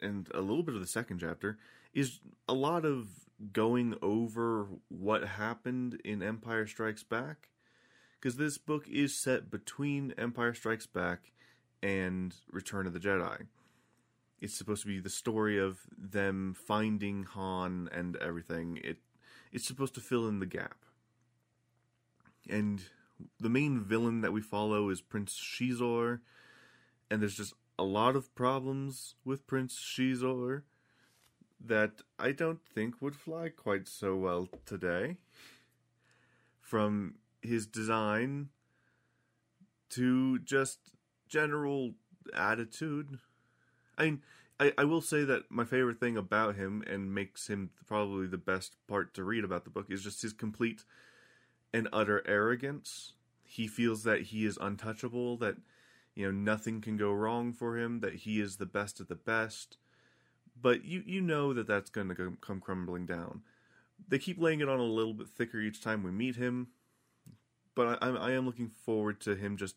and 0.01 0.29
a 0.33 0.41
little 0.41 0.62
bit 0.62 0.74
of 0.74 0.81
the 0.81 0.87
second 0.87 1.18
chapter 1.18 1.59
is 1.93 2.20
a 2.49 2.55
lot 2.55 2.85
of 2.85 3.09
going 3.53 3.95
over 4.03 4.68
what 4.89 5.24
happened 5.24 6.01
in 6.05 6.22
Empire 6.22 6.66
Strikes 6.66 7.03
Back 7.03 7.51
because 8.20 8.37
this 8.37 8.59
book 8.59 8.89
is 8.89 9.16
set 9.16 9.51
between 9.51 10.12
Empire 10.18 10.55
Strikes 10.55 10.87
Back 10.87 11.33
and 11.83 12.35
Return 12.51 12.87
of 12.87 12.93
the 12.93 13.01
Jedi. 13.01 13.47
It's 14.41 14.57
supposed 14.57 14.83
to 14.83 14.89
be 14.89 15.01
the 15.01 15.11
story 15.11 15.59
of 15.59 15.81
them 15.97 16.55
finding 16.55 17.24
Han 17.24 17.89
and 17.93 18.16
everything. 18.16 18.79
It 18.83 18.99
it's 19.51 19.66
supposed 19.66 19.95
to 19.95 20.01
fill 20.01 20.29
in 20.29 20.41
the 20.41 20.47
gap. 20.47 20.85
And 22.49 22.83
the 23.41 23.49
main 23.49 23.81
villain 23.81 24.20
that 24.20 24.33
we 24.33 24.41
follow 24.41 24.91
is 24.91 25.01
Prince 25.01 25.35
Xizor, 25.35 26.20
and 27.11 27.21
there's 27.21 27.37
just 27.37 27.55
a 27.79 27.85
lot 27.85 28.17
of 28.17 28.35
problems 28.35 29.15
with 29.25 29.47
Prince 29.47 29.79
Xizor 29.79 30.63
that 31.65 32.03
I 32.19 32.33
don't 32.33 32.61
think 32.63 33.01
would 33.01 33.17
fly 33.17 33.49
quite 33.49 33.89
so 33.89 34.17
well 34.17 34.49
today. 34.65 35.17
From 36.61 37.15
his 37.41 37.67
design 37.67 38.51
to 39.91 40.39
just 40.41 40.79
general 41.29 41.95
attitude. 42.35 43.19
I 43.97 44.05
mean, 44.05 44.23
I, 44.61 44.73
I 44.77 44.85
will 44.85 45.01
say 45.01 45.25
that 45.25 45.51
my 45.51 45.65
favorite 45.65 46.01
thing 46.01 46.17
about 46.17 46.57
him 46.57 46.83
and 46.87 47.15
makes 47.15 47.49
him 47.49 47.71
probably 47.87 48.27
the 48.27 48.39
best 48.39 48.75
part 48.87 49.15
to 49.15 49.25
read 49.25 49.45
about 49.45 49.65
the 49.65 49.71
book 49.71 49.87
is 49.89 50.03
just 50.03 50.23
his 50.23 50.33
complete 50.33 50.85
and 51.73 51.89
utter 51.93 52.23
arrogance. 52.27 53.13
He 53.45 53.67
feels 53.67 54.03
that 54.03 54.23
he 54.23 54.45
is 54.45 54.59
untouchable, 54.61 55.37
that 55.39 55.57
you 56.19 56.25
know 56.25 56.33
nothing 56.33 56.81
can 56.81 56.97
go 56.97 57.12
wrong 57.12 57.53
for 57.53 57.79
him, 57.79 58.01
that 58.01 58.16
he 58.16 58.41
is 58.41 58.57
the 58.57 58.66
best 58.66 58.99
of 58.99 59.07
the 59.07 59.14
best. 59.14 59.77
But 60.61 60.85
you 60.85 61.05
you 61.07 61.21
know 61.21 61.55
that 61.55 61.69
that's 61.69 61.91
going 61.91 62.09
to 62.09 62.37
come 62.41 62.61
crumbling 62.61 63.07
down. 63.07 63.43
They 64.09 64.19
keep 64.19 64.41
laying 64.41 64.61
it 64.61 64.69
on 64.69 64.81
a 64.81 64.83
little 64.83 65.14
bit 65.14 65.29
thicker 65.29 65.61
each 65.61 65.81
time 65.81 66.03
we 66.03 66.11
meet 66.11 66.35
him, 66.35 66.71
but 67.77 68.03
I, 68.03 68.09
I 68.09 68.33
am 68.33 68.47
looking 68.47 68.69
forward 68.69 69.21
to 69.21 69.37
him 69.37 69.57
just 69.57 69.77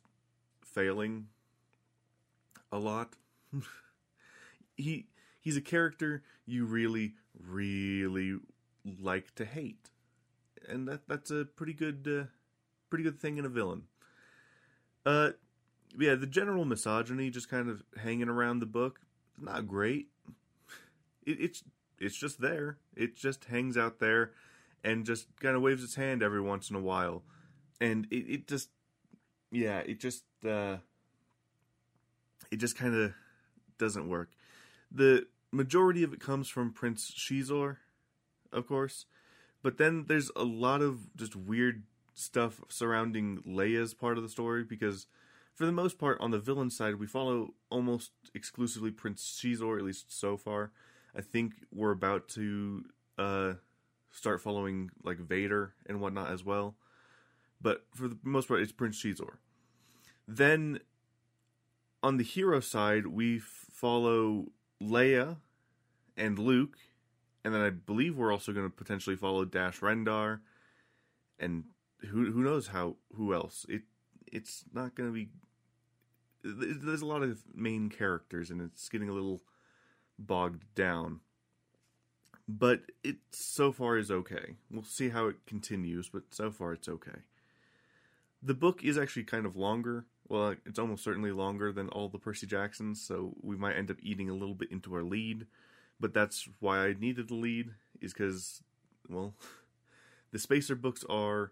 failing 0.65 1.27
a 2.71 2.79
lot. 2.79 3.17
he 4.75 5.05
he's 5.39 5.57
a 5.57 5.61
character 5.61 6.23
you 6.47 6.65
really, 6.65 7.13
really 7.39 8.39
like 8.99 9.35
to 9.35 9.45
hate, 9.45 9.91
and 10.67 10.87
that 10.87 11.07
that's 11.07 11.29
a 11.29 11.45
pretty 11.45 11.73
good, 11.73 12.07
uh, 12.09 12.25
pretty 12.89 13.03
good 13.03 13.19
thing 13.19 13.37
in 13.37 13.45
a 13.45 13.49
villain. 13.49 13.83
Uh, 15.05 15.31
yeah, 15.97 16.15
the 16.15 16.27
general 16.27 16.65
misogyny 16.65 17.29
just 17.29 17.49
kind 17.49 17.69
of 17.69 17.83
hanging 17.97 18.29
around 18.29 18.59
the 18.59 18.65
book, 18.65 18.99
not 19.39 19.67
great. 19.67 20.07
It, 21.25 21.39
it's 21.39 21.63
it's 21.99 22.17
just 22.17 22.41
there. 22.41 22.77
It 22.95 23.15
just 23.15 23.45
hangs 23.45 23.77
out 23.77 23.99
there, 23.99 24.31
and 24.83 25.05
just 25.05 25.27
kind 25.39 25.55
of 25.55 25.61
waves 25.61 25.83
its 25.83 25.95
hand 25.95 26.23
every 26.23 26.41
once 26.41 26.69
in 26.69 26.75
a 26.75 26.81
while, 26.81 27.23
and 27.79 28.07
it, 28.11 28.27
it 28.27 28.47
just, 28.47 28.69
yeah, 29.51 29.79
it 29.79 29.99
just, 29.99 30.23
uh, 30.47 30.77
it 32.49 32.57
just 32.57 32.75
kind 32.75 32.95
of 32.95 33.13
doesn't 33.77 34.09
work. 34.09 34.31
The 34.91 35.27
majority 35.51 36.03
of 36.03 36.13
it 36.13 36.19
comes 36.19 36.49
from 36.49 36.73
Prince 36.73 37.11
Xizor, 37.11 37.77
of 38.51 38.67
course, 38.67 39.05
but 39.61 39.77
then 39.77 40.05
there's 40.07 40.31
a 40.35 40.43
lot 40.43 40.81
of 40.81 41.15
just 41.15 41.35
weird 41.35 41.83
stuff 42.13 42.61
surrounding 42.67 43.41
Leia's 43.47 43.93
part 43.93 44.17
of 44.17 44.23
the 44.23 44.29
story 44.29 44.63
because 44.63 45.07
for 45.53 45.65
the 45.65 45.71
most 45.71 45.97
part 45.97 46.19
on 46.21 46.31
the 46.31 46.39
villain 46.39 46.69
side 46.69 46.95
we 46.95 47.07
follow 47.07 47.53
almost 47.69 48.11
exclusively 48.33 48.91
Prince 48.91 49.39
Xizor 49.41 49.77
at 49.77 49.85
least 49.85 50.17
so 50.17 50.37
far. 50.37 50.71
I 51.15 51.21
think 51.21 51.53
we're 51.71 51.91
about 51.91 52.29
to 52.29 52.85
uh, 53.17 53.53
start 54.11 54.41
following 54.41 54.91
like 55.03 55.17
Vader 55.17 55.73
and 55.85 55.99
whatnot 55.99 56.31
as 56.31 56.43
well. 56.43 56.75
But 57.61 57.85
for 57.93 58.07
the 58.07 58.17
most 58.23 58.47
part 58.47 58.61
it's 58.61 58.71
Prince 58.71 59.01
Xizor. 59.01 59.37
Then 60.27 60.79
on 62.01 62.17
the 62.17 62.23
hero 62.23 62.59
side 62.59 63.07
we 63.07 63.39
follow 63.39 64.47
Leia 64.81 65.37
and 66.17 66.39
Luke 66.39 66.77
and 67.43 67.53
then 67.53 67.61
I 67.61 67.69
believe 67.69 68.17
we're 68.17 68.31
also 68.31 68.51
going 68.51 68.65
to 68.65 68.75
potentially 68.75 69.15
follow 69.15 69.45
Dash 69.45 69.79
Rendar 69.79 70.39
and 71.39 71.65
who 72.09 72.31
who 72.31 72.43
knows 72.43 72.67
how 72.67 72.97
who 73.15 73.33
else 73.33 73.65
it 73.69 73.83
it's 74.31 74.63
not 74.73 74.95
going 74.95 75.09
to 75.09 75.13
be 75.13 75.29
there's 76.43 77.01
a 77.01 77.05
lot 77.05 77.21
of 77.21 77.43
main 77.53 77.89
characters 77.89 78.49
and 78.49 78.61
it's 78.61 78.89
getting 78.89 79.09
a 79.09 79.13
little 79.13 79.41
bogged 80.17 80.63
down. 80.75 81.19
But 82.47 82.81
it 83.03 83.17
so 83.31 83.71
far 83.71 83.97
is 83.97 84.09
okay. 84.09 84.55
We'll 84.69 84.83
see 84.83 85.09
how 85.09 85.27
it 85.27 85.45
continues 85.45 86.09
but 86.09 86.23
so 86.31 86.51
far 86.51 86.73
it's 86.73 86.89
okay. 86.89 87.19
The 88.41 88.55
book 88.55 88.83
is 88.83 88.97
actually 88.97 89.23
kind 89.23 89.45
of 89.45 89.55
longer. 89.55 90.05
Well 90.27 90.55
it's 90.65 90.79
almost 90.79 91.03
certainly 91.03 91.31
longer 91.31 91.71
than 91.71 91.89
all 91.89 92.09
the 92.09 92.17
percy 92.17 92.47
jacksons 92.47 93.01
so 93.01 93.35
we 93.41 93.55
might 93.55 93.75
end 93.75 93.91
up 93.91 93.97
eating 94.01 94.29
a 94.29 94.33
little 94.35 94.55
bit 94.55 94.71
into 94.71 94.93
our 94.95 95.03
lead. 95.03 95.45
But 95.99 96.13
that's 96.13 96.49
why 96.59 96.87
i 96.87 96.95
needed 96.99 97.27
the 97.27 97.35
lead 97.35 97.71
is 98.01 98.13
because 98.13 98.63
well 99.07 99.35
the 100.31 100.39
spacer 100.39 100.75
books 100.75 101.05
are 101.07 101.51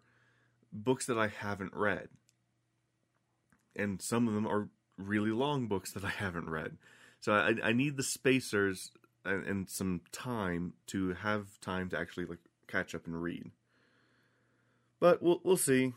books 0.72 1.06
that 1.06 1.18
I 1.18 1.28
haven't 1.28 1.74
read. 1.74 2.10
And 3.76 4.02
some 4.02 4.28
of 4.28 4.34
them 4.34 4.48
are 4.48 4.70
really 4.98 5.32
long 5.32 5.68
books 5.68 5.94
that 5.94 6.04
I 6.04 6.10
haven't 6.10 6.50
read. 6.50 6.78
So 7.22 7.34
I, 7.34 7.54
I 7.64 7.72
need 7.74 7.98
the 7.98 8.04
spacers 8.04 8.92
and, 9.26 9.46
and 9.46 9.70
some 9.70 10.02
time 10.12 10.74
to 10.88 11.14
have 11.14 11.60
time 11.62 11.90
to 11.90 12.00
actually 12.00 12.26
like 12.26 12.40
catch 12.68 12.96
up 12.96 13.06
and 13.06 13.22
read. 13.22 13.52
But 15.00 15.22
we'll 15.22 15.40
we'll 15.44 15.58
see. 15.58 15.94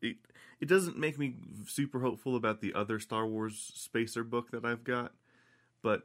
It 0.00 0.16
it 0.60 0.68
doesn't 0.68 0.98
make 0.98 1.18
me 1.18 1.34
super 1.66 2.00
hopeful 2.00 2.36
about 2.36 2.60
the 2.60 2.74
other 2.74 2.98
Star 2.98 3.26
Wars 3.26 3.70
spacer 3.74 4.24
book 4.24 4.50
that 4.50 4.64
I've 4.64 4.84
got, 4.84 5.12
but 5.82 6.02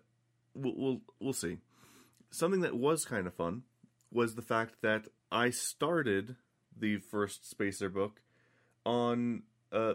we'll 0.54 0.76
we'll, 0.76 1.02
we'll 1.20 1.34
see. 1.34 1.58
Something 2.32 2.62
that 2.62 2.76
was 2.76 3.06
kind 3.06 3.28
of 3.28 3.34
fun 3.34 3.64
was 4.12 4.36
the 4.36 4.42
fact 4.42 4.76
that 4.82 5.06
I 5.32 5.50
started 5.50 6.36
the 6.78 6.98
first 6.98 7.50
Spacer 7.50 7.90
book 7.90 8.22
on 8.86 9.44
uh, 9.72 9.94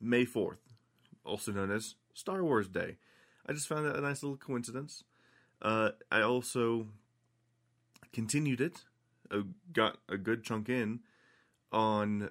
May 0.00 0.24
4th, 0.24 0.58
also 1.24 1.52
known 1.52 1.70
as 1.70 1.94
Star 2.14 2.42
Wars 2.42 2.68
Day. 2.68 2.96
I 3.46 3.52
just 3.52 3.68
found 3.68 3.86
that 3.86 3.96
a 3.96 4.00
nice 4.00 4.22
little 4.22 4.36
coincidence. 4.36 5.04
Uh, 5.60 5.90
I 6.10 6.22
also 6.22 6.88
continued 8.12 8.60
it, 8.60 8.84
uh, 9.30 9.42
got 9.72 9.98
a 10.08 10.16
good 10.16 10.44
chunk 10.44 10.68
in 10.68 11.00
on 11.72 12.30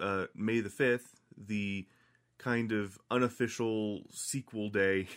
uh, 0.00 0.26
May 0.34 0.60
the 0.60 0.70
5th, 0.70 1.20
the 1.36 1.86
kind 2.38 2.72
of 2.72 2.98
unofficial 3.10 4.02
sequel 4.10 4.68
day 4.68 5.08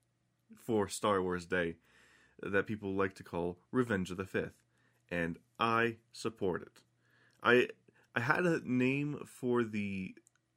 for 0.56 0.88
Star 0.88 1.22
Wars 1.22 1.46
Day 1.46 1.76
that 2.42 2.66
people 2.66 2.94
like 2.94 3.14
to 3.14 3.22
call 3.22 3.58
Revenge 3.70 4.10
of 4.10 4.16
the 4.16 4.24
Fifth. 4.24 4.58
And 5.10 5.38
I 5.58 5.96
support 6.12 6.62
it. 6.62 6.80
I 7.42 7.68
I 8.14 8.20
had 8.20 8.44
a 8.44 8.60
name 8.64 9.20
for 9.24 9.64
the 9.64 10.14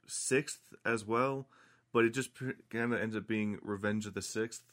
sixth 0.08 0.74
as 0.86 1.06
well, 1.06 1.48
but 1.92 2.06
it 2.06 2.12
just 2.14 2.32
kind 2.70 2.94
of 2.94 3.02
ends 3.02 3.16
up 3.16 3.28
being 3.28 3.60
Revenge 3.62 4.06
of 4.06 4.14
the 4.14 4.22
Sixth. 4.22 4.64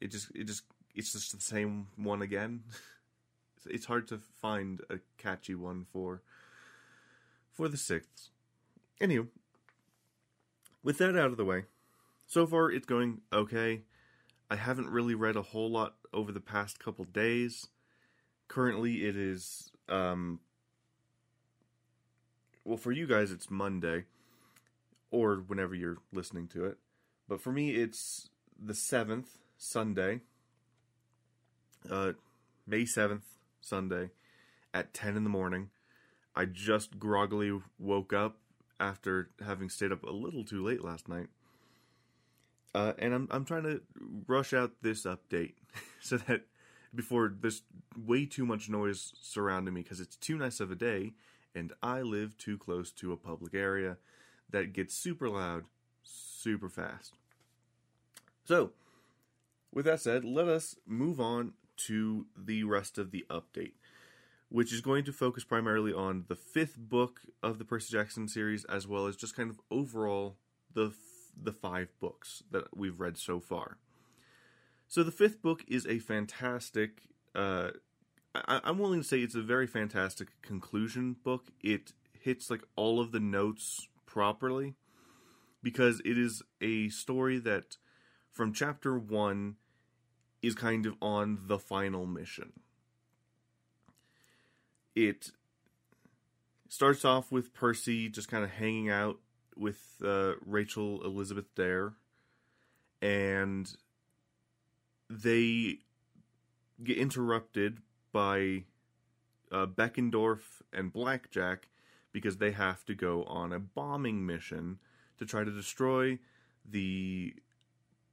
It 0.00 0.10
just 0.10 0.30
it 0.34 0.44
just 0.44 0.62
it's 0.94 1.12
just 1.12 1.32
the 1.32 1.40
same 1.40 1.88
one 1.96 2.22
again. 2.22 2.62
it's 3.66 3.86
hard 3.86 4.08
to 4.08 4.18
find 4.40 4.80
a 4.90 4.98
catchy 5.18 5.54
one 5.54 5.86
for 5.92 6.22
for 7.50 7.68
the 7.68 7.76
sixth. 7.76 8.30
Anywho, 9.00 9.28
with 10.82 10.98
that 10.98 11.16
out 11.16 11.30
of 11.30 11.36
the 11.36 11.44
way, 11.44 11.64
so 12.26 12.46
far 12.46 12.70
it's 12.70 12.86
going 12.86 13.20
okay. 13.32 13.82
I 14.50 14.56
haven't 14.56 14.90
really 14.90 15.14
read 15.14 15.36
a 15.36 15.42
whole 15.42 15.70
lot 15.70 15.94
over 16.12 16.30
the 16.30 16.40
past 16.40 16.78
couple 16.78 17.04
days. 17.04 17.68
Currently, 18.48 19.06
it 19.06 19.16
is 19.16 19.72
um, 19.88 20.40
well, 22.64 22.76
for 22.76 22.92
you 22.92 23.06
guys, 23.06 23.30
it's 23.30 23.50
Monday 23.50 24.04
or 25.10 25.36
whenever 25.36 25.74
you're 25.74 25.98
listening 26.12 26.48
to 26.48 26.64
it. 26.64 26.78
But 27.28 27.40
for 27.40 27.52
me, 27.52 27.70
it's 27.70 28.28
the 28.58 28.72
7th, 28.72 29.26
Sunday, 29.58 30.20
uh, 31.90 32.12
May 32.66 32.82
7th, 32.82 33.22
Sunday, 33.60 34.10
at 34.72 34.94
10 34.94 35.16
in 35.16 35.24
the 35.24 35.30
morning. 35.30 35.70
I 36.34 36.46
just 36.46 36.98
groggily 36.98 37.60
woke 37.78 38.12
up 38.12 38.38
after 38.80 39.30
having 39.44 39.68
stayed 39.68 39.92
up 39.92 40.02
a 40.02 40.10
little 40.10 40.44
too 40.44 40.64
late 40.64 40.82
last 40.82 41.08
night. 41.08 41.28
Uh, 42.74 42.94
and 42.98 43.12
I'm 43.12 43.28
I'm 43.30 43.44
trying 43.44 43.64
to 43.64 43.82
rush 44.26 44.54
out 44.54 44.72
this 44.80 45.04
update 45.04 45.52
so 46.00 46.16
that 46.16 46.46
before 46.94 47.34
there's 47.38 47.62
way 47.96 48.24
too 48.24 48.46
much 48.46 48.70
noise 48.70 49.12
surrounding 49.20 49.74
me 49.74 49.82
because 49.82 50.00
it's 50.00 50.16
too 50.16 50.38
nice 50.38 50.58
of 50.58 50.70
a 50.70 50.74
day 50.74 51.12
and 51.54 51.72
I 51.82 52.02
live 52.02 52.36
too 52.36 52.58
close 52.58 52.90
to 52.92 53.12
a 53.12 53.16
public 53.16 53.54
area 53.54 53.98
that 54.50 54.72
gets 54.72 54.94
super 54.94 55.28
loud 55.28 55.64
super 56.02 56.68
fast. 56.68 57.14
So, 58.44 58.72
with 59.72 59.84
that 59.86 60.00
said, 60.00 60.24
let 60.24 60.48
us 60.48 60.76
move 60.86 61.20
on 61.20 61.52
to 61.88 62.26
the 62.36 62.64
rest 62.64 62.98
of 62.98 63.10
the 63.10 63.24
update, 63.30 63.74
which 64.48 64.72
is 64.72 64.80
going 64.80 65.04
to 65.04 65.12
focus 65.12 65.44
primarily 65.44 65.92
on 65.92 66.24
the 66.28 66.36
fifth 66.36 66.76
book 66.76 67.20
of 67.42 67.58
the 67.58 67.64
Percy 67.64 67.92
Jackson 67.92 68.28
series, 68.28 68.64
as 68.64 68.86
well 68.86 69.06
as 69.06 69.16
just 69.16 69.36
kind 69.36 69.50
of 69.50 69.60
overall 69.70 70.36
the 70.72 70.92
the 71.40 71.52
five 71.52 71.88
books 71.98 72.42
that 72.50 72.76
we've 72.76 73.00
read 73.00 73.16
so 73.16 73.40
far. 73.40 73.78
So 74.86 75.02
the 75.02 75.10
fifth 75.10 75.40
book 75.40 75.64
is 75.66 75.86
a 75.86 75.98
fantastic 75.98 77.04
uh, 77.34 77.70
I, 78.34 78.60
I'm 78.64 78.78
willing 78.78 79.00
to 79.00 79.06
say 79.06 79.20
it's 79.20 79.34
a 79.34 79.42
very 79.42 79.66
fantastic 79.66 80.28
conclusion 80.42 81.16
book. 81.24 81.46
It 81.62 81.92
hits 82.18 82.50
like 82.50 82.62
all 82.76 83.00
of 83.00 83.12
the 83.12 83.20
notes 83.20 83.88
properly 84.06 84.74
because 85.62 86.00
it 86.04 86.18
is 86.18 86.42
a 86.60 86.88
story 86.88 87.38
that 87.38 87.76
from 88.30 88.52
chapter 88.52 88.98
one 88.98 89.56
is 90.40 90.54
kind 90.54 90.86
of 90.86 90.94
on 91.00 91.38
the 91.46 91.58
final 91.58 92.06
mission. 92.06 92.52
It 94.94 95.30
starts 96.68 97.04
off 97.04 97.30
with 97.30 97.54
Percy 97.54 98.08
just 98.08 98.28
kind 98.28 98.44
of 98.44 98.50
hanging 98.50 98.90
out 98.90 99.18
with 99.56 99.78
uh, 100.04 100.32
Rachel 100.44 101.04
Elizabeth 101.04 101.54
Dare, 101.54 101.92
and 103.00 103.72
they 105.08 105.78
get 106.82 106.98
interrupted 106.98 107.78
by 108.12 108.64
uh, 109.50 109.66
Beckendorf 109.66 110.62
and 110.72 110.92
Blackjack 110.92 111.68
because 112.12 112.36
they 112.36 112.52
have 112.52 112.84
to 112.84 112.94
go 112.94 113.24
on 113.24 113.52
a 113.52 113.58
bombing 113.58 114.24
mission 114.26 114.78
to 115.18 115.26
try 115.26 115.44
to 115.44 115.50
destroy 115.50 116.18
the 116.68 117.34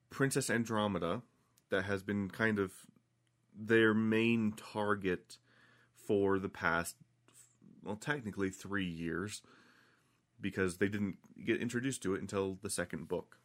Princess 0.10 0.50
Andromeda 0.50 1.22
that 1.70 1.84
has 1.84 2.02
been 2.02 2.30
kind 2.30 2.60
of 2.60 2.72
their 3.56 3.94
main 3.94 4.54
target 4.54 5.38
for 6.08 6.40
the 6.40 6.50
past, 6.50 6.96
well, 7.84 7.96
technically 7.96 8.50
three 8.50 8.86
years 8.86 9.42
because 10.42 10.78
they 10.78 10.88
didn't 10.88 11.18
get 11.44 11.62
introduced 11.62 12.02
to 12.04 12.16
it 12.16 12.22
until 12.22 12.58
the 12.62 12.70
second 12.70 13.08
book. 13.08 13.38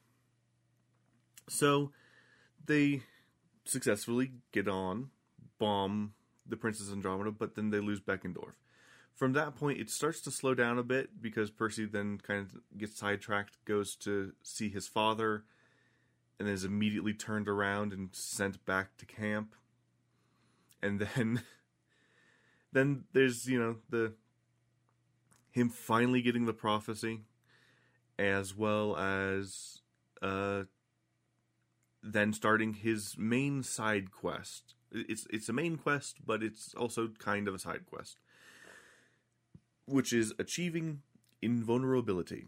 So 1.49 1.91
they 2.65 3.03
successfully 3.65 4.33
get 4.53 4.69
on, 4.69 5.11
bomb 5.59 6.15
the 6.47 6.57
Princess 6.57 6.91
Andromeda, 6.93 7.31
but 7.31 7.55
then 7.55 7.71
they 7.71 7.81
lose 7.81 8.01
Beckendorf. 8.01 8.55
From 9.15 9.33
that 9.35 9.55
point, 9.55 9.79
it 9.79 9.91
starts 9.91 10.21
to 10.23 10.31
slow 10.31 10.55
down 10.55 10.79
a 10.79 10.83
bit 10.83 11.23
because 11.23 11.51
Percy 11.51 11.85
then 11.85 12.19
kind 12.19 12.41
of 12.41 12.79
gets 12.79 12.99
sidetracked, 12.99 13.65
goes 13.65 13.95
to 13.97 14.33
see 14.43 14.69
his 14.69 14.89
father, 14.89 15.45
and 16.39 16.49
is 16.49 16.65
immediately 16.65 17.15
turned 17.15 17.49
around 17.49 17.93
and 17.93 18.09
sent 18.13 18.65
back 18.65 18.97
to 18.99 19.07
camp. 19.07 19.55
And 20.83 20.99
then, 20.99 21.43
then 22.73 23.05
there's 23.13 23.47
you 23.47 23.59
know 23.59 23.77
the 23.89 24.15
him 25.53 25.69
finally 25.69 26.21
getting 26.21 26.47
the 26.47 26.53
prophecy, 26.53 27.21
as 28.19 28.57
well 28.57 28.97
as 28.97 29.83
uh, 30.21 30.65
then 32.03 32.33
starting 32.33 32.75
his 32.75 33.17
main 33.17 33.63
side 33.63 34.11
quest. 34.11 34.75
It's 34.95 35.27
it's 35.29 35.49
a 35.49 35.53
main 35.53 35.77
quest, 35.77 36.19
but 36.25 36.43
it's 36.43 36.73
also 36.75 37.09
kind 37.19 37.49
of 37.49 37.55
a 37.55 37.59
side 37.59 37.85
quest, 37.91 38.19
which 39.87 40.13
is 40.13 40.33
achieving 40.39 41.03
invulnerability. 41.43 42.47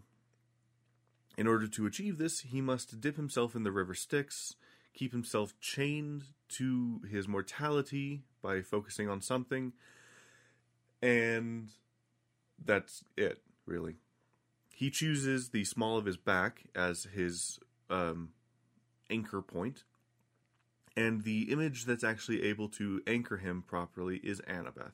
In 1.37 1.47
order 1.47 1.67
to 1.67 1.87
achieve 1.87 2.17
this, 2.17 2.41
he 2.41 2.61
must 2.61 3.01
dip 3.01 3.17
himself 3.17 3.55
in 3.55 3.63
the 3.63 3.73
river 3.73 3.95
Styx, 3.95 4.55
keep 4.95 5.13
himself 5.13 5.53
chained 5.61 6.25
to 6.49 7.03
his 7.11 7.29
mortality 7.29 8.23
by 8.41 8.63
focusing 8.63 9.09
on 9.09 9.21
something, 9.21 9.73
and 11.03 11.69
that's 12.65 13.05
it, 13.17 13.43
really. 13.67 13.97
He 14.73 14.91
chooses 14.91 15.51
the 15.51 15.65
small 15.65 15.99
of 15.99 16.07
his 16.07 16.17
back 16.17 16.65
as 16.75 17.05
his 17.05 17.59
um, 17.91 18.31
anchor 19.11 19.43
point, 19.43 19.85
and 20.97 21.23
the 21.23 21.53
image 21.53 21.85
that's 21.85 22.05
actually 22.05 22.43
able 22.43 22.69
to 22.71 23.03
anchor 23.07 23.37
him 23.37 23.63
properly 23.63 24.17
is 24.19 24.41
Annabeth. 24.49 24.93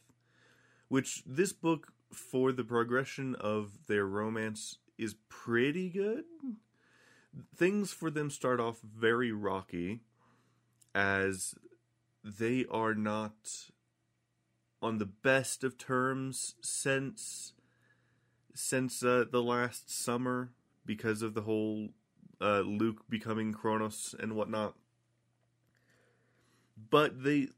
Which 0.89 1.23
this 1.25 1.53
book, 1.53 1.93
for 2.13 2.53
the 2.53 2.65
progression 2.65 3.35
of 3.37 3.87
their 3.87 4.05
romance, 4.05 4.79
is 4.99 5.15
pretty 5.29 5.89
good. 5.89 6.25
Things 7.57 7.93
for 7.93 8.11
them 8.11 8.31
start 8.31 8.61
off 8.61 8.81
very 8.81 9.33
rocky, 9.33 10.01
as 10.95 11.55
they 12.23 12.67
are 12.71 12.95
not 12.95 13.71
on 14.83 14.99
the 14.99 15.07
best 15.07 15.65
of 15.65 15.79
terms 15.79 16.57
since 16.61 17.53
since 18.55 19.03
uh, 19.03 19.25
the 19.31 19.43
last 19.43 19.91
summer 19.91 20.51
because 20.85 21.23
of 21.23 21.33
the 21.33 21.43
whole 21.43 21.89
uh, 22.41 22.61
Luke 22.61 23.05
becoming 23.09 23.53
Kronos 23.53 24.15
and 24.19 24.35
whatnot. 24.35 24.75
But 26.91 27.23
they 27.23 27.49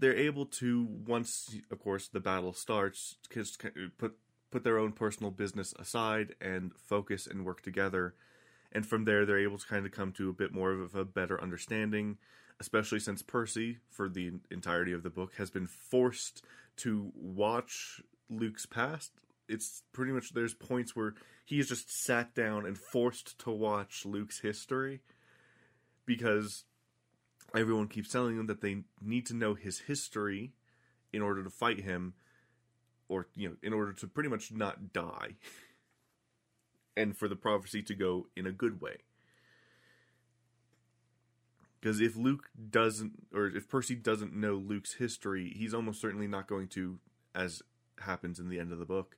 they're 0.00 0.16
able 0.16 0.46
to 0.46 0.86
once, 1.06 1.56
of 1.70 1.78
course, 1.78 2.08
the 2.08 2.20
battle 2.20 2.52
starts, 2.52 3.16
just 3.32 3.62
put 3.98 4.16
put 4.50 4.64
their 4.64 4.78
own 4.78 4.92
personal 4.92 5.32
business 5.32 5.74
aside 5.78 6.34
and 6.40 6.72
focus 6.76 7.26
and 7.26 7.44
work 7.44 7.60
together. 7.60 8.14
And 8.70 8.86
from 8.86 9.04
there, 9.04 9.26
they're 9.26 9.38
able 9.38 9.58
to 9.58 9.66
kind 9.66 9.84
of 9.86 9.92
come 9.92 10.12
to 10.12 10.28
a 10.28 10.32
bit 10.32 10.52
more 10.52 10.72
of 10.72 10.94
a 10.94 11.04
better 11.04 11.40
understanding, 11.40 12.18
especially 12.60 13.00
since 13.00 13.22
Percy, 13.22 13.78
for 13.90 14.08
the 14.08 14.32
entirety 14.50 14.92
of 14.92 15.02
the 15.02 15.10
book, 15.10 15.34
has 15.38 15.50
been 15.50 15.66
forced 15.66 16.44
to 16.76 17.12
watch 17.14 18.00
Luke's 18.28 18.66
past. 18.66 19.12
It's 19.48 19.82
pretty 19.92 20.12
much 20.12 20.32
there's 20.32 20.54
points 20.54 20.94
where 20.94 21.14
he 21.44 21.58
is 21.58 21.68
just 21.68 21.92
sat 21.92 22.34
down 22.34 22.64
and 22.64 22.78
forced 22.78 23.38
to 23.40 23.50
watch 23.50 24.04
Luke's 24.04 24.40
history 24.40 25.00
because 26.06 26.64
everyone 27.54 27.88
keeps 27.88 28.10
telling 28.10 28.38
him 28.38 28.46
that 28.46 28.60
they 28.60 28.82
need 29.00 29.26
to 29.26 29.34
know 29.34 29.54
his 29.54 29.80
history 29.80 30.52
in 31.12 31.22
order 31.22 31.44
to 31.44 31.50
fight 31.50 31.80
him 31.80 32.14
or 33.08 33.28
you 33.34 33.48
know 33.48 33.56
in 33.62 33.72
order 33.72 33.92
to 33.92 34.06
pretty 34.06 34.28
much 34.28 34.52
not 34.52 34.92
die 34.92 35.34
and 36.96 37.16
for 37.16 37.28
the 37.28 37.36
prophecy 37.36 37.82
to 37.82 37.94
go 37.94 38.26
in 38.36 38.46
a 38.46 38.52
good 38.52 38.80
way 38.80 38.96
because 41.80 42.00
if 42.00 42.16
Luke 42.16 42.50
doesn't 42.70 43.26
or 43.32 43.46
if 43.46 43.68
Percy 43.68 43.94
doesn't 43.94 44.34
know 44.34 44.54
Luke's 44.54 44.94
history 44.94 45.52
he's 45.56 45.74
almost 45.74 46.00
certainly 46.00 46.26
not 46.26 46.48
going 46.48 46.68
to 46.68 46.98
as 47.34 47.62
happens 48.00 48.38
in 48.38 48.48
the 48.48 48.58
end 48.58 48.72
of 48.72 48.78
the 48.78 48.84
book 48.84 49.16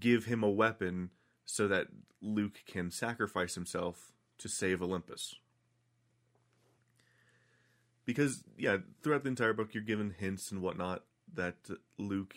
give 0.00 0.24
him 0.24 0.42
a 0.42 0.50
weapon 0.50 1.10
so 1.44 1.68
that 1.68 1.88
Luke 2.20 2.60
can 2.66 2.90
sacrifice 2.90 3.54
himself 3.54 4.12
to 4.38 4.48
save 4.48 4.82
Olympus. 4.82 5.36
Because, 8.04 8.44
yeah, 8.58 8.78
throughout 9.02 9.22
the 9.22 9.30
entire 9.30 9.52
book, 9.54 9.72
you're 9.72 9.82
given 9.82 10.14
hints 10.18 10.50
and 10.50 10.60
whatnot 10.60 11.04
that 11.32 11.56
Luke 11.98 12.34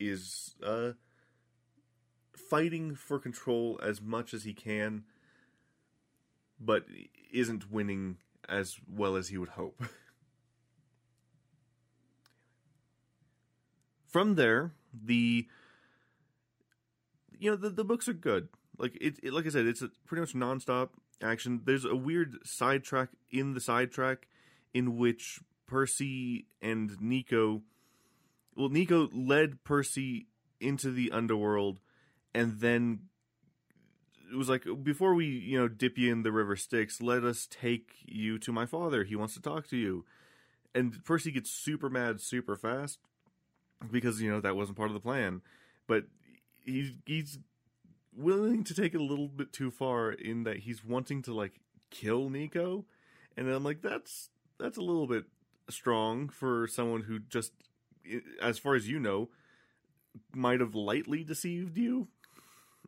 is 0.00 0.54
uh, 0.64 0.92
fighting 2.32 2.94
for 2.94 3.18
control 3.18 3.78
as 3.82 4.00
much 4.00 4.32
as 4.34 4.44
he 4.44 4.54
can, 4.54 5.04
but 6.60 6.86
isn't 7.32 7.70
winning 7.70 8.16
as 8.48 8.76
well 8.90 9.16
as 9.16 9.28
he 9.28 9.38
would 9.38 9.50
hope. 9.50 9.82
From 14.08 14.36
there, 14.36 14.72
the 14.92 15.46
you 17.38 17.50
know 17.50 17.56
the, 17.56 17.68
the 17.70 17.84
books 17.84 18.08
are 18.08 18.14
good. 18.14 18.48
Like 18.78 18.96
it, 19.00 19.18
it 19.22 19.32
like 19.34 19.46
I 19.46 19.50
said, 19.50 19.66
it's 19.66 19.82
pretty 20.06 20.20
much 20.20 20.34
nonstop 20.34 20.90
action. 21.22 21.60
There's 21.64 21.84
a 21.84 21.94
weird 21.94 22.38
sidetrack 22.44 23.10
in 23.30 23.52
the 23.52 23.60
sidetrack 23.60 24.26
in 24.74 24.96
which 24.96 25.40
Percy 25.66 26.46
and 26.60 27.00
Nico, 27.00 27.62
well, 28.56 28.68
Nico 28.68 29.08
led 29.12 29.62
Percy 29.64 30.26
into 30.60 30.90
the 30.90 31.10
underworld, 31.12 31.80
and 32.34 32.60
then 32.60 33.00
it 34.30 34.36
was 34.36 34.48
like 34.48 34.64
before 34.82 35.14
we 35.14 35.26
you 35.26 35.58
know 35.58 35.68
dip 35.68 35.96
you 35.96 36.12
in 36.12 36.22
the 36.22 36.32
river 36.32 36.56
Styx, 36.56 37.00
let 37.00 37.24
us 37.24 37.46
take 37.46 37.90
you 38.04 38.38
to 38.38 38.52
my 38.52 38.66
father. 38.66 39.04
He 39.04 39.16
wants 39.16 39.34
to 39.34 39.42
talk 39.42 39.68
to 39.68 39.76
you. 39.76 40.04
And 40.74 41.02
Percy 41.04 41.30
gets 41.30 41.50
super 41.50 41.88
mad 41.88 42.20
super 42.20 42.56
fast 42.56 42.98
because 43.90 44.20
you 44.20 44.30
know 44.30 44.40
that 44.40 44.56
wasn't 44.56 44.78
part 44.78 44.90
of 44.90 44.94
the 44.94 45.00
plan. 45.00 45.42
But 45.86 46.04
he's 46.64 46.92
he's 47.06 47.38
willing 48.16 48.64
to 48.64 48.74
take 48.74 48.94
it 48.94 49.00
a 49.00 49.04
little 49.04 49.28
bit 49.28 49.52
too 49.52 49.70
far 49.70 50.12
in 50.12 50.44
that 50.44 50.58
he's 50.58 50.84
wanting 50.84 51.22
to 51.22 51.34
like 51.34 51.60
kill 51.90 52.28
Nico, 52.28 52.84
and 53.36 53.48
I'm 53.48 53.64
like 53.64 53.82
that's 53.82 54.30
that's 54.58 54.76
a 54.76 54.82
little 54.82 55.06
bit 55.06 55.24
strong 55.70 56.28
for 56.28 56.66
someone 56.66 57.02
who 57.02 57.18
just, 57.18 57.52
as 58.42 58.58
far 58.58 58.74
as 58.74 58.88
you 58.88 58.98
know, 58.98 59.28
might 60.34 60.60
have 60.60 60.74
lightly 60.74 61.22
deceived 61.24 61.76
you 61.76 62.08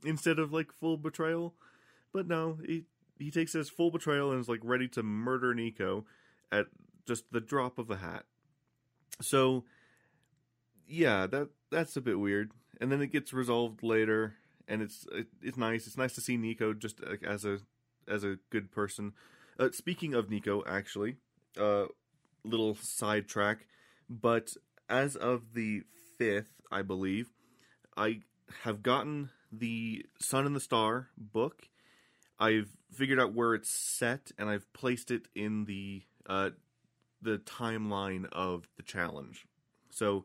instead 0.04 0.38
of 0.38 0.52
like 0.52 0.72
full 0.72 0.96
betrayal. 0.96 1.54
But 2.12 2.26
no, 2.26 2.58
he 2.64 2.84
he 3.18 3.30
takes 3.30 3.52
his 3.52 3.68
full 3.68 3.90
betrayal 3.90 4.32
and 4.32 4.40
is 4.40 4.48
like 4.48 4.60
ready 4.62 4.88
to 4.88 5.02
murder 5.02 5.54
Nico 5.54 6.06
at 6.50 6.66
just 7.06 7.30
the 7.30 7.40
drop 7.40 7.78
of 7.78 7.90
a 7.90 7.96
hat. 7.96 8.24
So 9.20 9.64
yeah, 10.88 11.26
that 11.26 11.50
that's 11.70 11.96
a 11.96 12.00
bit 12.00 12.18
weird 12.18 12.50
and 12.80 12.90
then 12.90 13.02
it 13.02 13.12
gets 13.12 13.32
resolved 13.32 13.82
later, 13.82 14.34
and 14.66 14.82
it's 14.82 15.06
it, 15.12 15.26
it's 15.42 15.58
nice. 15.58 15.86
It's 15.86 15.98
nice 15.98 16.14
to 16.14 16.20
see 16.20 16.36
Nico 16.36 16.72
just 16.72 17.04
like, 17.06 17.22
as 17.22 17.44
a 17.44 17.58
as 18.08 18.24
a 18.24 18.38
good 18.48 18.72
person. 18.72 19.12
Uh, 19.58 19.68
speaking 19.72 20.14
of 20.14 20.30
Nico, 20.30 20.64
actually, 20.66 21.16
uh, 21.58 21.86
little 22.44 22.74
sidetrack, 22.74 23.66
but 24.08 24.54
as 24.88 25.16
of 25.16 25.54
the 25.54 25.82
fifth, 26.18 26.60
I 26.70 26.82
believe, 26.82 27.30
I 27.96 28.20
have 28.62 28.82
gotten 28.82 29.30
the 29.52 30.04
Sun 30.20 30.46
and 30.46 30.56
the 30.56 30.60
Star 30.60 31.08
book. 31.16 31.68
I've 32.38 32.70
figured 32.92 33.20
out 33.20 33.34
where 33.34 33.54
it's 33.54 33.70
set, 33.70 34.32
and 34.38 34.48
I've 34.48 34.72
placed 34.72 35.10
it 35.10 35.28
in 35.34 35.64
the 35.66 36.02
uh, 36.26 36.50
the 37.22 37.38
timeline 37.38 38.26
of 38.32 38.68
the 38.76 38.82
challenge. 38.82 39.46
So 39.90 40.24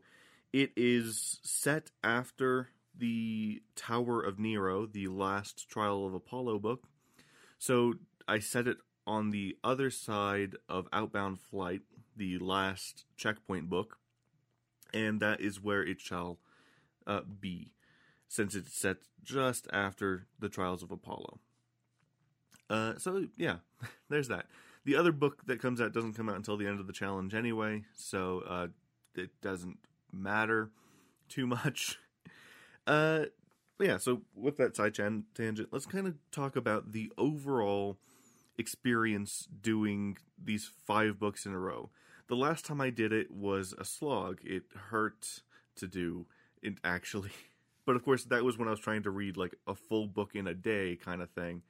it 0.52 0.72
is 0.76 1.40
set 1.42 1.90
after 2.02 2.70
the 2.96 3.62
Tower 3.74 4.22
of 4.22 4.38
Nero, 4.38 4.86
the 4.86 5.08
last 5.08 5.68
Trial 5.68 6.06
of 6.06 6.14
Apollo 6.14 6.60
book. 6.60 6.88
So 7.58 7.94
I 8.26 8.38
set 8.38 8.66
it 8.66 8.78
on 9.06 9.30
the 9.30 9.56
other 9.62 9.90
side 9.90 10.56
of 10.68 10.88
Outbound 10.92 11.40
Flight, 11.40 11.82
the 12.16 12.38
last 12.38 13.04
checkpoint 13.16 13.68
book, 13.68 13.98
and 14.92 15.20
that 15.20 15.40
is 15.40 15.62
where 15.62 15.82
it 15.82 16.00
shall 16.00 16.38
uh, 17.06 17.20
be, 17.40 17.72
since 18.28 18.54
it's 18.54 18.76
set 18.76 18.98
just 19.22 19.68
after 19.72 20.26
the 20.38 20.48
Trials 20.48 20.82
of 20.82 20.90
Apollo. 20.90 21.38
Uh, 22.68 22.94
so 22.98 23.26
yeah, 23.36 23.56
there's 24.08 24.28
that. 24.28 24.46
The 24.84 24.96
other 24.96 25.12
book 25.12 25.46
that 25.46 25.60
comes 25.60 25.80
out 25.80 25.92
doesn't 25.92 26.14
come 26.14 26.28
out 26.28 26.36
until 26.36 26.56
the 26.56 26.66
end 26.66 26.80
of 26.80 26.86
the 26.86 26.92
challenge 26.92 27.34
anyway, 27.34 27.84
so 27.96 28.42
uh, 28.46 28.68
it 29.14 29.30
doesn't 29.40 29.78
matter 30.12 30.70
too 31.28 31.46
much. 31.46 31.98
Uh, 32.88 33.24
yeah, 33.80 33.96
so 33.96 34.22
with 34.32 34.58
that 34.58 34.76
side 34.76 34.94
tangent, 34.94 35.68
let's 35.72 35.86
kind 35.86 36.06
of 36.06 36.14
talk 36.30 36.54
about 36.54 36.92
the 36.92 37.10
overall 37.18 37.98
experience 38.58 39.48
doing 39.60 40.16
these 40.42 40.70
five 40.86 41.18
books 41.18 41.46
in 41.46 41.52
a 41.52 41.58
row. 41.58 41.90
The 42.28 42.36
last 42.36 42.64
time 42.64 42.80
I 42.80 42.90
did 42.90 43.12
it 43.12 43.30
was 43.30 43.74
a 43.78 43.84
slog. 43.84 44.40
It 44.42 44.64
hurt 44.90 45.42
to 45.76 45.86
do 45.86 46.26
it 46.62 46.74
actually. 46.84 47.30
But 47.84 47.94
of 47.94 48.04
course, 48.04 48.24
that 48.24 48.42
was 48.42 48.58
when 48.58 48.66
I 48.66 48.72
was 48.72 48.80
trying 48.80 49.04
to 49.04 49.10
read 49.10 49.36
like 49.36 49.54
a 49.64 49.76
full 49.76 50.08
book 50.08 50.34
in 50.34 50.48
a 50.48 50.54
day 50.54 50.96
kind 50.96 51.22
of 51.22 51.30
thing. 51.30 51.62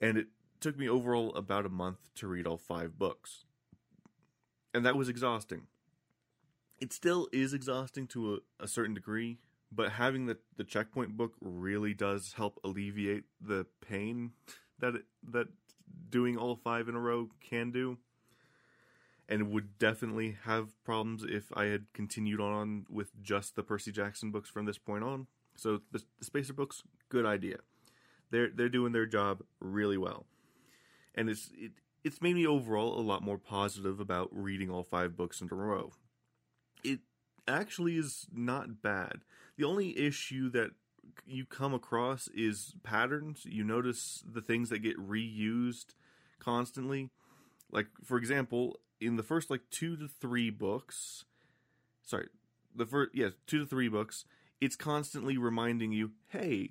And 0.00 0.16
it 0.16 0.28
took 0.58 0.78
me 0.78 0.88
overall 0.88 1.34
about 1.34 1.66
a 1.66 1.68
month 1.68 1.98
to 2.14 2.26
read 2.26 2.46
all 2.46 2.56
five 2.56 2.98
books. 2.98 3.44
And 4.72 4.86
that 4.86 4.96
was 4.96 5.10
exhausting. 5.10 5.66
It 6.80 6.94
still 6.94 7.28
is 7.30 7.52
exhausting 7.52 8.06
to 8.06 8.40
a, 8.60 8.64
a 8.64 8.68
certain 8.68 8.94
degree, 8.94 9.38
but 9.70 9.92
having 9.92 10.24
the, 10.24 10.38
the 10.56 10.64
checkpoint 10.64 11.14
book 11.14 11.34
really 11.42 11.92
does 11.92 12.32
help 12.34 12.58
alleviate 12.64 13.24
the 13.38 13.66
pain 13.86 14.32
that 14.80 14.94
that 15.30 15.48
doing 16.10 16.36
all 16.36 16.56
five 16.56 16.88
in 16.88 16.94
a 16.94 17.00
row 17.00 17.28
can 17.40 17.70
do 17.70 17.98
and 19.28 19.50
would 19.50 19.78
definitely 19.78 20.36
have 20.44 20.82
problems 20.84 21.24
if 21.24 21.50
I 21.54 21.64
had 21.64 21.86
continued 21.92 22.40
on 22.40 22.86
with 22.88 23.10
just 23.22 23.56
the 23.56 23.62
Percy 23.62 23.90
Jackson 23.90 24.30
books 24.30 24.48
from 24.48 24.66
this 24.66 24.78
point 24.78 25.04
on. 25.04 25.26
So 25.56 25.80
the, 25.90 26.02
the 26.18 26.24
Spacer 26.24 26.52
books, 26.52 26.82
good 27.08 27.26
idea. 27.26 27.56
They're 28.30 28.50
they're 28.54 28.68
doing 28.68 28.92
their 28.92 29.06
job 29.06 29.42
really 29.60 29.96
well, 29.96 30.26
and 31.14 31.30
it's 31.30 31.50
it, 31.54 31.72
it's 32.04 32.20
made 32.20 32.34
me 32.34 32.46
overall 32.46 32.98
a 32.98 33.02
lot 33.02 33.22
more 33.22 33.38
positive 33.38 34.00
about 34.00 34.28
reading 34.32 34.70
all 34.70 34.82
five 34.82 35.16
books 35.16 35.40
in 35.40 35.48
a 35.50 35.54
row. 35.54 35.92
It 36.84 37.00
actually 37.48 37.96
is 37.96 38.26
not 38.32 38.82
bad. 38.82 39.20
The 39.56 39.64
only 39.64 39.98
issue 39.98 40.50
that 40.50 40.72
you 41.26 41.44
come 41.44 41.74
across 41.74 42.28
is 42.34 42.74
patterns. 42.82 43.44
You 43.44 43.64
notice 43.64 44.22
the 44.30 44.40
things 44.40 44.70
that 44.70 44.80
get 44.80 44.96
reused 44.98 45.94
constantly. 46.38 47.10
Like 47.70 47.86
for 48.04 48.16
example, 48.18 48.80
in 49.00 49.16
the 49.16 49.22
first 49.22 49.50
like 49.50 49.62
two 49.70 49.96
to 49.96 50.08
three 50.08 50.50
books, 50.50 51.24
sorry, 52.04 52.28
the 52.74 52.86
first 52.86 53.10
yeah 53.14 53.30
two 53.46 53.60
to 53.60 53.66
three 53.66 53.88
books, 53.88 54.24
it's 54.60 54.76
constantly 54.76 55.36
reminding 55.36 55.92
you, 55.92 56.12
hey, 56.28 56.70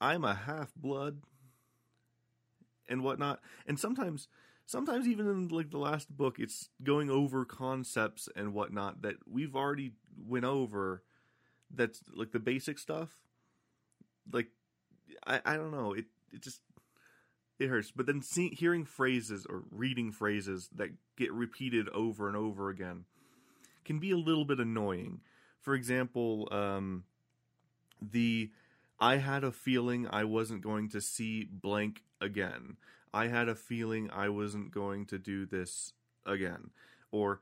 I'm 0.00 0.24
a 0.24 0.34
half 0.34 0.74
blood, 0.74 1.22
and 2.88 3.02
whatnot. 3.02 3.40
And 3.66 3.78
sometimes, 3.78 4.28
sometimes 4.66 5.06
even 5.06 5.26
in 5.28 5.48
like 5.48 5.70
the 5.70 5.78
last 5.78 6.14
book, 6.14 6.38
it's 6.38 6.70
going 6.82 7.10
over 7.10 7.44
concepts 7.44 8.28
and 8.36 8.54
whatnot 8.54 9.02
that 9.02 9.16
we've 9.30 9.56
already 9.56 9.92
went 10.16 10.44
over. 10.44 11.02
That's 11.74 12.00
like 12.14 12.32
the 12.32 12.38
basic 12.38 12.78
stuff. 12.78 13.10
Like, 14.32 14.48
I 15.26 15.40
I 15.44 15.56
don't 15.56 15.70
know. 15.70 15.92
It 15.92 16.06
it 16.32 16.42
just 16.42 16.60
it 17.58 17.68
hurts. 17.68 17.90
But 17.90 18.06
then 18.06 18.22
see, 18.22 18.48
hearing 18.50 18.84
phrases 18.84 19.46
or 19.46 19.64
reading 19.70 20.12
phrases 20.12 20.68
that 20.74 20.90
get 21.16 21.32
repeated 21.32 21.88
over 21.90 22.28
and 22.28 22.36
over 22.36 22.68
again 22.68 23.04
can 23.84 23.98
be 23.98 24.10
a 24.10 24.16
little 24.16 24.44
bit 24.44 24.58
annoying. 24.58 25.20
For 25.60 25.74
example, 25.74 26.48
um, 26.50 27.04
the 28.00 28.50
I 29.00 29.16
had 29.16 29.44
a 29.44 29.52
feeling 29.52 30.06
I 30.08 30.24
wasn't 30.24 30.62
going 30.62 30.88
to 30.90 31.00
see 31.00 31.44
blank 31.50 32.02
again. 32.20 32.76
I 33.12 33.28
had 33.28 33.48
a 33.48 33.54
feeling 33.54 34.10
I 34.10 34.28
wasn't 34.28 34.72
going 34.72 35.06
to 35.06 35.18
do 35.18 35.46
this 35.46 35.92
again. 36.26 36.70
Or 37.10 37.40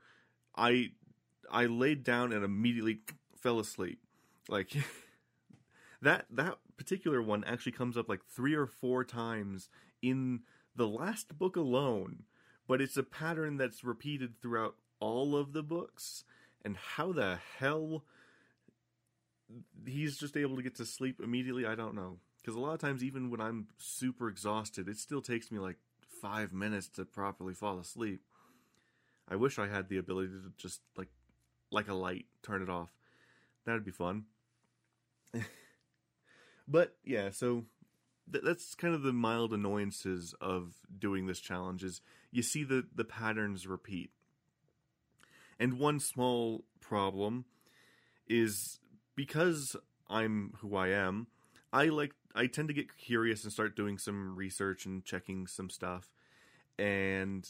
I 0.55 0.91
I 1.51 1.65
laid 1.65 2.03
down 2.03 2.31
and 2.31 2.43
immediately 2.43 2.99
fell 3.35 3.59
asleep. 3.59 3.99
Like 4.47 4.71
that 6.01 6.25
that 6.31 6.57
particular 6.77 7.21
one 7.21 7.43
actually 7.43 7.71
comes 7.71 7.97
up 7.97 8.09
like 8.09 8.21
3 8.25 8.55
or 8.55 8.67
4 8.67 9.03
times 9.03 9.69
in 10.01 10.41
the 10.75 10.87
last 10.87 11.37
book 11.37 11.55
alone, 11.55 12.23
but 12.67 12.81
it's 12.81 12.97
a 12.97 13.03
pattern 13.03 13.57
that's 13.57 13.83
repeated 13.83 14.41
throughout 14.41 14.75
all 14.99 15.35
of 15.35 15.53
the 15.53 15.63
books. 15.63 16.23
And 16.65 16.77
how 16.77 17.11
the 17.11 17.39
hell 17.59 18.05
he's 19.85 20.17
just 20.17 20.37
able 20.37 20.55
to 20.55 20.61
get 20.61 20.75
to 20.75 20.85
sleep 20.85 21.19
immediately, 21.21 21.65
I 21.65 21.75
don't 21.75 21.95
know. 21.95 22.19
Because 22.41 22.55
a 22.55 22.59
lot 22.59 22.73
of 22.73 22.79
times, 22.79 23.03
even 23.03 23.29
when 23.29 23.41
I'm 23.41 23.67
super 23.77 24.27
exhausted, 24.27 24.87
it 24.87 24.97
still 24.97 25.21
takes 25.21 25.51
me 25.51 25.59
like 25.59 25.77
five 26.21 26.53
minutes 26.53 26.87
to 26.89 27.05
properly 27.05 27.53
fall 27.53 27.79
asleep. 27.79 28.21
I 29.29 29.35
wish 29.35 29.57
I 29.57 29.67
had 29.67 29.87
the 29.89 29.97
ability 29.97 30.29
to 30.29 30.51
just 30.57 30.81
like 30.97 31.09
like 31.71 31.87
a 31.87 31.93
light 31.93 32.25
turn 32.41 32.61
it 32.61 32.69
off. 32.69 32.89
That'd 33.65 33.85
be 33.85 33.91
fun. 33.91 34.25
but 36.67 36.95
yeah, 37.03 37.29
so 37.29 37.65
th- 38.31 38.43
that's 38.43 38.75
kind 38.75 38.93
of 38.93 39.01
the 39.03 39.13
mild 39.13 39.53
annoyances 39.53 40.33
of 40.41 40.73
doing 40.97 41.25
this 41.25 41.39
challenge 41.39 41.83
is 41.83 42.01
you 42.31 42.41
see 42.41 42.63
the 42.63 42.85
the 42.93 43.05
patterns 43.05 43.67
repeat. 43.67 44.11
And 45.59 45.79
one 45.79 45.99
small 45.99 46.65
problem 46.81 47.45
is 48.27 48.79
because 49.15 49.75
I'm 50.09 50.53
who 50.59 50.75
I 50.75 50.89
am, 50.89 51.27
I 51.71 51.85
like 51.85 52.13
I 52.35 52.47
tend 52.47 52.67
to 52.69 52.73
get 52.73 52.97
curious 52.97 53.43
and 53.43 53.53
start 53.53 53.75
doing 53.75 53.97
some 53.97 54.35
research 54.35 54.85
and 54.85 55.05
checking 55.05 55.47
some 55.47 55.69
stuff 55.69 56.11
and 56.77 57.47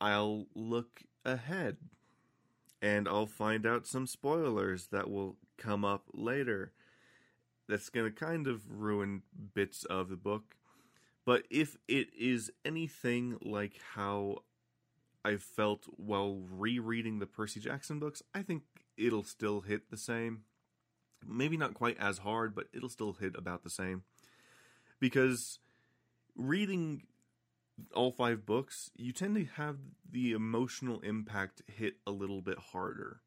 I'll 0.00 0.46
look 0.54 1.02
ahead 1.24 1.76
and 2.82 3.08
I'll 3.08 3.26
find 3.26 3.66
out 3.66 3.86
some 3.86 4.06
spoilers 4.06 4.88
that 4.88 5.10
will 5.10 5.36
come 5.56 5.84
up 5.84 6.04
later 6.12 6.72
that's 7.68 7.88
going 7.88 8.12
to 8.12 8.24
kind 8.24 8.46
of 8.46 8.70
ruin 8.70 9.22
bits 9.54 9.84
of 9.84 10.08
the 10.08 10.16
book. 10.16 10.56
But 11.24 11.44
if 11.50 11.76
it 11.88 12.08
is 12.18 12.50
anything 12.64 13.38
like 13.40 13.80
how 13.94 14.42
I 15.24 15.36
felt 15.36 15.86
while 15.96 16.42
rereading 16.50 17.18
the 17.18 17.26
Percy 17.26 17.60
Jackson 17.60 17.98
books, 17.98 18.22
I 18.34 18.42
think 18.42 18.62
it'll 18.96 19.24
still 19.24 19.62
hit 19.62 19.90
the 19.90 19.96
same. 19.96 20.42
Maybe 21.26 21.56
not 21.56 21.72
quite 21.72 21.98
as 21.98 22.18
hard, 22.18 22.54
but 22.54 22.66
it'll 22.74 22.90
still 22.90 23.14
hit 23.14 23.34
about 23.36 23.64
the 23.64 23.70
same. 23.70 24.02
Because 25.00 25.58
reading 26.36 27.04
all 27.94 28.10
five 28.12 28.44
books, 28.44 28.90
you 28.94 29.12
tend 29.12 29.34
to 29.36 29.44
have 29.56 29.78
the 30.08 30.32
emotional 30.32 31.00
impact 31.00 31.62
hit 31.66 31.94
a 32.06 32.10
little 32.10 32.42
bit 32.42 32.58
harder, 32.58 33.20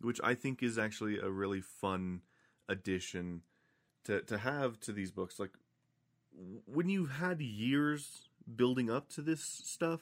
which 0.00 0.20
I 0.24 0.34
think 0.34 0.62
is 0.62 0.78
actually 0.78 1.18
a 1.18 1.28
really 1.28 1.60
fun 1.60 2.22
addition 2.68 3.42
to 4.10 4.20
to 4.22 4.38
have 4.38 4.78
to 4.80 4.92
these 4.92 5.10
books 5.10 5.38
like 5.38 5.50
when 6.66 6.88
you've 6.88 7.12
had 7.12 7.40
years 7.40 8.28
building 8.56 8.90
up 8.90 9.08
to 9.08 9.22
this 9.22 9.42
stuff 9.64 10.00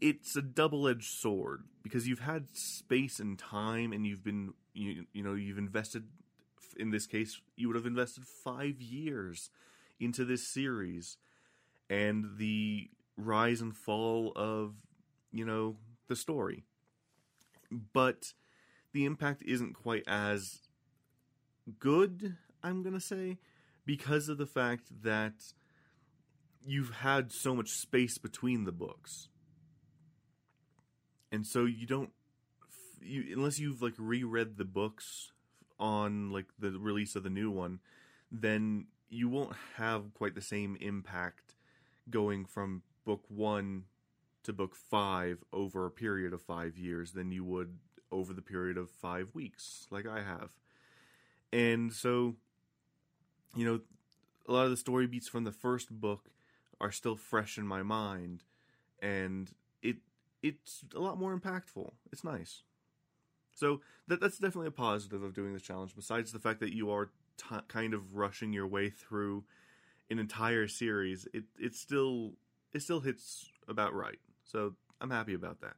it's 0.00 0.34
a 0.36 0.42
double-edged 0.42 1.10
sword 1.10 1.64
because 1.82 2.08
you've 2.08 2.20
had 2.20 2.46
space 2.56 3.20
and 3.20 3.38
time 3.38 3.92
and 3.92 4.06
you've 4.06 4.24
been 4.24 4.54
you, 4.72 5.04
you 5.12 5.22
know 5.22 5.34
you've 5.34 5.58
invested 5.58 6.04
in 6.76 6.90
this 6.90 7.06
case 7.06 7.40
you 7.56 7.68
would 7.68 7.76
have 7.76 7.86
invested 7.86 8.24
5 8.24 8.80
years 8.80 9.50
into 10.00 10.24
this 10.24 10.46
series. 10.48 11.18
And 11.88 12.38
the 12.38 12.88
rise 13.16 13.60
and 13.60 13.76
fall 13.76 14.32
of 14.34 14.74
you 15.30 15.44
know 15.44 15.76
the 16.08 16.16
story. 16.16 16.64
But 17.92 18.32
the 18.92 19.04
impact 19.04 19.42
isn't 19.44 19.74
quite 19.74 20.04
as 20.06 20.62
good 21.78 22.36
I'm 22.62 22.82
going 22.82 22.94
to 22.94 23.00
say, 23.00 23.38
because 23.86 24.28
of 24.28 24.38
the 24.38 24.46
fact 24.46 25.02
that 25.02 25.34
you've 26.64 26.90
had 26.96 27.32
so 27.32 27.54
much 27.54 27.70
space 27.70 28.18
between 28.18 28.64
the 28.64 28.72
books. 28.72 29.28
And 31.32 31.46
so 31.46 31.64
you 31.64 31.86
don't 31.86 32.10
you 33.00 33.24
unless 33.34 33.58
you've 33.58 33.82
like 33.82 33.94
reread 33.98 34.56
the 34.56 34.64
books 34.64 35.32
on 35.78 36.30
like 36.30 36.46
the 36.58 36.72
release 36.72 37.16
of 37.16 37.22
the 37.22 37.30
new 37.30 37.50
one, 37.50 37.80
then 38.30 38.86
you 39.08 39.28
won't 39.28 39.56
have 39.76 40.12
quite 40.14 40.34
the 40.34 40.42
same 40.42 40.76
impact 40.80 41.54
going 42.10 42.44
from 42.44 42.82
book 43.04 43.24
1 43.28 43.84
to 44.42 44.52
book 44.52 44.74
5 44.74 45.42
over 45.52 45.86
a 45.86 45.90
period 45.90 46.32
of 46.32 46.42
5 46.42 46.76
years 46.76 47.12
than 47.12 47.32
you 47.32 47.44
would 47.44 47.78
over 48.12 48.32
the 48.32 48.42
period 48.42 48.76
of 48.76 48.90
5 48.90 49.34
weeks 49.34 49.86
like 49.90 50.06
I 50.06 50.22
have. 50.22 50.50
And 51.52 51.92
so 51.92 52.36
you 53.54 53.64
know, 53.64 53.80
a 54.48 54.52
lot 54.52 54.64
of 54.64 54.70
the 54.70 54.76
story 54.76 55.06
beats 55.06 55.28
from 55.28 55.44
the 55.44 55.52
first 55.52 55.90
book 55.90 56.30
are 56.80 56.90
still 56.92 57.16
fresh 57.16 57.58
in 57.58 57.66
my 57.66 57.82
mind, 57.82 58.42
and 59.00 59.50
it 59.82 59.96
it's 60.42 60.84
a 60.94 61.00
lot 61.00 61.18
more 61.18 61.38
impactful. 61.38 61.92
It's 62.12 62.24
nice. 62.24 62.62
So 63.54 63.80
that 64.08 64.20
that's 64.20 64.38
definitely 64.38 64.68
a 64.68 64.72
positive 64.72 65.22
of 65.22 65.34
doing 65.34 65.52
this 65.52 65.62
challenge. 65.62 65.94
Besides 65.94 66.32
the 66.32 66.38
fact 66.38 66.60
that 66.60 66.74
you 66.74 66.90
are 66.90 67.10
t- 67.36 67.56
kind 67.68 67.94
of 67.94 68.14
rushing 68.14 68.52
your 68.52 68.66
way 68.66 68.90
through 68.90 69.44
an 70.10 70.18
entire 70.18 70.66
series, 70.66 71.28
it 71.34 71.44
it 71.58 71.74
still 71.74 72.32
it 72.72 72.82
still 72.82 73.00
hits 73.00 73.50
about 73.68 73.94
right. 73.94 74.18
So 74.44 74.74
I'm 75.00 75.10
happy 75.10 75.34
about 75.34 75.60
that. 75.60 75.76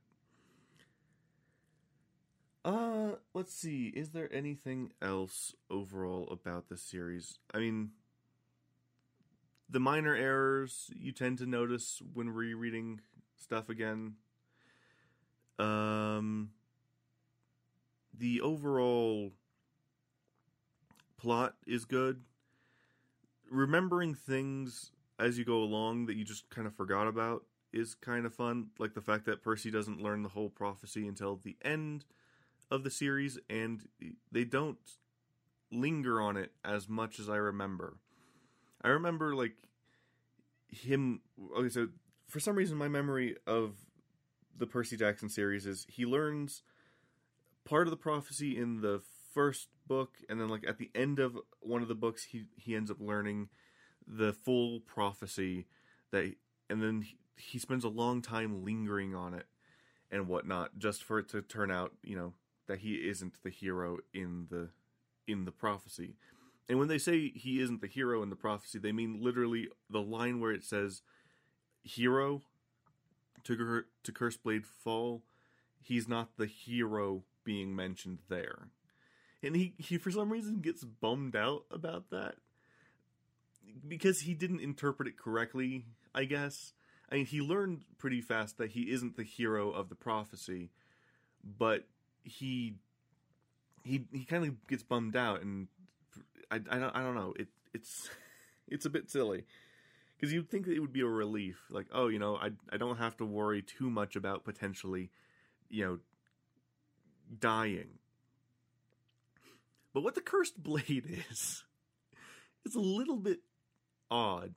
Uh, 2.65 3.13
let's 3.35 3.53
see. 3.53 3.89
Is 3.89 4.11
there 4.11 4.33
anything 4.33 4.93
else 5.01 5.55
overall 5.69 6.29
about 6.31 6.69
the 6.69 6.77
series? 6.77 7.39
I 7.53 7.59
mean, 7.59 7.91
the 9.69 9.81
minor 9.81 10.15
errors 10.15 10.91
you 10.95 11.13
tend 11.13 11.39
to 11.39 11.47
notice 11.47 12.01
when 12.13 12.31
rereading 12.31 13.01
stuff 13.37 13.69
again. 13.69 14.15
Um, 15.59 16.51
the 18.17 18.41
overall 18.41 19.33
plot 21.17 21.55
is 21.67 21.85
good. 21.85 22.23
Remembering 23.51 24.15
things 24.15 24.93
as 25.19 25.37
you 25.37 25.45
go 25.45 25.59
along 25.59 26.07
that 26.07 26.17
you 26.17 26.25
just 26.25 26.49
kind 26.49 26.67
of 26.67 26.75
forgot 26.75 27.09
about 27.09 27.45
is 27.73 27.95
kind 27.95 28.25
of 28.25 28.35
fun. 28.35 28.69
Like 28.79 28.95
the 28.95 29.01
fact 29.01 29.25
that 29.27 29.43
Percy 29.43 29.71
doesn't 29.71 30.03
learn 30.03 30.23
the 30.23 30.29
whole 30.31 30.49
prophecy 30.49 31.09
until 31.09 31.41
the 31.43 31.57
end 31.65 32.05
of 32.73 32.85
the 32.85 32.91
series, 32.91 33.39
and 33.51 33.87
they 34.33 34.45
don't 34.45 34.79
linger 35.71 36.21
on 36.23 36.39
it 36.39 36.53
as 36.65 36.89
much 36.89 37.21
as 37.21 37.29
I 37.29 37.37
remember. 37.37 37.99
I 38.83 38.89
remember 38.89 39.37
like 39.37 39.69
him. 40.69 41.21
Okay, 41.57 41.69
so 41.69 41.89
for 42.27 42.41
some 42.41 42.57
reason, 42.57 42.79
my 42.79 42.89
memory 42.89 43.37
of 43.47 43.75
the 44.57 44.67
Percy 44.67 44.97
Jackson 44.97 45.29
series 45.29 45.67
is 45.67 45.87
he 45.89 46.07
learns 46.07 46.63
part 47.65 47.87
of 47.87 47.91
the 47.91 47.97
prophecy 47.97 48.57
in 48.57 48.81
the 48.81 49.03
first 49.35 49.69
book, 49.87 50.17
and 50.31 50.41
then 50.41 50.49
like 50.49 50.65
at 50.67 50.79
the 50.79 50.91
end 50.95 51.19
of 51.19 51.37
one 51.61 51.83
of 51.83 51.89
the 51.89 51.95
books, 51.95 52.25
he 52.25 52.47
he 52.57 52.75
ends 52.75 52.91
up 52.91 53.01
learning 53.01 53.51
the 54.07 54.33
full 54.33 54.81
prophecy 54.81 55.67
that, 56.11 56.35
and 56.71 56.83
then 56.83 57.03
he, 57.03 57.19
he 57.37 57.59
spends 57.59 57.85
a 57.85 57.89
long 57.89 58.23
time 58.23 58.65
lingering 58.65 59.15
on 59.15 59.35
it 59.35 59.45
and 60.11 60.27
whatnot, 60.27 60.79
just 60.79 61.05
for 61.05 61.19
it 61.19 61.29
to 61.29 61.43
turn 61.43 61.71
out, 61.71 61.93
you 62.03 62.17
know, 62.17 62.33
that 62.73 62.79
he 62.79 62.95
isn't 63.07 63.35
the 63.43 63.51
hero 63.51 63.99
in 64.15 64.47
the 64.49 64.71
in 65.27 65.45
the 65.45 65.53
prophecy. 65.53 66.15
And 66.71 66.79
when 66.79 66.89
they 66.89 66.97
say 66.97 67.29
he 67.29 67.61
isn't 67.61 67.83
the 67.83 67.87
hero 67.87 68.23
in 68.23 68.31
the 68.31 68.35
prophecy, 68.35 68.79
they 68.79 68.93
mean 68.93 69.21
literally 69.21 69.69
the 69.91 70.01
line 70.01 70.41
where 70.41 70.53
it 70.53 70.65
says 70.65 71.03
hero 71.83 72.41
to 73.45 73.83
to 74.05 74.13
Cursed 74.13 74.41
fall. 74.83 75.23
He's 75.83 76.09
not 76.09 76.39
the 76.39 76.47
hero 76.47 77.25
being 77.45 77.77
mentioned 77.77 78.21
there. 78.31 78.69
And 79.43 79.55
he, 79.55 79.75
he 79.77 79.99
for 79.99 80.11
some 80.11 80.33
reason 80.33 80.63
gets 80.63 80.83
bummed 80.83 81.37
out 81.37 81.65
about 81.71 82.09
that. 82.09 82.37
Because 83.87 84.21
he 84.21 84.33
didn't 84.33 84.61
interpret 84.61 85.09
it 85.09 85.19
correctly, 85.19 85.85
I 86.15 86.25
guess. 86.25 86.73
I 87.11 87.17
mean, 87.17 87.27
he 87.27 87.43
learned 87.43 87.85
pretty 87.99 88.23
fast 88.23 88.57
that 88.57 88.71
he 88.71 88.91
isn't 88.91 89.19
the 89.19 89.25
hero 89.25 89.71
of 89.71 89.91
the 89.91 89.95
prophecy, 89.95 90.71
but 91.45 91.85
he 92.23 92.75
he 93.85 94.05
he 94.13 94.25
kind 94.25 94.45
of 94.45 94.67
gets 94.67 94.83
bummed 94.83 95.17
out, 95.17 95.43
and 95.43 95.69
I, 96.51 96.57
I 96.57 96.79
don't 96.79 96.97
I 96.97 97.03
don't 97.03 97.15
know. 97.15 97.35
It 97.39 97.49
it's 97.73 98.11
it's 98.69 98.87
a 98.87 98.91
bit 98.91 99.11
silly 99.11 99.45
because 100.17 100.33
you'd 100.33 100.51
think 100.51 100.67
that 100.67 100.75
it 100.75 100.81
would 100.81 100.93
be 100.93 101.01
a 101.01 101.07
relief, 101.07 101.65
like 101.71 101.87
oh 101.93 102.09
you 102.09 102.19
know 102.19 102.37
I 102.37 102.51
I 102.73 102.77
don't 102.77 102.99
have 102.99 103.17
to 103.19 103.25
worry 103.25 103.63
too 103.63 103.91
much 103.91 104.17
about 104.17 104.45
potentially 104.45 105.11
you 105.69 105.85
know 105.85 105.99
dying. 107.39 107.99
But 109.95 110.03
what 110.03 110.15
the 110.15 110.21
cursed 110.21 110.63
blade 110.63 111.25
is 111.31 111.65
is 112.65 112.75
a 112.75 112.81
little 112.81 113.17
bit 113.17 113.41
odd. 114.11 114.55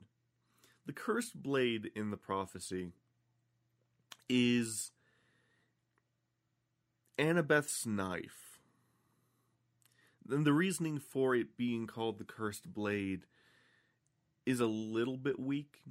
The 0.86 0.92
cursed 0.92 1.42
blade 1.42 1.90
in 1.96 2.10
the 2.10 2.16
prophecy 2.16 2.92
is 4.28 4.92
Annabeth's 7.18 7.86
knife. 7.86 8.58
Then 10.24 10.44
the 10.44 10.52
reasoning 10.52 10.98
for 10.98 11.34
it 11.34 11.56
being 11.56 11.86
called 11.86 12.18
the 12.18 12.24
cursed 12.24 12.72
blade 12.72 13.26
is 14.44 14.60
a 14.60 14.66
little 14.66 15.16
bit 15.16 15.38
weak 15.38 15.82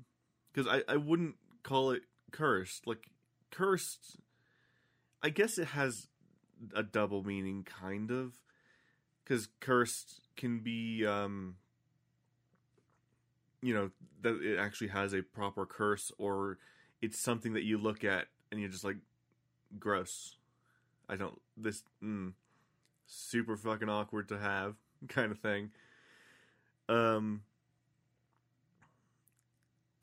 because 0.52 0.68
I, 0.68 0.84
I 0.92 0.98
wouldn't 0.98 1.36
call 1.64 1.92
it 1.92 2.04
cursed. 2.32 2.86
Like 2.86 3.10
cursed 3.56 4.18
i 5.24 5.30
guess 5.30 5.58
it 5.58 5.68
has 5.68 6.08
a 6.76 6.84
double 6.84 7.24
meaning 7.24 7.64
kind 7.64 8.12
of 8.12 8.34
because 9.24 9.48
cursed 9.62 10.20
can 10.36 10.60
be 10.60 11.06
um 11.06 11.56
you 13.62 13.74
know 13.74 13.92
that 14.22 14.42
it 14.42 14.60
actually 14.60 14.90
has 14.90 15.14
a 15.14 15.22
proper 15.22 15.66
curse 15.66 16.12
or 16.18 16.58
it's 17.02 17.18
something 17.18 17.54
that 17.54 17.64
you 17.64 17.78
look 17.78 18.04
at 18.04 18.28
and 18.52 18.60
you're 18.60 18.70
just 18.70 18.84
like 18.84 18.98
gross 19.80 20.36
i 21.10 21.16
don't 21.16 21.42
this 21.58 21.84
mm, 22.04 22.34
super 23.08 23.56
fucking 23.56 23.90
awkward 23.90 24.28
to 24.30 24.38
have 24.38 24.76
kind 25.08 25.32
of 25.32 25.40
thing. 25.40 25.72
Um 26.88 27.42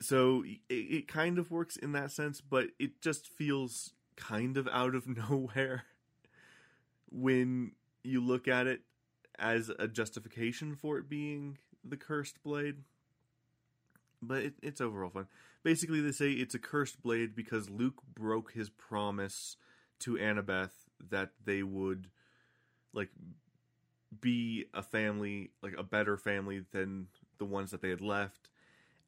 so 0.01 0.43
it, 0.45 0.73
it 0.73 1.07
kind 1.07 1.39
of 1.39 1.49
works 1.49 1.77
in 1.77 1.93
that 1.93 2.11
sense, 2.11 2.41
but 2.41 2.67
it 2.77 2.99
just 3.01 3.27
feels 3.27 3.93
kind 4.17 4.57
of 4.57 4.67
out 4.67 4.95
of 4.95 5.07
nowhere 5.29 5.85
when 7.09 7.71
you 8.03 8.19
look 8.21 8.47
at 8.47 8.67
it 8.67 8.81
as 9.39 9.71
a 9.79 9.87
justification 9.87 10.75
for 10.75 10.97
it 10.97 11.09
being 11.09 11.57
the 11.83 11.95
cursed 11.95 12.43
blade. 12.43 12.79
But 14.21 14.43
it, 14.43 14.53
it's 14.61 14.81
overall 14.81 15.09
fun. 15.09 15.27
Basically, 15.63 16.01
they 16.01 16.11
say 16.11 16.31
it's 16.31 16.55
a 16.55 16.59
cursed 16.59 17.01
blade 17.01 17.33
because 17.35 17.69
Luke 17.69 18.01
broke 18.13 18.51
his 18.51 18.69
promise 18.69 19.55
to 19.99 20.15
Annabeth 20.15 20.82
that 21.09 21.31
they 21.43 21.63
would 21.63 22.07
like 22.93 23.09
be 24.21 24.65
a 24.73 24.81
family 24.81 25.51
like 25.61 25.73
a 25.77 25.83
better 25.83 26.17
family 26.17 26.63
than 26.71 27.07
the 27.39 27.45
ones 27.45 27.71
that 27.71 27.81
they 27.81 27.89
had 27.89 28.01
left 28.01 28.49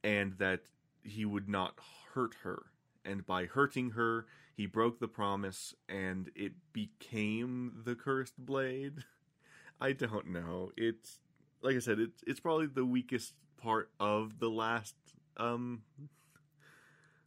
and 0.03 0.37
that 0.37 0.61
he 1.03 1.25
would 1.25 1.47
not 1.47 1.79
hurt 2.13 2.35
her. 2.43 2.63
And 3.03 3.25
by 3.25 3.45
hurting 3.45 3.91
her 3.91 4.25
he 4.55 4.65
broke 4.65 4.99
the 4.99 5.07
promise 5.07 5.75
and 5.87 6.31
it 6.35 6.53
became 6.73 7.81
the 7.85 7.95
cursed 7.95 8.37
blade. 8.37 9.03
I 9.81 9.91
don't 9.91 10.27
know. 10.27 10.71
It's 10.77 11.19
like 11.61 11.75
i 11.75 11.79
said 11.79 11.99
it's 11.99 12.23
it's 12.25 12.39
probably 12.39 12.67
the 12.67 12.85
weakest 12.85 13.33
part 13.57 13.89
of 13.99 14.39
the 14.39 14.49
last 14.49 14.95
um 15.37 15.81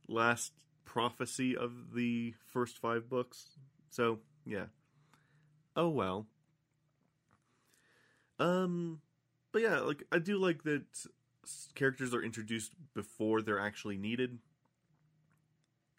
last 0.09 0.53
prophecy 0.85 1.57
of 1.57 1.95
the 1.95 2.35
first 2.47 2.79
5 2.79 3.09
books. 3.09 3.59
So 3.91 4.21
yeah 4.49 4.65
oh 5.77 5.89
well 5.89 6.27
um, 8.39 9.01
but 9.53 9.63
yeah, 9.63 9.81
like 9.81 10.05
I 10.13 10.19
do 10.19 10.39
like 10.39 10.63
that 10.65 10.85
characters 11.75 12.15
are 12.15 12.23
introduced 12.23 12.73
before 12.95 13.43
they're 13.43 13.61
actually 13.61 13.97
needed, 13.97 14.39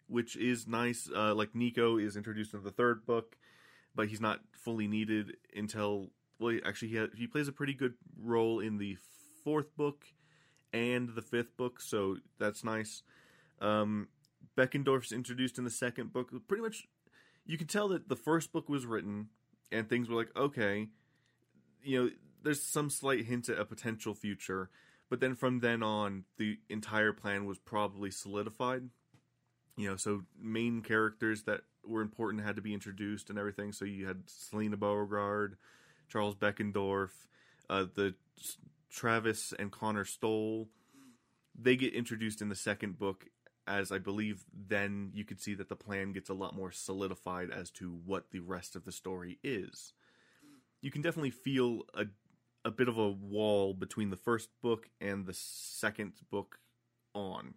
which 0.06 0.36
is 0.36 0.66
nice. 0.66 1.08
Uh, 1.14 1.34
like 1.34 1.54
Nico 1.54 1.98
is 1.98 2.16
introduced 2.16 2.54
in 2.54 2.62
the 2.62 2.70
third 2.70 3.04
book, 3.04 3.36
but 3.94 4.08
he's 4.08 4.20
not 4.20 4.40
fully 4.52 4.88
needed 4.88 5.36
until 5.54 6.10
well, 6.38 6.58
actually 6.64 6.88
he 6.88 7.06
he 7.16 7.26
plays 7.26 7.48
a 7.48 7.52
pretty 7.52 7.74
good 7.74 7.94
role 8.18 8.60
in 8.60 8.78
the 8.78 8.96
fourth 9.44 9.76
book 9.76 10.04
and 10.72 11.10
the 11.14 11.22
fifth 11.22 11.56
book, 11.56 11.80
so 11.80 12.16
that's 12.38 12.64
nice. 12.64 13.02
Um, 13.60 14.08
Beckendorf's 14.56 15.12
introduced 15.12 15.58
in 15.58 15.64
the 15.64 15.70
second 15.70 16.12
book. 16.12 16.30
Pretty 16.48 16.62
much, 16.62 16.86
you 17.50 17.58
can 17.58 17.66
tell 17.66 17.88
that 17.88 18.08
the 18.08 18.14
first 18.14 18.52
book 18.52 18.68
was 18.68 18.86
written 18.86 19.28
and 19.72 19.88
things 19.88 20.08
were 20.08 20.16
like 20.16 20.30
okay, 20.36 20.88
you 21.82 22.00
know 22.00 22.10
there's 22.42 22.62
some 22.62 22.88
slight 22.88 23.24
hint 23.24 23.48
at 23.48 23.58
a 23.58 23.64
potential 23.64 24.14
future, 24.14 24.70
but 25.08 25.18
then 25.18 25.34
from 25.34 25.58
then 25.58 25.82
on, 25.82 26.24
the 26.38 26.58
entire 26.68 27.12
plan 27.12 27.44
was 27.44 27.58
probably 27.58 28.10
solidified. 28.10 28.88
You 29.76 29.90
know, 29.90 29.96
so 29.96 30.22
main 30.40 30.80
characters 30.80 31.42
that 31.42 31.62
were 31.84 32.02
important 32.02 32.44
had 32.44 32.56
to 32.56 32.62
be 32.62 32.72
introduced 32.72 33.30
and 33.30 33.38
everything. 33.38 33.72
So 33.72 33.84
you 33.84 34.06
had 34.06 34.22
Selena 34.26 34.76
Beauregard, 34.76 35.56
Charles 36.08 36.36
Beckendorf, 36.36 37.10
uh, 37.68 37.86
the 37.94 38.14
Travis 38.90 39.52
and 39.58 39.72
Connor 39.72 40.04
Stoll. 40.04 40.68
They 41.60 41.74
get 41.74 41.94
introduced 41.94 42.40
in 42.40 42.48
the 42.48 42.54
second 42.54 42.98
book, 42.98 43.26
as 43.70 43.92
I 43.92 43.98
believe 43.98 44.44
then 44.52 45.10
you 45.14 45.24
could 45.24 45.40
see 45.40 45.54
that 45.54 45.68
the 45.68 45.76
plan 45.76 46.12
gets 46.12 46.28
a 46.28 46.34
lot 46.34 46.56
more 46.56 46.72
solidified 46.72 47.50
as 47.50 47.70
to 47.72 47.98
what 48.04 48.30
the 48.32 48.40
rest 48.40 48.74
of 48.74 48.84
the 48.84 48.92
story 48.92 49.38
is. 49.44 49.92
You 50.82 50.90
can 50.90 51.02
definitely 51.02 51.30
feel 51.30 51.82
a 51.94 52.06
a 52.64 52.70
bit 52.70 52.88
of 52.88 52.98
a 52.98 53.08
wall 53.08 53.72
between 53.72 54.10
the 54.10 54.16
first 54.16 54.50
book 54.62 54.90
and 55.00 55.24
the 55.24 55.32
second 55.32 56.12
book 56.30 56.58
on. 57.14 57.54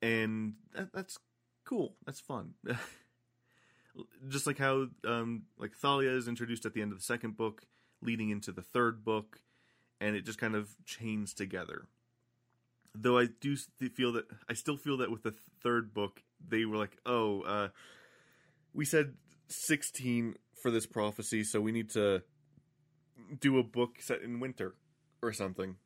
And 0.00 0.54
that, 0.74 0.92
that's 0.92 1.18
cool. 1.64 1.96
That's 2.06 2.20
fun. 2.20 2.54
Just 4.28 4.46
like 4.46 4.58
how 4.58 4.86
um, 5.04 5.42
like 5.58 5.74
Thalia 5.74 6.10
is 6.10 6.28
introduced 6.28 6.64
at 6.64 6.74
the 6.74 6.82
end 6.82 6.92
of 6.92 6.98
the 6.98 7.04
second 7.04 7.36
book, 7.36 7.66
leading 8.00 8.30
into 8.30 8.52
the 8.52 8.62
third 8.62 9.04
book, 9.04 9.40
and 10.00 10.16
it 10.16 10.24
just 10.24 10.38
kind 10.38 10.54
of 10.54 10.70
chains 10.86 11.34
together. 11.34 11.88
Though 12.94 13.18
I 13.18 13.26
do 13.40 13.56
feel 13.56 14.12
that 14.12 14.26
I 14.48 14.54
still 14.54 14.76
feel 14.76 14.98
that 14.98 15.10
with 15.10 15.22
the 15.22 15.34
third 15.62 15.94
book, 15.94 16.22
they 16.46 16.64
were 16.64 16.76
like, 16.76 16.98
"Oh, 17.06 17.40
uh, 17.42 17.68
we 18.72 18.84
said 18.84 19.14
sixteen 19.48 20.36
for 20.54 20.70
this 20.70 20.86
prophecy, 20.86 21.44
so 21.44 21.60
we 21.60 21.72
need 21.72 21.90
to 21.90 22.22
do 23.40 23.58
a 23.58 23.62
book 23.62 23.96
set 24.00 24.22
in 24.22 24.40
winter 24.40 24.74
or 25.22 25.32
something. 25.32 25.76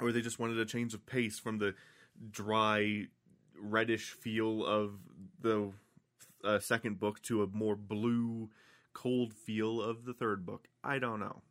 or 0.00 0.12
they 0.12 0.20
just 0.22 0.38
wanted 0.38 0.58
a 0.58 0.64
change 0.66 0.94
of 0.94 1.06
pace 1.06 1.38
from 1.38 1.58
the 1.58 1.74
dry 2.30 3.06
reddish 3.60 4.12
feel 4.12 4.64
of 4.64 5.00
the 5.40 5.72
uh, 6.44 6.58
second 6.60 7.00
book 7.00 7.20
to 7.22 7.42
a 7.42 7.46
more 7.48 7.76
blue 7.76 8.50
cold 8.94 9.34
feel 9.34 9.80
of 9.82 10.04
the 10.04 10.14
third 10.14 10.46
book. 10.46 10.68
I 10.84 10.98
don't 10.98 11.20
know. 11.20 11.42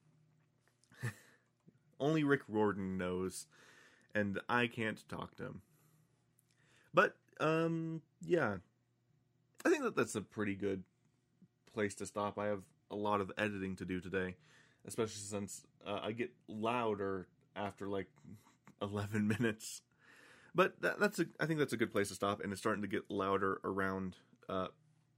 Only 1.99 2.23
rick 2.23 2.41
riordan 2.47 2.97
knows 2.97 3.47
and 4.17 4.39
i 4.49 4.67
can't 4.67 5.07
talk 5.09 5.35
to 5.35 5.43
him. 5.43 5.61
But 6.93 7.15
um 7.39 8.01
yeah. 8.21 8.57
I 9.65 9.69
think 9.69 9.83
that 9.83 9.95
that's 9.95 10.15
a 10.15 10.21
pretty 10.21 10.55
good 10.55 10.83
place 11.73 11.95
to 11.95 12.05
stop. 12.05 12.37
I 12.39 12.45
have 12.45 12.63
a 12.89 12.95
lot 12.95 13.21
of 13.21 13.31
editing 13.37 13.75
to 13.77 13.85
do 13.85 13.99
today 13.99 14.35
especially 14.85 15.19
since 15.19 15.65
uh, 15.85 15.99
i 16.01 16.11
get 16.13 16.31
louder 16.47 17.27
after 17.55 17.87
like 17.87 18.07
11 18.81 19.27
minutes. 19.27 19.81
But 20.53 20.79
that, 20.81 20.99
that's 20.99 21.19
a 21.19 21.25
i 21.39 21.45
think 21.45 21.59
that's 21.59 21.73
a 21.73 21.77
good 21.77 21.91
place 21.91 22.09
to 22.09 22.15
stop 22.15 22.41
and 22.41 22.51
it's 22.51 22.61
starting 22.61 22.81
to 22.83 22.87
get 22.87 23.09
louder 23.09 23.59
around 23.63 24.15
uh, 24.49 24.67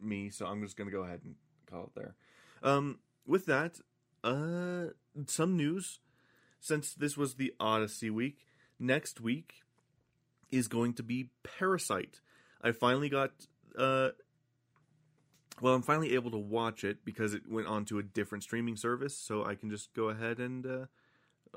me 0.01 0.29
so 0.29 0.45
i'm 0.45 0.61
just 0.63 0.75
gonna 0.75 0.91
go 0.91 1.03
ahead 1.03 1.21
and 1.23 1.35
call 1.69 1.83
it 1.83 1.95
there. 1.95 2.15
Um, 2.63 2.99
with 3.25 3.45
that 3.45 3.79
uh, 4.23 4.87
some 5.27 5.55
news. 5.55 5.99
Since 6.61 6.93
this 6.93 7.15
was 7.15 7.35
the 7.35 7.53
odyssey 7.57 8.09
week 8.09 8.39
next 8.79 9.19
week 9.21 9.61
is 10.51 10.67
going 10.67 10.93
to 10.93 11.03
be 11.03 11.29
parasite 11.43 12.21
i 12.61 12.71
finally 12.71 13.09
got 13.09 13.31
uh, 13.77 14.09
well 15.61 15.73
i'm 15.73 15.81
finally 15.81 16.13
able 16.15 16.31
to 16.31 16.37
watch 16.37 16.83
it 16.83 17.03
because 17.05 17.33
it 17.33 17.43
went 17.49 17.67
on 17.67 17.85
to 17.85 17.99
a 17.99 18.03
different 18.03 18.43
streaming 18.43 18.75
service 18.75 19.15
so 19.15 19.45
i 19.45 19.55
can 19.55 19.69
just 19.69 19.93
go 19.93 20.09
ahead 20.09 20.39
and 20.39 20.65
uh, 20.65 20.85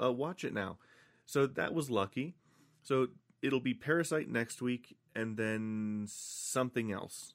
uh, 0.03 0.13
watch 0.13 0.45
it 0.45 0.53
now 0.53 0.77
so 1.25 1.47
that 1.47 1.73
was 1.73 1.91
lucky 1.91 2.35
so 2.83 3.09
it'll 3.43 3.61
be 3.61 3.75
Parasite 3.75 4.29
next 4.29 4.63
week, 4.63 4.97
and 5.15 5.37
then 5.37 6.07
something 6.09 6.93
else. 6.93 7.35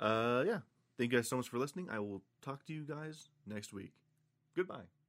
Uh, 0.00 0.44
yeah. 0.46 0.60
Thank 0.96 1.12
you 1.12 1.18
guys 1.18 1.28
so 1.28 1.36
much 1.36 1.48
for 1.48 1.58
listening. 1.58 1.88
I 1.90 1.98
will 1.98 2.22
talk 2.40 2.64
to 2.66 2.72
you 2.72 2.84
guys 2.84 3.28
next 3.46 3.72
week. 3.72 3.92
Goodbye. 4.54 5.03